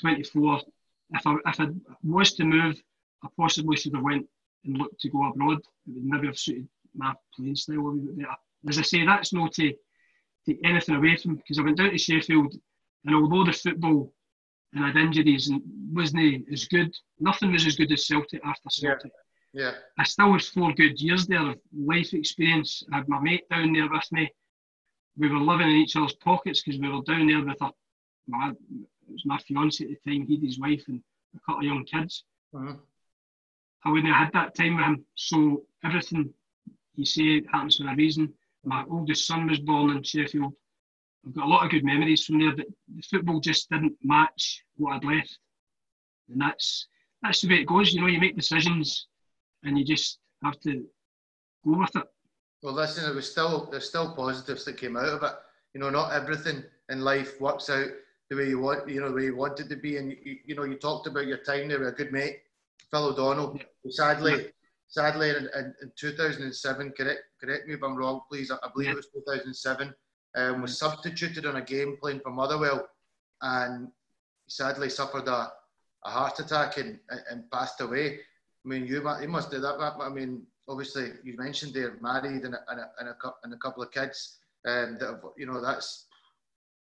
[0.00, 0.60] 24,
[1.10, 1.66] if I if I
[2.02, 2.80] was to move
[3.26, 4.26] I possibly should have went
[4.64, 5.58] and looked to go abroad.
[5.58, 8.30] It would maybe have suited my playing style a bit better.
[8.68, 9.72] As I say, that's not to
[10.46, 12.54] take anything away from because I went down to Sheffield
[13.04, 14.12] and although the football
[14.72, 15.62] and I had injuries and
[15.92, 19.12] wasn't as good, nothing was as good as Celtic after Celtic.
[19.52, 19.62] Yeah.
[19.62, 19.72] yeah.
[19.98, 22.82] I still had four good years there of life experience.
[22.92, 24.28] I had my mate down there with me.
[25.16, 27.70] We were living in each other's pockets because we were down there with a,
[28.26, 31.00] my, it was my fiance at the time, he had his wife and
[31.34, 32.24] a couple of young kids.
[32.54, 32.74] Uh-huh.
[33.84, 35.04] I wouldn't have had that time with him.
[35.14, 36.32] So everything
[36.94, 38.32] you say happens for a reason.
[38.64, 40.52] My oldest son was born in Sheffield.
[41.26, 44.64] I've got a lot of good memories from there, but the football just didn't match
[44.76, 45.38] what I'd left.
[46.30, 46.88] And that's
[47.22, 47.92] that's the way it goes.
[47.92, 49.06] You know, you make decisions
[49.62, 50.84] and you just have to
[51.64, 52.04] go with it.
[52.62, 55.32] Well, listen, it was still there's still positives that came out of it.
[55.74, 57.88] You know, not everything in life works out
[58.30, 59.98] the way you want, you know, the way you want it to be.
[59.98, 62.40] And you, you know, you talked about your time there with a good mate
[62.90, 63.56] Phil O'Donnell.
[63.56, 63.90] Yeah.
[63.90, 64.48] Sadly, yeah.
[64.88, 68.50] sadly, in, in, in, 2007, correct, correct me if I'm wrong, please.
[68.50, 68.92] I, believe yeah.
[68.92, 69.94] it was 2007.
[70.36, 72.86] Um, was substituted on a game playing for Motherwell,
[73.42, 73.88] and
[74.48, 75.52] sadly suffered a,
[76.04, 76.98] a heart attack and,
[77.30, 78.18] and passed away.
[78.64, 79.78] I mean, you, you must do that.
[79.78, 83.14] I mean, obviously, you mentioned they're married and a, and a, and a,
[83.44, 84.38] and a couple of kids.
[84.66, 86.06] Um, that have, you know, that's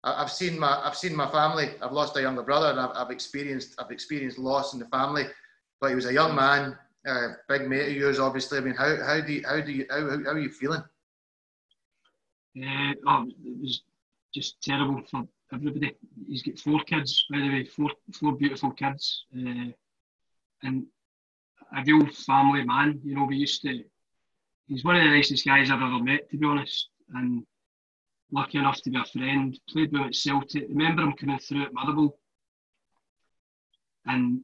[0.05, 1.71] I've seen my I've seen my family.
[1.83, 5.25] I've lost a younger brother, and I've, I've experienced I've experienced loss in the family.
[5.85, 8.57] But he was a young man, uh, big mate of yours, obviously.
[8.57, 10.83] I mean, how, how do you, how do you, how, how are you feeling?
[12.59, 13.83] Uh, oh, it was
[14.33, 15.95] just terrible for everybody.
[16.27, 19.73] He's got four kids, by the way, four four beautiful kids, uh,
[20.63, 20.87] and
[21.77, 22.99] a real family man.
[23.05, 23.85] You know, we used to.
[24.67, 27.45] He's one of the nicest guys I've ever met, to be honest, and
[28.33, 29.61] lucky enough to be a friend.
[29.69, 30.65] Played with him at Celtic.
[30.71, 32.17] Remember him coming through at Motherwell,
[34.07, 34.43] and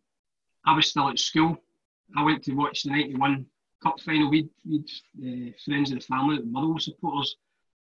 [0.66, 1.56] I was still at school.
[2.16, 3.46] I went to watch the '91
[3.82, 4.30] Cup final.
[4.30, 4.88] We'd, we'd
[5.22, 7.36] uh, friends of the family, Motherwell supporters.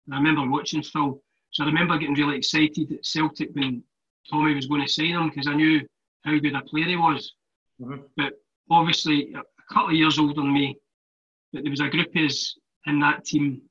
[0.06, 1.20] And I remember watching Phil.
[1.50, 3.82] So I remember getting really excited at Celtic when
[4.28, 5.86] Tommy was going to sign him because I knew
[6.24, 7.34] how good a player he was.
[7.80, 8.02] Mm-hmm.
[8.16, 8.34] But
[8.70, 10.76] obviously, a couple of years older than me,
[11.52, 13.62] but there was a group of us in that team,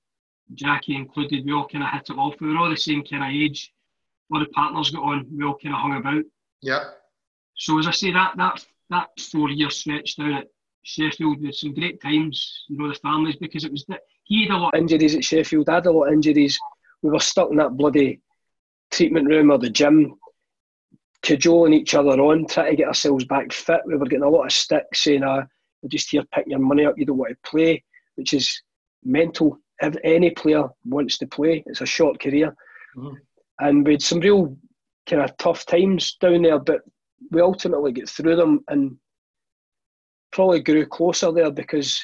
[0.54, 2.36] Jackie included, we all kind of hit it off.
[2.40, 3.74] We were all the same kind of age.
[4.32, 6.24] All the partners got on, we all kind of hung about.
[6.62, 6.92] Yeah.
[7.56, 10.48] So as I say, that that that four year stretch down at
[10.84, 14.56] Sheffield with some great times, you know, the families, because it was that he had
[14.56, 16.58] a lot of injuries at Sheffield, I had a lot of injuries.
[17.02, 18.22] We were stuck in that bloody
[18.92, 20.16] treatment room or the gym,
[21.22, 23.82] cajoling each other on, trying to get ourselves back fit.
[23.86, 25.44] We were getting a lot of sticks saying, ah,
[25.82, 27.84] we're just here picking your money up, you don't want to play,
[28.16, 28.62] which is
[29.04, 29.58] mental.
[29.82, 32.56] If any player wants to play, it's a short career.
[32.96, 33.16] Mm-hmm.
[33.60, 34.58] And we had some real
[35.08, 36.82] kind of tough times down there, but
[37.32, 38.98] we ultimately get through them and
[40.32, 42.02] probably grew closer there because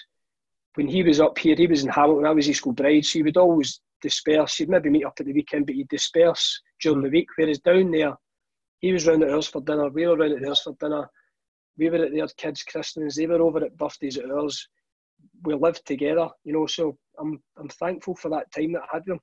[0.76, 3.24] when he was up here, he was in Hamilton, I was East Kilbride, so he
[3.24, 4.56] would always disperse.
[4.56, 7.28] He'd maybe meet up at the weekend, but he'd disperse during the week.
[7.36, 8.16] Whereas down there,
[8.80, 11.10] he was round at ours for dinner, we were round at theirs for dinner,
[11.78, 14.68] we were at their kids' christenings, they were over at birthdays at ours.
[15.44, 19.04] We lived together, you know, so I'm I'm thankful for that time that I had
[19.06, 19.20] with him.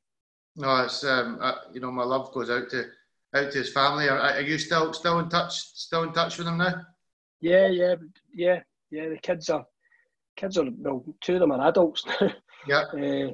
[0.56, 2.84] No, it's um, uh, you know, my love goes out to
[3.36, 4.08] out to his family.
[4.08, 5.52] Are, are you still still in touch?
[5.52, 6.74] Still in touch with him now?
[7.40, 7.94] Yeah, yeah,
[8.34, 8.60] yeah
[8.90, 9.64] yeah, the kids are
[10.36, 12.32] kids are well, two of them are adults now.
[12.66, 12.84] Yeah.
[12.92, 13.32] uh,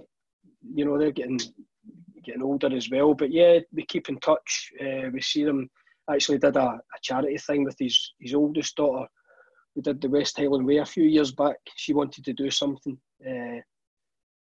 [0.74, 1.40] you know, they're getting
[2.24, 3.14] getting older as well.
[3.14, 4.72] But yeah, we keep in touch.
[4.80, 5.68] Uh, we see them.
[6.10, 9.06] Actually, did a, a, charity thing with his his oldest daughter.
[9.76, 11.56] We did the West Highland Way a few years back.
[11.76, 13.60] She wanted to do something, uh,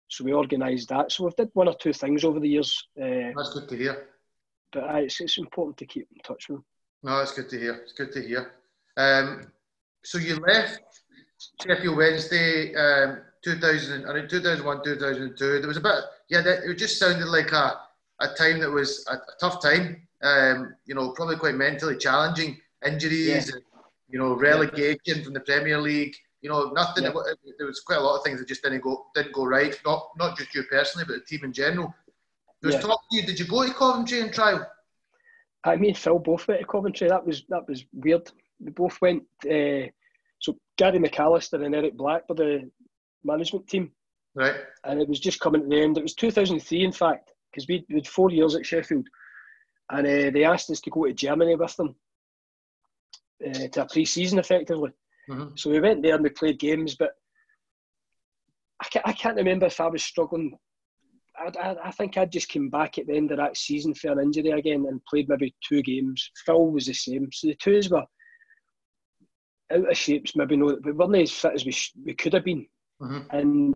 [0.09, 1.12] so we organised that.
[1.12, 2.89] So we've did one or two things over the years.
[3.01, 4.10] Uh, that's good to hear.
[4.72, 6.64] But uh, it's it's important to keep in touch with them.
[7.02, 7.74] No, it's good to hear.
[7.74, 8.52] It's good to hear.
[8.97, 9.47] Um,
[10.05, 10.80] so you left
[11.62, 15.59] Sheffield Wednesday, um, 2000, around 2001, 2002.
[15.59, 15.94] There was a bit,
[16.28, 17.80] yeah, it just sounded like a,
[18.20, 20.06] a time that was a, a tough time.
[20.22, 22.59] Um, you know, probably quite mentally challenging.
[22.86, 23.55] Injuries, yeah.
[23.55, 23.62] and,
[24.09, 25.22] you know, relegation yeah.
[25.22, 26.14] from the Premier League.
[26.42, 27.05] You know, nothing.
[27.05, 27.12] Yeah.
[27.59, 29.78] There was quite a lot of things that just didn't go didn't go right.
[29.84, 31.94] Not not just you personally, but the team in general.
[32.62, 33.23] Was talk to you.
[33.23, 34.66] Did you go to Coventry and trial?
[35.65, 37.09] I mean, Phil both went to Coventry.
[37.09, 38.31] That was that was weird.
[38.61, 39.23] We both went.
[39.45, 39.89] Uh,
[40.39, 42.70] so Gary McAllister and Eric Black were the
[43.24, 43.93] management team.
[44.35, 44.57] Right.
[44.85, 45.99] And it was just coming to the end.
[45.99, 49.07] It was 2003, in fact, because we had four years at Sheffield.
[49.91, 51.97] And uh, they asked us to go to Germany with them
[53.47, 54.91] uh, to a pre season, effectively.
[55.28, 55.57] Mm-hmm.
[55.57, 57.11] So we went there and we played games, but
[58.81, 60.57] I can't, I can't remember if I was struggling.
[61.41, 64.21] I, I, think I just came back at the end of that season for an
[64.21, 66.31] injury again and played maybe two games.
[66.45, 67.29] Phil was the same.
[67.33, 68.05] So the two twos were
[69.73, 72.45] out of shapes, maybe no, we weren't as fit as we, sh- we could have
[72.45, 72.67] been.
[73.01, 73.37] Mm-hmm.
[73.37, 73.75] And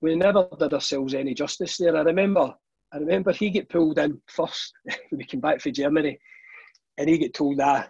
[0.00, 1.96] we never did ourselves any justice there.
[1.96, 2.54] I remember,
[2.92, 6.18] I remember he get pulled in first when we came back from Germany,
[6.98, 7.88] and he get told, "Ah,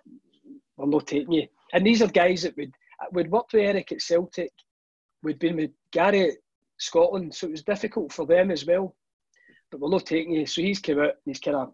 [0.77, 2.73] we're not taking you." And these are guys that would
[3.13, 4.53] would worked with Eric at Celtic,
[5.23, 6.37] we'd been with Gary at
[6.79, 8.95] Scotland, so it was difficult for them as well.
[9.71, 10.47] But we're not taking you.
[10.47, 11.73] So he's come out and he's kind of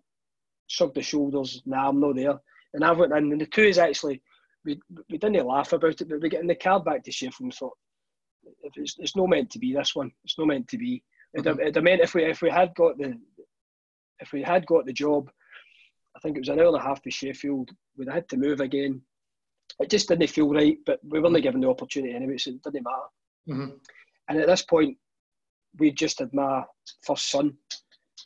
[0.66, 1.62] shrugged the shoulders.
[1.66, 2.38] Nah, I'm not there.
[2.74, 4.22] And I went in, and the two is actually
[4.64, 7.54] we, we didn't laugh about it, but we getting the card back to Sheffield and
[7.54, 7.76] thought,
[8.76, 10.10] it's, it's not meant to be this one.
[10.24, 11.02] It's not meant to be.
[11.34, 11.60] It, mm-hmm.
[11.60, 13.18] it, it meant if we if we had got the
[14.20, 15.30] if we had got the job,
[16.16, 17.70] I think it was an hour and a half to Sheffield.
[17.96, 19.00] We'd had to move again.
[19.80, 21.42] It just didn't feel right, but we weren't mm-hmm.
[21.42, 22.96] given the opportunity anyway, so it didn't matter.
[23.48, 23.76] Mm-hmm.
[24.28, 24.96] And at this point,
[25.78, 26.62] we just had my
[27.04, 27.56] first son,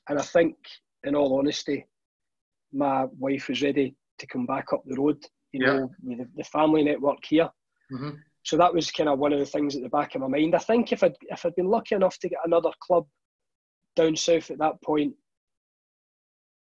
[0.09, 0.57] and I think,
[1.05, 1.87] in all honesty,
[2.73, 5.25] my wife was ready to come back up the road
[5.57, 5.73] you yeah.
[5.79, 7.49] know, with the, family network here.
[7.93, 8.11] Mm-hmm.
[8.43, 10.55] So that was kind of one of the things at the back of my mind.
[10.55, 13.07] I think if I'd if I'd been lucky enough to get another club
[13.97, 15.15] down south at that point,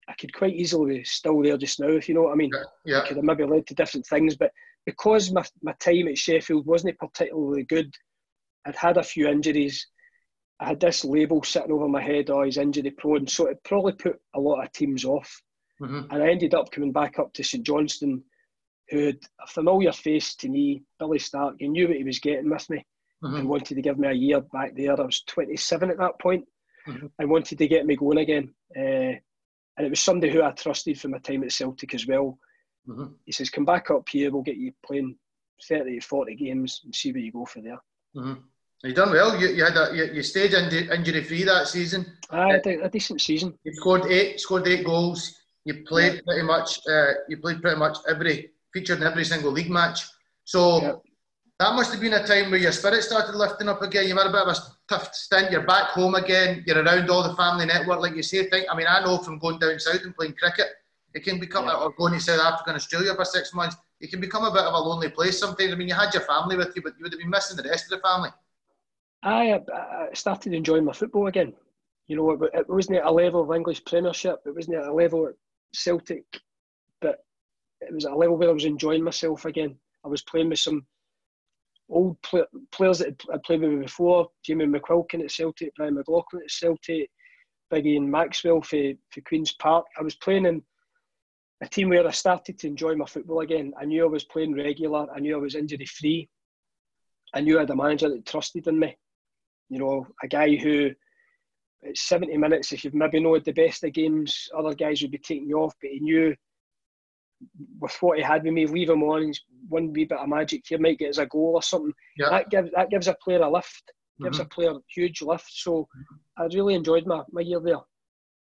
[0.07, 2.51] I could quite easily be still there just now, if you know what I mean.
[2.85, 3.01] Yeah.
[3.01, 4.51] I could have maybe led to different things, but
[4.85, 7.93] because my, my time at Sheffield wasn't particularly good,
[8.65, 9.85] I'd had a few injuries.
[10.59, 13.27] I had this label sitting over my head, oh, he's injury prone.
[13.27, 15.41] So it probably put a lot of teams off.
[15.81, 16.11] Mm-hmm.
[16.11, 18.23] And I ended up coming back up to St Johnstone
[18.89, 21.55] who had a familiar face to me, Billy Stark.
[21.59, 22.85] He knew what he was getting with me
[23.23, 23.35] mm-hmm.
[23.35, 24.99] and wanted to give me a year back there.
[24.99, 26.45] I was 27 at that point.
[26.87, 27.07] mm-hmm.
[27.19, 28.53] and wanted to get me going again.
[28.75, 29.17] Uh,
[29.77, 32.37] and it was somebody who I trusted from my time at Celtic as well.
[32.87, 33.13] Mm-hmm.
[33.25, 34.31] He says, "Come back up here.
[34.31, 35.17] We'll get you playing
[35.67, 37.79] 30 to 40 games and see where you go from there."
[38.83, 39.39] You done well.
[39.39, 42.05] You, you had a, you, you stayed injury free that season.
[42.29, 43.57] I had a, a, decent season.
[43.63, 45.35] You scored eight, scored eight goals.
[45.63, 46.79] You played pretty much.
[46.87, 50.05] Uh, you played pretty much every featured in every single league match.
[50.43, 51.01] So
[51.59, 54.07] that must have been a time where your spirit started lifting up again.
[54.07, 54.57] You had a bit of a
[54.89, 55.51] tough stint.
[55.51, 56.63] You're back home again.
[56.67, 58.49] You're around all the family network, like you say.
[58.49, 58.67] Think.
[58.69, 60.67] I mean, I know from going down south and playing cricket,
[61.13, 63.77] it can become or going to South Africa and Australia for six months.
[64.01, 65.71] It can become a bit of a lonely place sometimes.
[65.71, 67.63] I mean, you had your family with you, but you would have been missing the
[67.63, 68.29] rest of the family.
[69.25, 71.53] I, uh, I started enjoying my football again.
[72.07, 74.39] You know, it, it wasn't at a level of English Premiership.
[74.45, 75.33] It wasn't at a level at
[75.73, 76.23] Celtic,
[77.01, 77.25] but
[77.81, 79.75] it was at a level where I was enjoying myself again.
[80.05, 80.85] I was playing with some
[81.89, 84.29] old play, players that I played with before.
[84.43, 87.09] Jamie McQuilken at Celtic, Brian McLaughlin at Celtic,
[87.71, 89.87] Big Ian Maxwell for, for Queen's Park.
[89.99, 90.61] I was playing in
[91.63, 93.73] a team where I started to enjoy my football again.
[93.79, 95.07] I knew I was playing regular.
[95.11, 96.29] I knew I was injury free.
[97.33, 98.95] I knew I had a manager that trusted in me.
[99.69, 100.91] You know, a guy who
[101.87, 105.17] at 70 minutes, if you've maybe not the best of games, other guys would be
[105.17, 106.35] taking you off, but he knew
[107.79, 109.31] with what he had with me, leave him on,
[109.67, 111.93] one wee bit of magic here, might get us a goal or something.
[112.17, 112.29] Yeah.
[112.29, 114.45] That gives that gives a player a lift, gives mm-hmm.
[114.45, 115.49] a player a huge lift.
[115.51, 115.87] So
[116.37, 117.79] I really enjoyed my, my year there.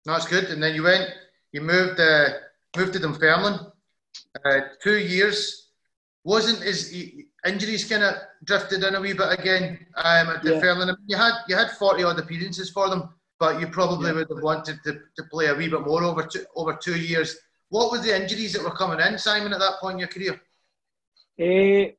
[0.05, 0.45] That's good.
[0.45, 1.09] And then you went,
[1.51, 2.29] you moved uh,
[2.77, 3.59] moved to Dunfermline,
[4.45, 5.71] uh, two years.
[6.23, 6.93] Wasn't his
[7.45, 10.87] injuries kind of drifted in a wee bit again um, at Dunfermline?
[10.87, 10.95] Yeah.
[11.07, 13.09] You had you had forty odd appearances for them,
[13.39, 14.15] but you probably yeah.
[14.15, 17.37] would have wanted to, to play a wee bit more over two, over two years.
[17.69, 20.41] What were the injuries that were coming in, Simon, at that point in your career?
[21.39, 21.91] Uh,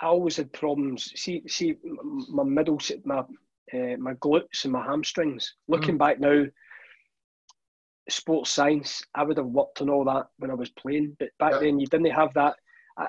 [0.00, 1.12] I always had problems.
[1.16, 1.76] See, see,
[2.28, 5.54] my middle, my uh, my glutes and my hamstrings.
[5.66, 5.98] Looking mm.
[5.98, 6.44] back now,
[8.08, 11.16] sports science, I would have worked on all that when I was playing.
[11.18, 11.58] But back yeah.
[11.58, 12.54] then, you didn't have that.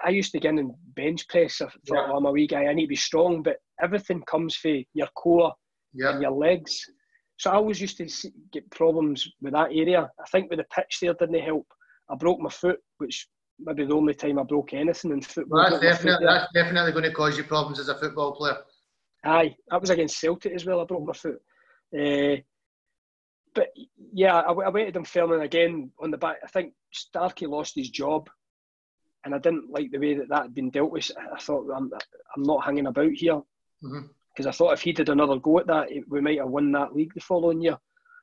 [0.06, 1.61] I, used to get in and bench press.
[1.61, 2.07] I thought, yeah.
[2.10, 3.41] oh, I'm a wee guy, I need to be strong.
[3.41, 5.53] But everything comes for your core
[5.94, 6.11] yeah.
[6.11, 6.80] and your legs.
[7.38, 10.10] So I always used to see, get problems with that area.
[10.20, 11.66] I think with the pitch there didn't help.
[12.10, 13.28] I broke my foot, which
[13.60, 15.60] maybe the only time I broke anything in football.
[15.60, 18.57] Well, that's, definitely, that's definitely going to cause you problems as a football player.
[19.26, 20.82] Aye, that was against Celtic as well.
[20.82, 21.40] I broke my foot.
[21.98, 22.41] Uh,
[23.56, 23.68] but
[24.14, 26.38] yeah, I, I went to Dunfermline again on the back.
[26.44, 28.30] I think Starkey lost his job,
[29.26, 31.12] and I didn't like the way that that had been dealt with.
[31.18, 31.91] I thought I'm,
[32.36, 33.41] I'm not hanging about here
[33.82, 34.04] because
[34.40, 34.48] mm-hmm.
[34.48, 37.14] I thought if he did another go at that, we might have won that league
[37.14, 37.78] the following year.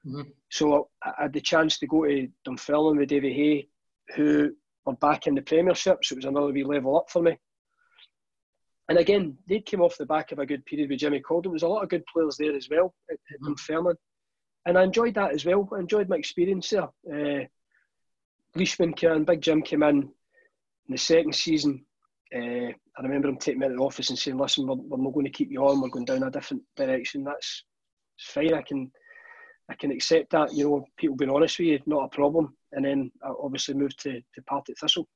[0.06, 0.30] Mm-hmm.
[0.50, 3.68] So I, I, had the chance to go to Dunfermline with Davy Hay,
[4.14, 4.52] who
[4.84, 7.36] were back in the Premiership, so it was another wee level up for me.
[8.88, 11.48] And again, they came off the back of a good period with Jimmy Calder.
[11.48, 13.46] There was a lot of good players there as well at, at mm-hmm.
[13.48, 13.96] Dunfermline
[14.66, 15.68] and I enjoyed that as well.
[15.72, 16.88] I enjoyed my experience there.
[17.10, 17.46] Uh,
[18.56, 20.10] Leishman came in, Big Jim came in
[20.88, 21.84] in the second season.
[22.34, 25.14] Uh, I remember him taking me to the office and saying, "Listen, we're, we're not
[25.14, 25.80] going to keep you on.
[25.80, 27.24] We're going down a different direction.
[27.24, 27.64] That's
[28.18, 28.54] fine.
[28.54, 28.90] I can,
[29.70, 30.52] I can accept that.
[30.52, 34.00] You know, people being honest with you, not a problem." And then I obviously moved
[34.00, 35.08] to to Partick Thistle.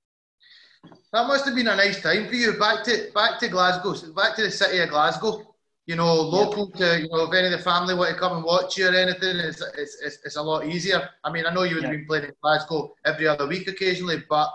[1.12, 2.58] That must have been a nice time for you.
[2.58, 5.50] Back to back to Glasgow, back to the city of Glasgow
[5.90, 6.86] you know, local yeah.
[6.86, 8.94] to, you know, if any of the family want to come and watch you or
[8.94, 11.08] anything, it's, it's, it's, it's a lot easier.
[11.24, 14.22] I mean, I know you would have been playing in Glasgow every other week occasionally,
[14.28, 14.48] but,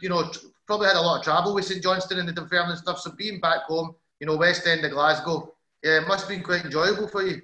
[0.00, 0.30] you know,
[0.66, 3.00] probably had a lot of travel with St Johnstone and the Dunfermline and stuff.
[3.00, 6.42] So being back home, you know, West End of Glasgow, yeah, it must have been
[6.42, 7.40] quite enjoyable for you.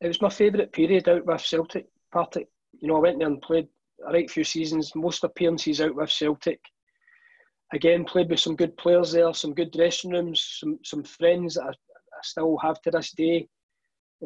[0.00, 2.48] It was my favourite period out with Celtic Partick.
[2.80, 3.68] You know, I went there and played
[4.06, 6.60] a right few seasons, most appearances out with Celtic.
[7.72, 11.64] Again, played with some good players there, some good dressing rooms, some some friends that
[11.64, 13.48] I, I still have to this day.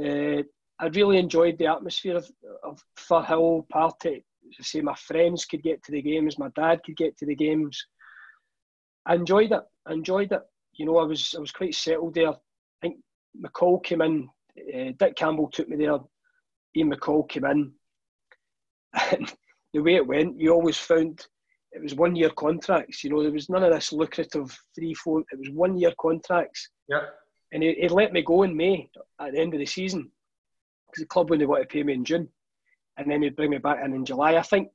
[0.01, 0.43] Uh,
[0.79, 2.31] I really enjoyed the atmosphere of,
[2.63, 4.25] of Firhill, Partick.
[4.47, 7.35] I say my friends could get to the games, my dad could get to the
[7.35, 7.85] games.
[9.07, 9.63] I enjoyed it.
[9.87, 10.43] I enjoyed it.
[10.75, 12.31] You know, I was I was quite settled there.
[12.31, 12.37] I
[12.81, 12.97] think
[13.39, 14.29] McCall came in.
[14.59, 15.99] Uh, Dick Campbell took me there.
[16.77, 17.73] Ian McCall came in.
[19.11, 19.33] And
[19.73, 21.27] the way it went, you always found
[21.73, 23.03] it was one year contracts.
[23.03, 25.21] You know, there was none of this lucrative three, four.
[25.33, 26.71] It was one year contracts.
[26.89, 27.07] Yeah
[27.55, 28.91] and he, he let me go in May
[29.21, 30.11] at the end of the season
[30.87, 32.29] because the club wouldn't want to pay me in June,
[32.97, 34.37] and then he'd bring me back in in July.
[34.37, 34.69] I think,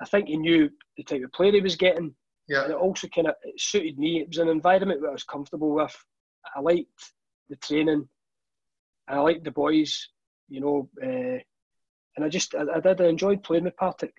[0.00, 2.14] I think he knew the type of player he was getting.
[2.48, 2.64] Yeah.
[2.64, 4.20] And it also kind of suited me.
[4.20, 5.96] It was an environment that I was comfortable with.
[6.54, 6.88] I liked
[7.48, 8.08] the training.
[9.08, 10.08] I liked the boys,
[10.48, 11.38] you know, uh,
[12.16, 13.00] and I just I, I, did.
[13.00, 14.14] I enjoyed playing with Partick.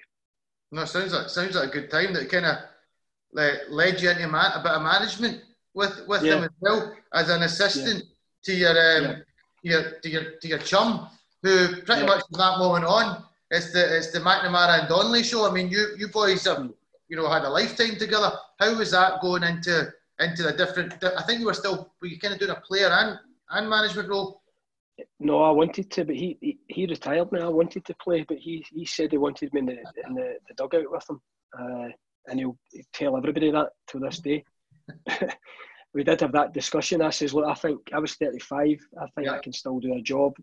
[0.72, 2.14] No, sounds like sounds like a good time.
[2.14, 2.58] That kind of
[3.70, 5.42] led you into man, a bit of management
[5.74, 6.36] with with yeah.
[6.36, 8.44] them as well as an assistant yeah.
[8.44, 9.24] to your um,
[9.64, 11.10] to your to your to your chum,
[11.44, 12.08] who pretty yeah.
[12.08, 15.50] much from that moment on, it's the it's the McNamara and Donnelly show.
[15.50, 16.70] I mean, you you boys have
[17.08, 18.32] you know had a lifetime together.
[18.60, 21.04] How was that going into into the different?
[21.04, 23.20] I think you were still were you kind of doing a player and
[23.52, 24.42] and management role.
[25.20, 27.42] No, I wanted to, but he, he, he retired me.
[27.42, 29.78] I wanted to play, but he, he said he wanted me in the
[30.08, 31.22] in the, the dugout with him,
[31.60, 31.90] uh,
[32.28, 34.46] and he'll, he'll tell everybody that to this day.
[35.94, 37.02] we did have that discussion.
[37.02, 38.80] I says, look, I think I was 35.
[39.02, 39.34] I think yeah.
[39.34, 40.34] I can still do a job.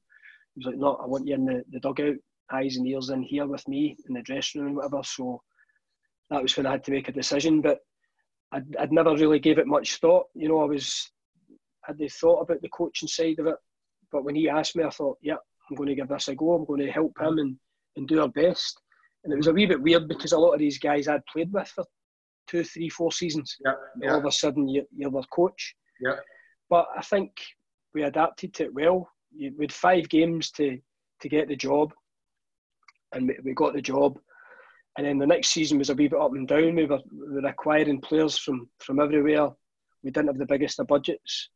[0.54, 2.16] He was like, no, I want you in the, the dugout,
[2.52, 5.02] eyes and ears in here with me in the dressing room and whatever.
[5.02, 5.42] So
[6.30, 7.60] that was when I had to make a decision.
[7.60, 7.78] But
[8.52, 10.26] I'd, I'd never really gave it much thought.
[10.34, 11.10] You know, I was
[11.84, 13.56] had they thought about the coaching side of it.
[14.10, 15.36] But when he asked me, I thought, yeah,
[15.68, 16.52] I'm going to give this a go.
[16.52, 17.56] I'm going to help him and,
[17.96, 18.80] and do our best.
[19.24, 21.52] And it was a wee bit weird because a lot of these guys I'd played
[21.52, 21.84] with for
[22.48, 23.56] two, three, four seasons.
[23.64, 24.12] Yeah, yeah.
[24.12, 25.74] All of a sudden, you're, you're their coach.
[26.00, 26.16] Yeah.
[26.68, 27.32] But I think
[27.94, 29.08] we adapted to it well.
[29.34, 30.78] We had five games to,
[31.20, 31.92] to get the job,
[33.12, 34.18] and we, we got the job.
[34.96, 36.74] And then the next season was a wee bit up and down.
[36.74, 39.50] We were, we were acquiring players from, from everywhere.
[40.02, 41.48] We didn't have the biggest of budgets.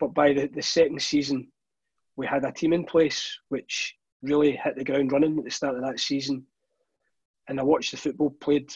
[0.00, 1.48] But by the, the second season,
[2.16, 5.76] we had a team in place which really hit the ground running at the start
[5.76, 6.46] of that season.
[7.48, 8.72] And I watched the football played.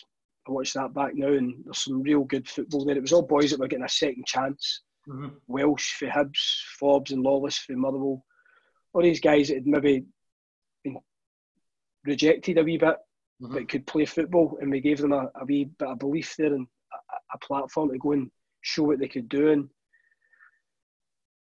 [0.47, 2.97] I watched that back now, and there's some real good football there.
[2.97, 4.83] It was all boys that were getting a second chance.
[5.09, 5.29] Mm-hmm.
[5.47, 8.25] Welsh for Hibs, Forbes and Lawless for Motherwell.
[8.93, 10.05] All these guys that had maybe
[12.09, 12.97] rejected a wee bit,
[13.43, 13.55] mm-hmm.
[13.55, 16.55] but could play football, and we gave them a, a wee bit of belief there
[16.55, 18.31] and a, a platform to go and
[18.63, 19.51] show what they could do.
[19.51, 19.69] And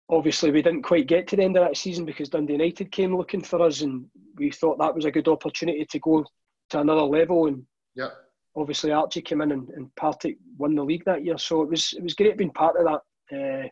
[0.08, 3.16] obviously we didn't quite get to the end of that season because Dundee United came
[3.16, 4.06] looking for us, and
[4.36, 6.24] we thought that was a good opportunity to go
[6.70, 7.46] to another level.
[7.46, 7.64] And
[7.94, 8.10] yeah,
[8.56, 11.92] obviously Archie came in and, and Partick won the league that year, so it was
[11.96, 13.00] it was great being part of that.
[13.34, 13.68] Uh,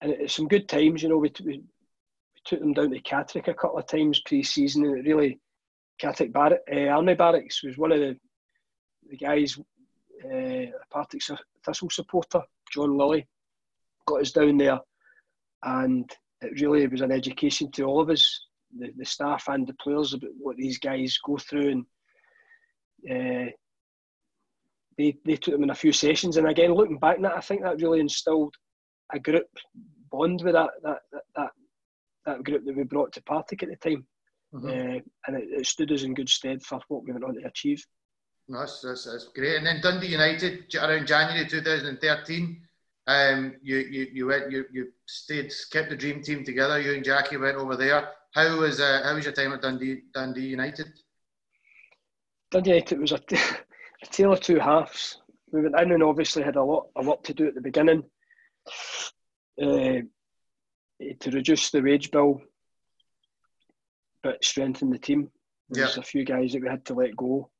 [0.00, 1.18] and it's some good times, you know.
[1.18, 1.62] We, we, we
[2.44, 5.38] took them down to Catterick a couple of times pre-season, and it really
[6.00, 8.16] Catterick Barrack, uh, Army Barracks was one of the
[9.10, 9.58] the guys,
[10.24, 11.22] uh, a Partick
[11.64, 12.40] Thistle supporter,
[12.72, 13.26] John Lilly,
[14.06, 14.80] got us down there
[15.64, 16.10] and
[16.40, 18.46] it really was an education to all of us,
[18.76, 21.70] the, the staff and the players, about what these guys go through.
[21.70, 21.86] And
[23.10, 23.50] uh,
[24.98, 26.36] they, they took them in a few sessions.
[26.36, 28.54] And again, looking back on that, I think that really instilled
[29.12, 29.46] a group
[30.10, 30.98] bond with that that
[31.36, 31.50] that,
[32.26, 34.06] that group that we brought to Partick at the time.
[34.54, 34.68] Mm-hmm.
[34.68, 37.46] Uh, and it, it, stood us in good stead for what we went on to
[37.46, 37.84] achieve.
[38.48, 39.56] That's, that's, that's great.
[39.56, 42.60] And then Dundee United around January 2013
[43.06, 46.80] um, you, you, you went, you, you stayed, kept the dream team together.
[46.80, 48.10] You and Jackie went over there.
[48.32, 50.86] How was, uh, how was your time at Dundee, Dundee United?
[52.50, 55.18] Dundee United was a, a tale of two halves.
[55.50, 58.04] We went in and obviously had a lot, a lot to do at the beginning
[59.60, 60.00] uh,
[61.20, 62.40] to reduce the wage bill,
[64.22, 65.30] but strengthen the team.
[65.70, 67.50] There was a few guys that we had to let go,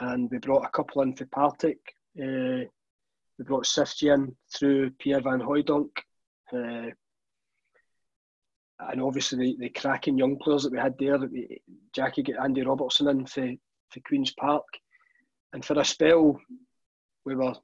[0.00, 1.78] and we brought a couple in for Partick.
[2.18, 2.64] Uh,
[3.38, 5.90] we brought Ciftci in through Pierre Van Hooijdonk.
[6.52, 6.90] Uh,
[8.90, 11.18] and obviously the, the cracking young players that we had there.
[11.18, 11.60] We,
[11.94, 13.48] Jackie got Andy Robertson in for,
[13.90, 14.64] for Queen's Park.
[15.52, 16.38] And for a spell,
[17.24, 17.54] we were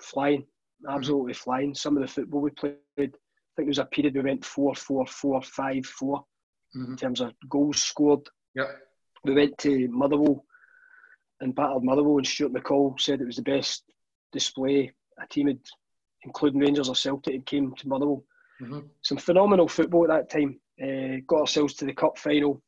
[0.00, 0.44] flying,
[0.88, 1.74] absolutely flying.
[1.74, 3.12] Some of the football we played, I think
[3.56, 6.24] there was a period we went 4 4 4 5 4
[6.76, 6.92] mm-hmm.
[6.92, 8.28] in terms of goals scored.
[8.54, 8.68] Yep.
[9.24, 10.44] We went to Motherwell
[11.40, 13.84] and battled Motherwell, and Stuart McCall said it was the best
[14.32, 14.92] display.
[15.18, 15.60] A team had,
[16.22, 18.24] including Rangers or Celtic, had came to Motherwell.
[18.60, 18.80] Mm-hmm.
[19.02, 20.60] Some phenomenal football at that time.
[20.82, 22.62] Uh, got ourselves to the cup final.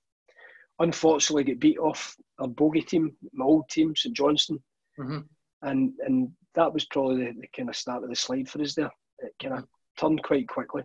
[0.78, 4.62] Unfortunately, get beat off our bogey team, my old team, St Johnstone,
[4.98, 5.20] mm-hmm.
[5.62, 8.74] and and that was probably the, the, kind of start of the slide for us
[8.74, 8.90] there.
[9.18, 9.64] It kind of
[9.98, 10.82] turned quite quickly,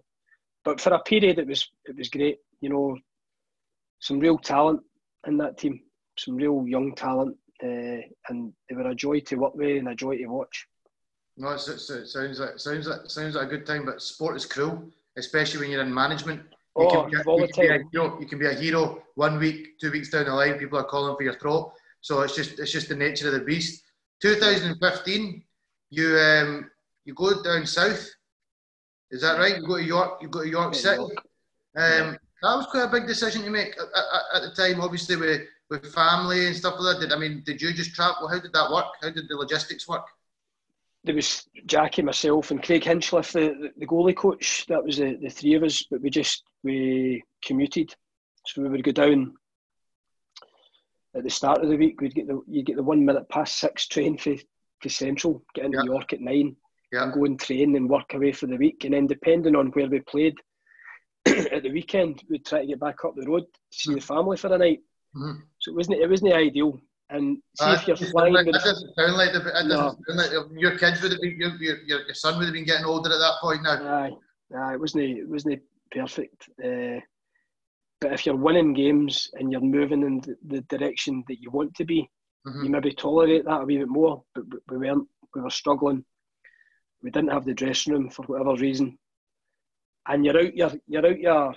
[0.64, 2.38] but for a period, it was it was great.
[2.62, 2.98] You know,
[4.00, 4.82] some real talent
[5.28, 5.80] in that team,
[6.18, 9.96] some real young talent, uh, and they were a joy to work with and a
[9.96, 10.68] joy to watch.
[11.38, 14.84] No, it, sounds like sounds like sounds like a good time, but sport is cruel,
[15.18, 16.42] especially when you're in management.
[16.76, 19.40] You, oh, can, be, you, can be a hero, you can be a hero one
[19.40, 21.74] week, two weeks down the line, people are calling for your throat.
[22.02, 23.84] So it's just it's just the nature of the beast.
[24.22, 25.44] 2015,
[25.92, 26.72] you um,
[27.06, 28.08] you go down south.
[29.12, 29.58] Is that right?
[29.58, 30.22] You go to York.
[30.22, 31.04] You go to York City.
[31.76, 32.18] Um.
[32.42, 34.82] That was quite a big decision to make at, at, at the time.
[34.82, 37.08] Obviously, with with family and stuff like that?
[37.08, 38.28] Did I mean, did you just travel?
[38.28, 38.86] How did that work?
[39.02, 40.06] How did the logistics work?
[41.04, 44.66] There was Jackie, myself, and Craig Hinchliffe, the, the goalie coach.
[44.68, 47.94] That was the, the three of us, but we just we commuted.
[48.46, 49.36] So we would go down
[51.16, 52.02] at the start of the week.
[52.02, 54.36] We'd get the you get the one minute past six train for,
[54.82, 56.56] for Central, get into York at nine,
[56.92, 57.04] yeah.
[57.04, 58.84] and go and train and work away for the week.
[58.84, 60.36] And then depending on where we played,
[61.52, 64.38] at the weekend we'd try to get back up the road to see the family
[64.38, 64.80] for the night.
[65.16, 65.40] Mm-hmm.
[65.60, 66.80] So it wasn't it wasn't ideal.
[67.10, 68.34] And see uh, if you're flying.
[68.34, 69.40] Like, that doesn't sound like the.
[69.40, 69.96] That no.
[70.08, 72.86] sound like your kids would have been your, your, your son would have been getting
[72.86, 73.82] older at that point now.
[73.82, 74.12] Aye,
[74.58, 76.50] aye, it wasn't it wasn't perfect.
[76.64, 77.00] Uh,
[78.02, 81.74] but if you're winning games and you're moving in the, the direction that you want
[81.76, 82.10] to be,
[82.46, 82.66] mm-hmm.
[82.66, 84.22] you maybe tolerate that a wee bit more.
[84.36, 85.08] But we weren't.
[85.34, 86.04] We were struggling.
[87.02, 88.98] We didn't have the dressing room for whatever reason,
[90.08, 90.56] and you're out.
[90.56, 91.20] You're you're out.
[91.20, 91.56] Your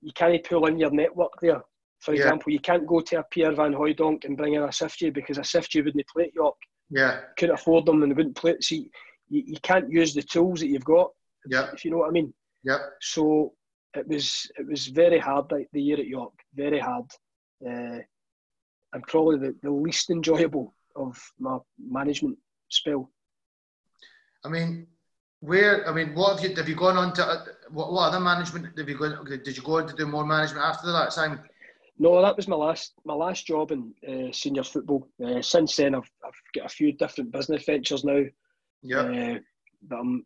[0.00, 1.62] you can't pull in your network there.
[2.00, 2.22] For yeah.
[2.22, 5.38] example, you can't go to a Pierre Van Hooijdonk and bring in a Ciftci because
[5.38, 6.54] a Ciftci wouldn't play at York.
[6.90, 7.20] Yeah.
[7.36, 8.56] Couldn't afford them and they wouldn't play.
[8.60, 8.90] See,
[9.28, 11.10] you, you can't use the tools that you've got.
[11.46, 11.70] Yeah.
[11.72, 12.32] If you know what I mean.
[12.62, 12.78] Yeah.
[13.00, 13.54] So
[13.94, 17.06] it was it was very hard the year at York, very hard,
[17.66, 17.98] uh,
[18.92, 22.38] and probably the, the least enjoyable of my management
[22.68, 23.10] spell.
[24.44, 24.86] I mean,
[25.40, 27.24] where I mean, what have you have you gone on to?
[27.24, 29.24] Uh, what, what other management have you gone?
[29.24, 31.40] Did you go on to do more management after that, Simon?
[31.98, 35.08] No, that was my last my last job in uh, senior football.
[35.24, 38.22] Uh, since then, I've, I've got a few different business ventures now.
[38.82, 39.00] Yeah.
[39.00, 39.38] Uh,
[39.88, 40.24] that I'm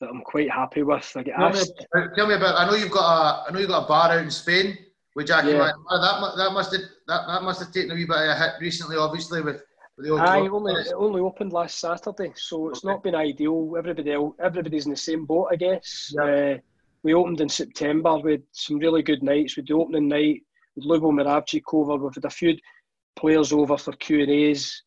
[0.00, 1.12] that I'm quite happy with.
[1.14, 1.72] I get tell asked.
[1.94, 2.58] Me, tell me about.
[2.58, 3.48] I know you've got a.
[3.48, 4.78] I know you've got a bar out in Spain
[5.14, 5.48] with Jackie.
[5.48, 5.72] Yeah.
[5.90, 8.52] That that must have that, that must have taken a wee bit of a hit
[8.60, 9.62] recently, obviously with.
[9.98, 12.88] With the I only it only opened last Saturday, so it's okay.
[12.88, 13.74] not been ideal.
[13.76, 16.14] Everybody else, everybody's in the same boat, I guess.
[16.14, 16.22] Yeah.
[16.22, 16.58] Uh,
[17.02, 19.56] we opened in September with some really good nights.
[19.56, 20.42] With the opening night
[20.74, 22.56] with Lubo Moravcik over, we've had a few
[23.16, 24.82] players over for Q and A's.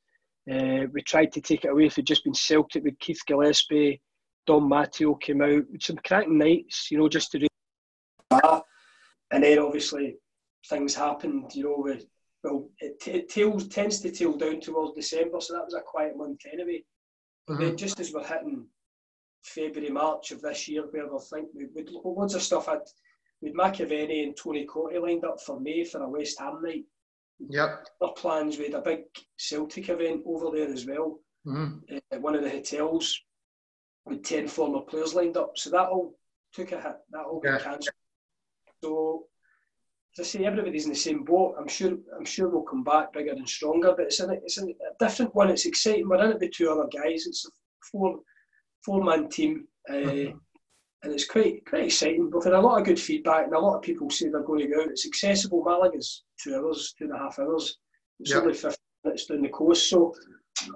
[0.52, 4.02] Uh, we tried to take it away if it just been Celtic with Keith Gillespie,
[4.48, 7.48] Dom Matteo came out with some cracking nights, you know, just to do
[8.32, 8.64] that.
[9.32, 10.18] And then obviously
[10.68, 12.06] things happened, you know, with,
[12.44, 16.18] well, it, it tails, tends to tail down towards December, so that was a quiet
[16.18, 16.84] month anyway.
[17.48, 17.64] But mm-hmm.
[17.64, 18.66] then just as we're hitting
[19.44, 22.82] February, March of this year, where we're thinking, we, we, loads of stuff had,
[23.42, 26.86] with and Tony Cottee lined up for May for a West Ham night.
[27.50, 27.88] Yep.
[28.02, 29.04] Our plans, we had a big
[29.38, 31.98] Celtic event over there as well mm-hmm.
[32.12, 33.20] at one of the hotels
[34.06, 35.58] with 10 former players lined up.
[35.58, 36.16] So that all
[36.54, 36.98] took a hit.
[37.12, 37.64] That all got yeah.
[37.64, 37.96] cancelled.
[38.84, 39.26] So,
[40.18, 41.56] as I say, everybody's in the same boat.
[41.58, 44.68] I'm sure I'm sure we'll come back bigger and stronger, but it's, a it's a
[45.00, 45.50] different one.
[45.50, 46.08] It's exciting.
[46.08, 47.26] We're in it with two other guys.
[47.28, 47.50] It's a
[47.92, 48.20] four,
[48.84, 49.68] four man team.
[49.90, 50.38] Uh, mm-hmm.
[51.04, 52.30] and it's quite quite exciting.
[52.32, 54.60] We've had a lot of good feedback, and a lot of people say they're going
[54.60, 54.82] to go.
[54.82, 55.64] It's accessible.
[55.64, 57.78] Malaga's two hours, two and a half hours.
[58.20, 58.42] It's yep.
[58.42, 60.14] only 50 minutes down the coast, so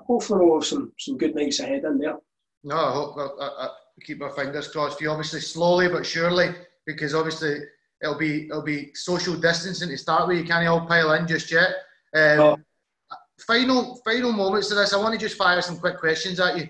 [0.07, 2.15] hopefully we'll have some some good nights ahead in there.
[2.63, 3.69] No, I hope I, I, I
[4.05, 5.09] keep my fingers crossed you.
[5.09, 6.55] Obviously, slowly but surely,
[6.85, 7.59] because obviously
[8.01, 10.37] it'll be it'll be social distancing to start with.
[10.37, 11.69] You can't all pile in just yet.
[12.13, 12.57] Um, oh.
[13.47, 14.93] Final final moments of this.
[14.93, 16.69] I want to just fire some quick questions at you.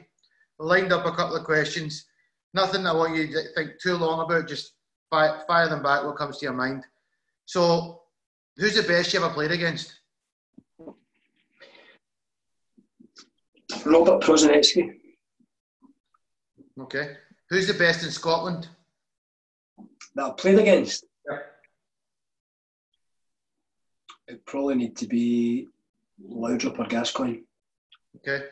[0.59, 2.05] Lined up a couple of questions.
[2.53, 4.47] Nothing I want you to think too long about.
[4.47, 4.73] Just
[5.09, 6.03] fire, fire them back.
[6.03, 6.83] What comes to your mind?
[7.45, 8.01] So,
[8.57, 9.99] who's the best you ever played against?
[13.85, 14.95] Robert Prosinecki.
[16.79, 17.17] Okay.
[17.49, 18.67] Who's the best in Scotland?
[20.15, 21.05] That I've played against?
[21.29, 21.39] Yeah.
[24.27, 25.67] It probably need to be
[26.23, 27.41] Laudrup or Gascoigne.
[28.17, 28.45] Okay.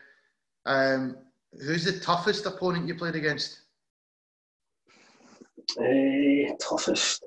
[0.66, 1.18] Um,
[1.52, 3.62] who's the toughest opponent you played against?
[5.80, 7.24] Uh, toughest.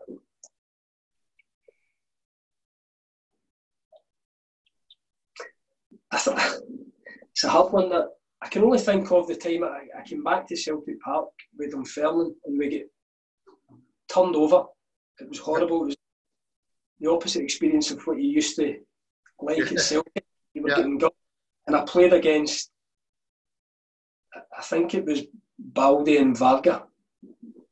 [6.13, 8.09] It's a hard one that
[8.43, 11.29] I can only think of the time I, I came back to Celtic Park
[11.59, 12.91] with Dunfermline and we get
[14.09, 14.65] turned over.
[15.19, 15.83] It was horrible.
[15.83, 15.97] It was
[17.01, 18.77] the opposite experience of what you used to
[19.41, 20.25] like at Celtic.
[20.55, 20.77] You were yeah.
[20.77, 21.13] getting got.
[21.67, 22.71] And I played against,
[24.35, 25.23] I think it was
[25.73, 26.85] Baldé and Varga.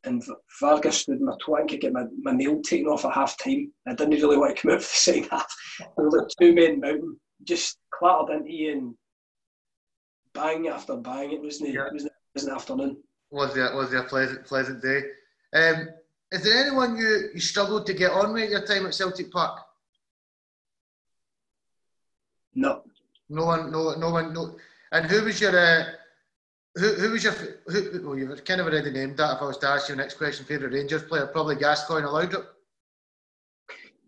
[0.02, 0.22] And
[0.60, 1.56] Varga stood in my toe.
[1.56, 3.72] I could get my, my nail taken off at half time.
[3.86, 5.54] I didn't really want to come out for the second half.
[5.78, 8.94] There were like two men mountain, just clattered into you and
[10.34, 11.32] bang after bang.
[11.32, 11.72] It wasn't.
[11.72, 11.86] Yeah.
[11.86, 12.04] It was.
[12.04, 12.96] It was an afternoon.
[13.30, 13.74] Was there?
[13.74, 15.02] Was a pleasant, pleasant day?
[15.54, 15.88] Um,
[16.32, 19.60] is there anyone you, you struggled to get on with your time at Celtic Park?
[22.54, 22.82] No.
[23.28, 23.70] No one.
[23.70, 23.94] No.
[23.94, 24.32] No one.
[24.32, 24.56] No.
[24.92, 25.56] And who was your?
[25.58, 25.84] Uh,
[26.76, 27.32] who, who was your?
[27.66, 29.36] Who, well, you've kind of already named that.
[29.36, 32.46] If I was to ask you next question, favourite Rangers player, probably Gascoigne or Laudrup.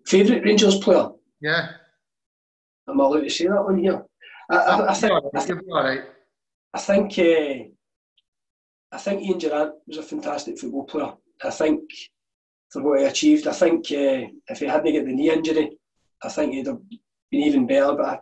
[0.07, 1.11] Favourite Rangers player?
[1.41, 1.71] Yeah.
[2.89, 4.05] I'm allowed to say that one here.
[4.51, 5.25] I, I, I think.
[5.35, 6.03] I think all right.
[6.73, 7.69] I think uh,
[8.93, 11.13] I think Ian Durrant was a fantastic football player.
[11.43, 11.83] I think
[12.71, 15.79] for what he achieved, I think uh, if he hadn't got the knee injury,
[16.23, 16.81] I think he'd have
[17.31, 17.95] been even better.
[17.95, 18.19] But I,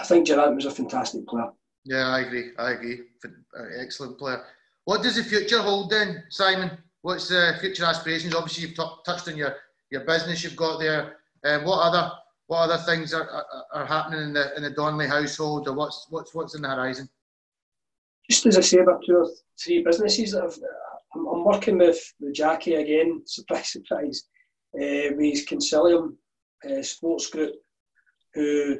[0.00, 1.50] I think Durrant was a fantastic player.
[1.84, 2.50] Yeah, I agree.
[2.58, 3.00] I agree.
[3.24, 4.44] Uh, excellent player.
[4.84, 6.78] What does the future hold then, Simon?
[7.02, 8.34] what's the future aspirations?
[8.34, 9.56] Obviously, you've t- touched on your,
[9.90, 11.16] your business you've got there.
[11.44, 12.12] Um, what other
[12.46, 16.06] what other things are, are, are, happening in the in the Donnelly household, or what's
[16.10, 17.08] what's what's in the horizon?
[18.28, 20.58] Just as I say, about two or three businesses that I've,
[21.14, 23.22] I'm, I'm working with, with Jackie again.
[23.26, 24.24] Surprise, surprise.
[24.74, 26.14] Uh, with his Consilium
[26.68, 27.54] uh, Sports Group,
[28.34, 28.78] who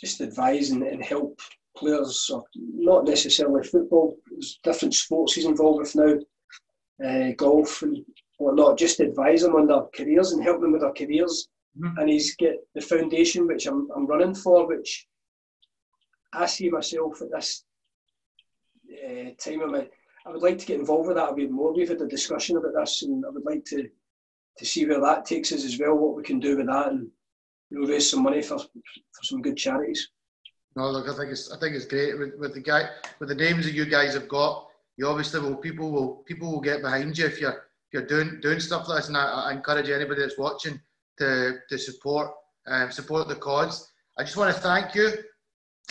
[0.00, 1.38] just advise and, and help
[1.76, 4.16] players, not necessarily football.
[4.30, 8.04] There's different sports he's involved with now, uh, golf and
[8.38, 8.78] whatnot.
[8.78, 11.48] Just advise them on their careers and help them with their careers.
[11.78, 11.98] Mm-hmm.
[11.98, 15.06] And he's got the foundation which I'm, I'm running for, which
[16.32, 17.64] I see myself at this
[18.92, 19.88] uh, time of my.
[20.28, 21.72] I would like to get involved with that a bit more.
[21.72, 23.88] We've had a discussion about this, and I would like to
[24.58, 25.94] to see where that takes us as well.
[25.94, 27.08] What we can do with that, and
[27.70, 30.10] you know, raise some money for for some good charities.
[30.76, 32.90] No, look, I think it's I think it's great with, with the guy
[33.20, 34.68] with the names that you guys have got.
[34.98, 38.38] You obviously will people will people will get behind you if you're if you're doing
[38.42, 39.08] doing stuff like this.
[39.08, 40.78] And I, I encourage anybody that's watching
[41.18, 42.32] to to support
[42.66, 43.90] um, support the cause.
[44.18, 45.06] I just want to thank you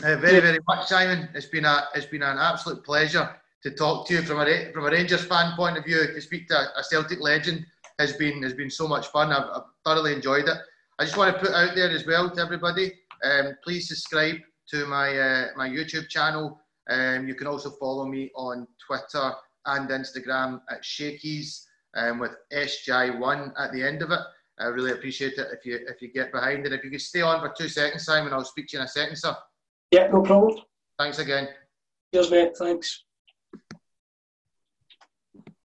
[0.04, 1.30] uh, very very much, Simon.
[1.34, 4.86] It's been a it's been an absolute pleasure to talk to you from a from
[4.86, 6.06] a Rangers fan point of view.
[6.08, 7.66] To speak to a Celtic legend
[8.00, 9.32] has been has been so much fun.
[9.32, 10.58] I've, I've thoroughly enjoyed it.
[11.00, 12.94] I just want to put out there as well to everybody.
[13.24, 14.38] Um, please subscribe
[14.70, 16.60] to my uh, my YouTube channel.
[16.90, 19.34] Um, you can also follow me on Twitter
[19.66, 24.20] and Instagram at Shakey's um, with SJ1 at the end of it.
[24.60, 26.74] I really appreciate it if you if you get behind it.
[26.74, 28.90] If you could stay on for two seconds, Simon, I'll speak to you in a
[28.90, 29.36] second, sir.
[29.92, 30.60] Yeah, no problem.
[30.98, 31.50] Thanks again.
[32.14, 32.58] Cheers, mate.
[32.58, 33.04] Thanks.